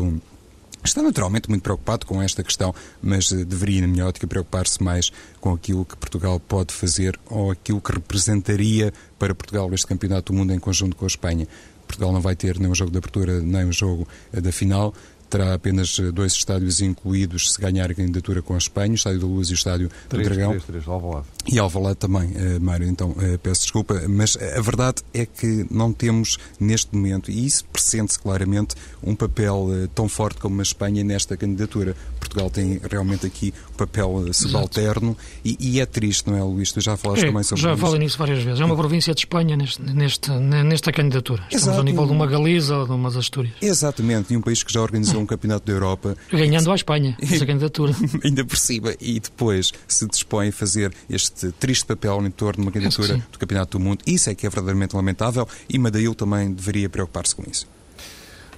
Está 0.83 1.01
naturalmente 1.03 1.49
muito 1.49 1.61
preocupado 1.61 2.05
com 2.05 2.21
esta 2.21 2.41
questão, 2.41 2.73
mas 3.01 3.31
eh, 3.31 3.43
deveria, 3.43 3.81
na 3.81 3.87
minha 3.87 4.07
ótica, 4.07 4.25
preocupar-se 4.25 4.81
mais 4.81 5.11
com 5.39 5.53
aquilo 5.53 5.83
que 5.85 5.95
Portugal 5.97 6.39
pode 6.39 6.73
fazer 6.73 7.19
ou 7.29 7.51
aquilo 7.51 7.81
que 7.81 7.91
representaria 7.91 8.93
para 9.17 9.35
Portugal 9.35 9.69
este 9.73 9.85
Campeonato 9.85 10.31
do 10.31 10.37
Mundo 10.37 10.53
em 10.53 10.59
conjunto 10.59 10.95
com 10.95 11.05
a 11.05 11.07
Espanha. 11.07 11.47
Portugal 11.85 12.13
não 12.13 12.21
vai 12.21 12.35
ter 12.35 12.59
nem 12.59 12.69
o 12.71 12.75
jogo 12.75 12.91
de 12.91 12.97
abertura 12.97 13.41
nem 13.41 13.65
o 13.65 13.73
jogo 13.73 14.07
eh, 14.31 14.39
da 14.39 14.51
final 14.51 14.93
terá 15.29 15.53
apenas 15.53 15.97
eh, 15.99 16.11
dois 16.11 16.33
estádios 16.33 16.81
incluídos 16.81 17.53
se 17.53 17.61
ganhar 17.61 17.91
a 17.91 17.93
candidatura 17.93 18.41
com 18.41 18.55
a 18.55 18.57
Espanha, 18.57 18.91
o 18.91 18.95
Estádio 18.95 19.19
da 19.19 19.27
Luz 19.27 19.49
e 19.49 19.53
o 19.53 19.55
Estádio 19.55 19.89
três, 20.07 20.27
do 20.27 20.33
Dragão. 20.33 20.49
Três, 20.51 20.63
três, 20.65 20.87
Alvalade. 20.87 21.27
E 21.47 21.59
Alvalade 21.59 21.97
também, 21.97 22.31
uh, 22.31 22.59
Mário, 22.59 22.87
então 22.87 23.11
uh, 23.11 23.37
peço 23.41 23.61
desculpa, 23.61 24.01
mas 24.07 24.37
a 24.37 24.61
verdade 24.61 25.01
é 25.13 25.25
que 25.25 25.65
não 25.69 25.93
temos 25.93 26.37
neste 26.59 26.95
momento, 26.95 27.29
e 27.31 27.45
isso 27.45 27.63
pressente-se 27.65 28.19
claramente, 28.19 28.75
um 29.03 29.15
papel 29.15 29.67
uh, 29.67 29.87
tão 29.89 30.09
forte 30.09 30.39
como 30.39 30.59
a 30.59 30.63
Espanha 30.63 31.03
nesta 31.03 31.37
candidatura. 31.37 31.95
Portugal 32.19 32.49
tem 32.49 32.79
realmente 32.89 33.25
aqui 33.25 33.53
um 33.73 33.77
papel 33.77 34.31
subalterno 34.33 35.17
e, 35.43 35.57
e, 35.59 35.79
é 35.79 35.85
triste, 35.85 36.29
não 36.29 36.37
é, 36.37 36.43
Luís? 36.43 36.71
Tu 36.71 36.79
já 36.79 36.95
falaste 36.95 37.23
é, 37.23 37.27
também 37.27 37.41
sobre 37.41 37.63
já 37.63 37.71
isso. 37.71 37.79
Já 37.79 37.85
falei 37.87 37.99
nisso 37.99 38.17
várias 38.19 38.43
vezes. 38.43 38.61
É 38.61 38.65
uma 38.65 38.75
província 38.75 39.15
de 39.15 39.21
Espanha 39.21 39.57
neste, 39.57 39.81
neste, 39.81 40.29
nesta 40.29 40.91
candidatura. 40.91 41.41
Estamos 41.43 41.63
Exato. 41.63 41.77
ao 41.79 41.83
nível 41.83 42.05
de 42.05 42.11
uma 42.11 42.27
Galiza 42.27 42.77
ou 42.77 42.85
de 42.85 42.91
umas 42.91 43.15
Astúrias. 43.15 43.55
Exatamente, 43.61 44.33
e 44.33 44.37
um 44.37 44.41
país 44.41 44.61
que 44.61 44.71
já 44.71 44.81
organizou 44.81 45.18
um 45.19 45.25
campeonato 45.25 45.65
da 45.65 45.73
Europa. 45.73 46.15
Ganhando 46.31 46.71
à 46.71 46.75
Espanha, 46.75 47.17
essa 47.21 47.45
candidatura. 47.45 47.93
Ainda 48.23 48.43
por 48.45 48.57
cima. 48.57 48.93
E 48.99 49.19
depois 49.19 49.71
se 49.87 50.07
dispõe 50.07 50.49
a 50.49 50.51
fazer 50.51 50.93
este 51.09 51.51
triste 51.53 51.85
papel 51.85 52.25
em 52.25 52.31
torno 52.31 52.61
de 52.61 52.61
uma 52.61 52.71
candidatura 52.71 53.21
do 53.31 53.39
Campeonato 53.39 53.77
do 53.77 53.83
Mundo. 53.83 53.99
Isso 54.05 54.29
é 54.29 54.35
que 54.35 54.45
é 54.45 54.49
verdadeiramente 54.49 54.95
lamentável 54.95 55.47
e 55.69 55.77
Madail 55.77 56.15
também 56.15 56.51
deveria 56.51 56.89
preocupar-se 56.89 57.35
com 57.35 57.43
isso. 57.49 57.67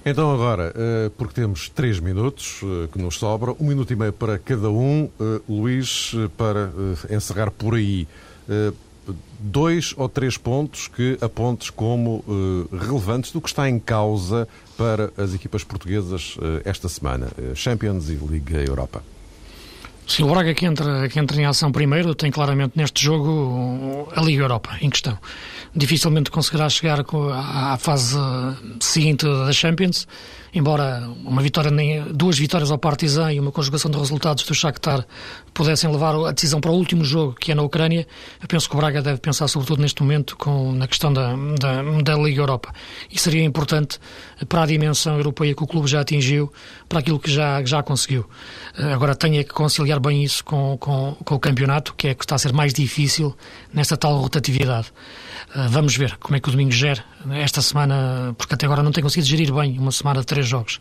Então 0.04 0.32
agora, 0.32 0.72
eh, 0.74 1.10
porque 1.16 1.34
temos 1.34 1.68
três 1.68 2.00
minutos 2.00 2.60
eh, 2.62 2.88
que 2.92 3.00
nos 3.00 3.16
sobra, 3.16 3.52
um 3.52 3.68
minuto 3.68 3.92
e 3.92 3.96
meio 3.96 4.12
para 4.12 4.36
cada 4.36 4.68
um, 4.68 5.08
eh, 5.20 5.40
Luís, 5.48 6.12
para 6.36 6.72
encerrar 7.08 7.52
por 7.52 7.76
aí, 7.76 8.08
dois 9.38 9.94
ou 9.96 10.08
três 10.08 10.36
pontos 10.36 10.88
que 10.88 11.16
apontes 11.20 11.70
como 11.70 12.24
relevantes 12.72 13.30
do 13.30 13.40
que 13.40 13.48
está 13.48 13.68
em 13.68 13.78
causa 13.78 14.48
para 14.82 15.12
as 15.16 15.32
equipas 15.32 15.62
portuguesas 15.62 16.36
esta 16.64 16.88
semana, 16.88 17.28
Champions 17.54 18.08
e 18.08 18.14
Liga 18.14 18.58
Europa. 18.58 19.00
Sim, 20.08 20.24
o 20.24 20.28
Braga 20.28 20.52
que 20.52 20.66
entra, 20.66 21.08
que 21.08 21.20
entra 21.20 21.40
em 21.40 21.44
ação 21.44 21.70
primeiro 21.70 22.16
tem 22.16 22.32
claramente 22.32 22.72
neste 22.74 23.04
jogo 23.04 24.08
a 24.16 24.20
Liga 24.20 24.42
Europa 24.42 24.76
em 24.80 24.90
questão. 24.90 25.16
Dificilmente 25.74 26.30
conseguirá 26.30 26.68
chegar 26.68 27.02
à 27.32 27.78
fase 27.78 28.18
seguinte 28.78 29.24
da 29.24 29.50
Champions, 29.52 30.06
embora 30.52 31.08
uma 31.24 31.40
vitória, 31.40 31.70
duas 32.12 32.38
vitórias 32.38 32.70
ao 32.70 32.76
Partizan 32.76 33.32
e 33.32 33.40
uma 33.40 33.50
conjugação 33.50 33.90
de 33.90 33.96
resultados 33.96 34.44
do 34.44 34.54
Shakhtar 34.54 35.06
pudessem 35.54 35.90
levar 35.90 36.14
a 36.14 36.30
decisão 36.32 36.60
para 36.60 36.70
o 36.70 36.74
último 36.74 37.04
jogo, 37.04 37.34
que 37.34 37.52
é 37.52 37.54
na 37.54 37.62
Ucrânia, 37.62 38.06
eu 38.40 38.46
penso 38.46 38.68
que 38.68 38.74
o 38.74 38.78
Braga 38.78 39.00
deve 39.00 39.18
pensar 39.18 39.48
sobretudo 39.48 39.80
neste 39.80 40.02
momento 40.02 40.36
com, 40.36 40.72
na 40.72 40.86
questão 40.86 41.10
da, 41.10 41.34
da, 41.58 41.82
da 42.02 42.16
Liga 42.16 42.42
Europa. 42.42 42.70
E 43.10 43.18
seria 43.18 43.42
importante 43.42 43.98
para 44.50 44.64
a 44.64 44.66
dimensão 44.66 45.16
europeia 45.16 45.54
que 45.54 45.62
o 45.62 45.66
clube 45.66 45.88
já 45.88 46.02
atingiu, 46.02 46.52
para 46.86 46.98
aquilo 46.98 47.18
que 47.18 47.30
já, 47.30 47.64
já 47.64 47.82
conseguiu. 47.82 48.28
Agora 48.76 49.14
tenha 49.14 49.42
que 49.42 49.54
conciliar 49.54 50.00
bem 50.00 50.22
isso 50.22 50.44
com, 50.44 50.76
com, 50.76 51.16
com 51.24 51.34
o 51.34 51.38
campeonato, 51.38 51.94
que 51.94 52.08
é 52.08 52.14
que 52.14 52.24
está 52.24 52.34
a 52.34 52.38
ser 52.38 52.52
mais 52.52 52.74
difícil 52.74 53.34
nesta 53.72 53.96
tal 53.96 54.18
rotatividade. 54.18 54.92
Vamos 55.68 55.96
ver 55.96 56.16
como 56.16 56.34
é 56.34 56.40
que 56.40 56.48
o 56.48 56.52
domingo 56.52 56.72
gera 56.72 57.04
esta 57.32 57.60
semana, 57.60 58.34
porque 58.38 58.54
até 58.54 58.64
agora 58.64 58.82
não 58.82 58.90
tem 58.90 59.02
conseguido 59.02 59.28
gerir 59.28 59.52
bem 59.52 59.78
uma 59.78 59.92
semana 59.92 60.20
de 60.20 60.26
três 60.26 60.46
jogos. 60.46 60.80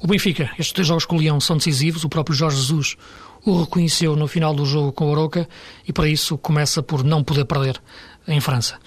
O 0.00 0.06
Benfica, 0.06 0.50
estes 0.58 0.72
dois 0.72 0.86
jogos 0.86 1.04
com 1.04 1.16
o 1.16 1.18
Leão 1.18 1.40
são 1.40 1.56
decisivos, 1.56 2.04
o 2.04 2.08
próprio 2.08 2.36
Jorge 2.36 2.56
Jesus 2.58 2.96
o 3.44 3.60
reconheceu 3.60 4.14
no 4.14 4.28
final 4.28 4.54
do 4.54 4.64
jogo 4.64 4.92
com 4.92 5.06
o 5.06 5.10
Oroca 5.10 5.48
e 5.86 5.92
para 5.92 6.08
isso 6.08 6.38
começa 6.38 6.82
por 6.82 7.02
não 7.02 7.24
poder 7.24 7.44
perder 7.44 7.80
em 8.26 8.40
França. 8.40 8.78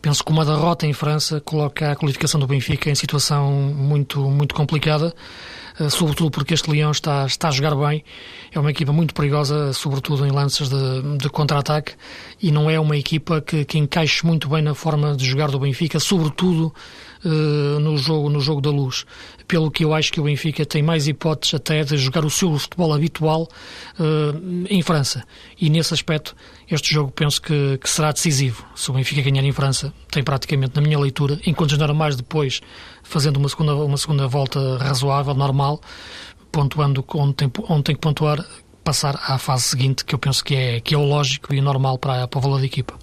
Penso 0.00 0.22
que 0.22 0.30
uma 0.30 0.44
derrota 0.44 0.86
em 0.86 0.92
França 0.92 1.40
coloca 1.40 1.90
a 1.90 1.96
qualificação 1.96 2.38
do 2.38 2.46
Benfica 2.46 2.90
em 2.90 2.94
situação 2.94 3.50
muito, 3.50 4.20
muito 4.20 4.54
complicada, 4.54 5.14
sobretudo 5.90 6.30
porque 6.30 6.54
este 6.54 6.70
Leão 6.70 6.90
está, 6.90 7.26
está 7.26 7.48
a 7.48 7.50
jogar 7.50 7.74
bem. 7.74 8.04
É 8.52 8.58
uma 8.58 8.70
equipa 8.70 8.92
muito 8.92 9.14
perigosa, 9.14 9.72
sobretudo 9.72 10.24
em 10.26 10.30
lances 10.30 10.68
de, 10.68 11.18
de 11.18 11.28
contra-ataque, 11.28 11.94
e 12.40 12.50
não 12.50 12.70
é 12.70 12.78
uma 12.78 12.96
equipa 12.96 13.40
que, 13.40 13.64
que 13.64 13.78
encaixe 13.78 14.24
muito 14.24 14.48
bem 14.48 14.62
na 14.62 14.74
forma 14.74 15.16
de 15.16 15.24
jogar 15.24 15.50
do 15.50 15.58
Benfica, 15.58 15.98
sobretudo 15.98 16.72
uh, 17.24 17.80
no, 17.80 17.96
jogo, 17.96 18.28
no 18.28 18.40
jogo 18.40 18.60
da 18.60 18.70
luz. 18.70 19.04
Pelo 19.46 19.70
que 19.70 19.84
eu 19.84 19.92
acho 19.92 20.12
que 20.12 20.20
o 20.20 20.24
Benfica 20.24 20.64
tem 20.64 20.82
mais 20.82 21.06
hipóteses 21.06 21.54
até 21.54 21.82
de 21.84 21.96
jogar 21.96 22.24
o 22.24 22.30
seu 22.30 22.56
futebol 22.58 22.92
habitual 22.92 23.48
uh, 23.98 24.66
em 24.68 24.82
França. 24.82 25.24
E 25.60 25.68
nesse 25.68 25.92
aspecto, 25.92 26.34
este 26.70 26.92
jogo 26.92 27.10
penso 27.10 27.40
que, 27.42 27.78
que, 27.78 27.88
será 27.88 28.12
decisivo. 28.12 28.64
Se 28.74 28.90
o 28.90 28.94
Benfica 28.94 29.22
ganhar 29.22 29.44
em 29.44 29.52
França, 29.52 29.92
tem 30.10 30.22
praticamente, 30.22 30.74
na 30.74 30.82
minha 30.82 30.98
leitura, 30.98 31.38
enquanto 31.46 31.70
continuar 31.70 31.94
mais 31.94 32.16
depois, 32.16 32.60
fazendo 33.02 33.38
uma 33.38 33.48
segunda, 33.48 33.74
uma 33.74 33.96
segunda 33.96 34.26
volta 34.26 34.78
razoável, 34.78 35.34
normal, 35.34 35.80
pontuando 36.52 37.04
onde 37.14 37.34
tem, 37.34 37.50
onde 37.68 37.82
tem 37.82 37.94
que 37.94 38.00
pontuar, 38.00 38.44
passar 38.84 39.18
à 39.26 39.38
fase 39.38 39.64
seguinte, 39.64 40.04
que 40.04 40.14
eu 40.14 40.18
penso 40.18 40.44
que 40.44 40.54
é, 40.54 40.80
que 40.80 40.94
é 40.94 40.98
o 40.98 41.04
lógico 41.04 41.54
e 41.54 41.60
normal 41.60 41.98
para, 41.98 42.28
para 42.28 42.38
o 42.38 42.40
valor 42.40 42.60
da 42.60 42.66
equipa. 42.66 42.94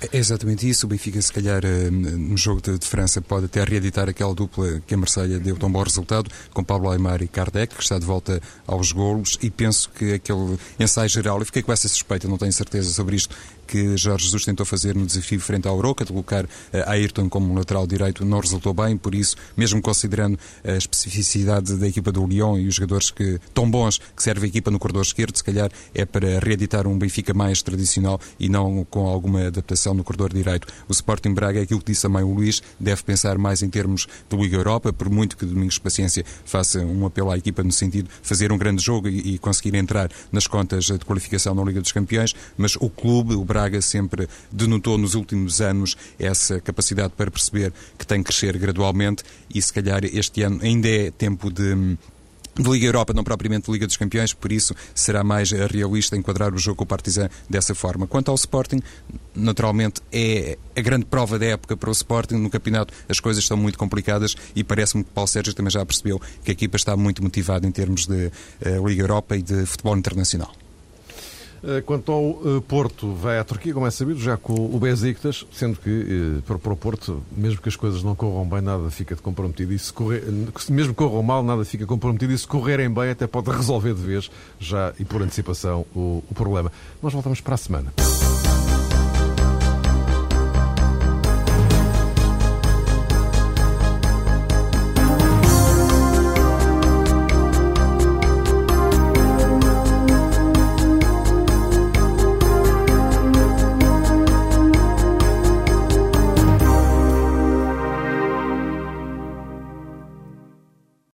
É 0.00 0.18
exatamente 0.18 0.68
isso. 0.68 0.86
O 0.86 0.88
Benfica, 0.88 1.20
se 1.20 1.32
calhar, 1.32 1.64
eh, 1.64 1.90
no 1.90 2.36
jogo 2.36 2.60
de, 2.60 2.78
de 2.78 2.86
França, 2.86 3.20
pode 3.20 3.46
até 3.46 3.62
reeditar 3.64 4.08
aquela 4.08 4.34
dupla 4.34 4.82
que 4.86 4.94
a 4.94 4.96
Marselha 4.96 5.38
deu 5.38 5.56
tão 5.56 5.70
bom 5.70 5.82
resultado, 5.82 6.30
com 6.52 6.62
Pablo 6.62 6.90
Aymar 6.90 7.22
e 7.22 7.28
Kardec, 7.28 7.74
que 7.74 7.82
está 7.82 7.98
de 7.98 8.04
volta 8.04 8.40
aos 8.66 8.92
golos, 8.92 9.38
e 9.42 9.50
penso 9.50 9.90
que 9.90 10.14
aquele 10.14 10.58
ensaio 10.78 11.08
geral, 11.08 11.38
eu 11.38 11.46
fiquei 11.46 11.62
com 11.62 11.72
essa 11.72 11.88
suspeita, 11.88 12.28
não 12.28 12.38
tenho 12.38 12.52
certeza 12.52 12.90
sobre 12.90 13.16
isto, 13.16 13.34
que 13.66 13.96
Jorge 13.96 14.24
Jesus 14.24 14.44
tentou 14.44 14.64
fazer 14.64 14.94
no 14.94 15.06
desafio 15.06 15.40
frente 15.40 15.66
à 15.66 15.72
Oroca, 15.72 16.04
de 16.04 16.12
colocar 16.12 16.44
uh, 16.44 16.48
Ayrton 16.86 17.28
como 17.28 17.54
lateral 17.54 17.86
direito, 17.86 18.24
não 18.24 18.40
resultou 18.40 18.72
bem, 18.72 18.96
por 18.96 19.14
isso, 19.14 19.36
mesmo 19.56 19.80
considerando 19.80 20.38
a 20.64 20.72
especificidade 20.72 21.76
da 21.76 21.88
equipa 21.88 22.12
do 22.12 22.26
Lyon 22.26 22.58
e 22.58 22.68
os 22.68 22.74
jogadores 22.74 23.10
que 23.10 23.38
tão 23.52 23.70
bons 23.70 23.98
que 23.98 24.22
serve 24.22 24.46
a 24.46 24.48
equipa 24.48 24.70
no 24.70 24.78
corredor 24.78 25.02
esquerdo, 25.02 25.36
se 25.36 25.44
calhar 25.44 25.70
é 25.94 26.04
para 26.04 26.38
reeditar 26.38 26.86
um 26.86 26.98
Benfica 26.98 27.34
mais 27.34 27.62
tradicional 27.62 28.20
e 28.38 28.48
não 28.48 28.86
com 28.88 29.06
alguma 29.06 29.46
adaptação 29.46 29.94
no 29.94 30.04
corredor 30.04 30.32
direito. 30.32 30.66
O 30.88 30.92
Sporting 30.92 31.32
Braga 31.34 31.60
é 31.60 31.62
aquilo 31.62 31.80
que 31.80 31.92
disse 31.92 32.02
também 32.02 32.22
o 32.22 32.32
Luís, 32.32 32.62
deve 32.78 33.02
pensar 33.02 33.38
mais 33.38 33.62
em 33.62 33.68
termos 33.68 34.06
de 34.28 34.36
Liga 34.36 34.56
Europa, 34.56 34.92
por 34.92 35.10
muito 35.10 35.36
que 35.36 35.44
Domingos 35.44 35.78
Paciência 35.78 36.24
faça 36.44 36.80
um 36.80 37.06
apelo 37.06 37.30
à 37.30 37.38
equipa 37.38 37.62
no 37.62 37.72
sentido 37.72 38.08
de 38.08 38.28
fazer 38.28 38.52
um 38.52 38.58
grande 38.58 38.82
jogo 38.82 39.08
e, 39.08 39.34
e 39.34 39.38
conseguir 39.38 39.74
entrar 39.74 40.10
nas 40.30 40.46
contas 40.46 40.84
de 40.84 40.98
qualificação 41.00 41.54
na 41.54 41.62
Liga 41.62 41.80
dos 41.80 41.92
Campeões, 41.92 42.34
mas 42.56 42.76
o 42.76 42.88
clube, 42.88 43.34
o 43.34 43.44
Braga 43.44 43.53
sempre 43.80 44.28
denotou 44.50 44.98
nos 44.98 45.14
últimos 45.14 45.60
anos 45.60 45.96
essa 46.18 46.60
capacidade 46.60 47.12
para 47.16 47.30
perceber 47.30 47.72
que 47.98 48.06
tem 48.06 48.22
que 48.22 48.26
crescer 48.26 48.56
gradualmente 48.58 49.22
e 49.52 49.60
se 49.60 49.72
calhar 49.72 50.04
este 50.04 50.42
ano 50.42 50.60
ainda 50.62 50.88
é 50.88 51.10
tempo 51.10 51.50
de 51.50 51.96
de 52.56 52.70
Liga 52.70 52.86
Europa, 52.86 53.12
não 53.12 53.24
propriamente 53.24 53.66
de 53.66 53.72
Liga 53.72 53.86
dos 53.86 53.96
Campeões, 53.96 54.32
por 54.32 54.52
isso 54.52 54.74
será 54.94 55.24
mais 55.24 55.50
realista 55.50 56.16
enquadrar 56.16 56.54
o 56.54 56.58
jogo 56.58 56.78
com 56.78 56.84
o 56.84 56.86
Partizan 56.86 57.28
dessa 57.50 57.74
forma. 57.74 58.06
Quanto 58.06 58.30
ao 58.30 58.34
Sporting, 58.36 58.80
naturalmente 59.34 60.00
é 60.12 60.56
a 60.76 60.80
grande 60.80 61.04
prova 61.06 61.38
da 61.38 61.46
época 61.46 61.76
para 61.76 61.88
o 61.88 61.92
Sporting. 61.92 62.36
No 62.36 62.50
campeonato 62.50 62.94
as 63.08 63.18
coisas 63.18 63.42
estão 63.42 63.56
muito 63.56 63.78
complicadas 63.78 64.36
e 64.54 64.62
parece-me 64.62 65.04
que 65.04 65.10
Paulo 65.10 65.28
Sérgio 65.28 65.54
também 65.54 65.70
já 65.70 65.84
percebeu 65.84 66.20
que 66.44 66.50
a 66.50 66.52
equipa 66.52 66.76
está 66.76 66.96
muito 66.96 67.22
motivada 67.22 67.66
em 67.66 67.72
termos 67.72 68.06
de 68.06 68.26
uh, 68.26 68.86
Liga 68.86 69.02
Europa 69.02 69.36
e 69.36 69.42
de 69.42 69.66
futebol 69.66 69.96
internacional. 69.96 70.63
Eh, 71.66 71.80
quanto 71.80 72.12
ao 72.12 72.30
eh, 72.30 72.60
Porto, 72.68 73.14
vai 73.14 73.38
à 73.38 73.44
Turquia, 73.44 73.72
como 73.72 73.86
é 73.86 73.90
sabido, 73.90 74.20
já 74.20 74.36
com 74.36 74.52
o 74.52 74.78
Besiktas, 74.78 75.46
sendo 75.50 75.78
que 75.78 76.42
eh, 76.46 76.52
para 76.58 76.72
o 76.72 76.76
Porto, 76.76 77.22
mesmo 77.34 77.60
que 77.62 77.68
as 77.68 77.76
coisas 77.76 78.02
não 78.02 78.14
corram 78.14 78.46
bem, 78.46 78.60
nada 78.60 78.90
fica 78.90 79.14
de 79.14 79.22
comprometido. 79.22 79.72
E 79.72 79.78
se 79.78 79.90
correr, 79.90 80.24
mesmo 80.68 80.92
que 80.92 80.98
corram 80.98 81.22
mal, 81.22 81.42
nada 81.42 81.64
fica 81.64 81.86
comprometido. 81.86 82.32
E 82.34 82.38
se 82.38 82.46
correrem 82.46 82.92
bem, 82.92 83.10
até 83.10 83.26
pode 83.26 83.50
resolver 83.50 83.94
de 83.94 84.02
vez, 84.02 84.30
já 84.58 84.92
e 84.98 85.04
por 85.04 85.22
antecipação, 85.22 85.86
o, 85.94 86.22
o 86.30 86.34
problema. 86.34 86.70
Nós 87.02 87.12
voltamos 87.14 87.40
para 87.40 87.54
a 87.54 87.58
semana. 87.58 87.92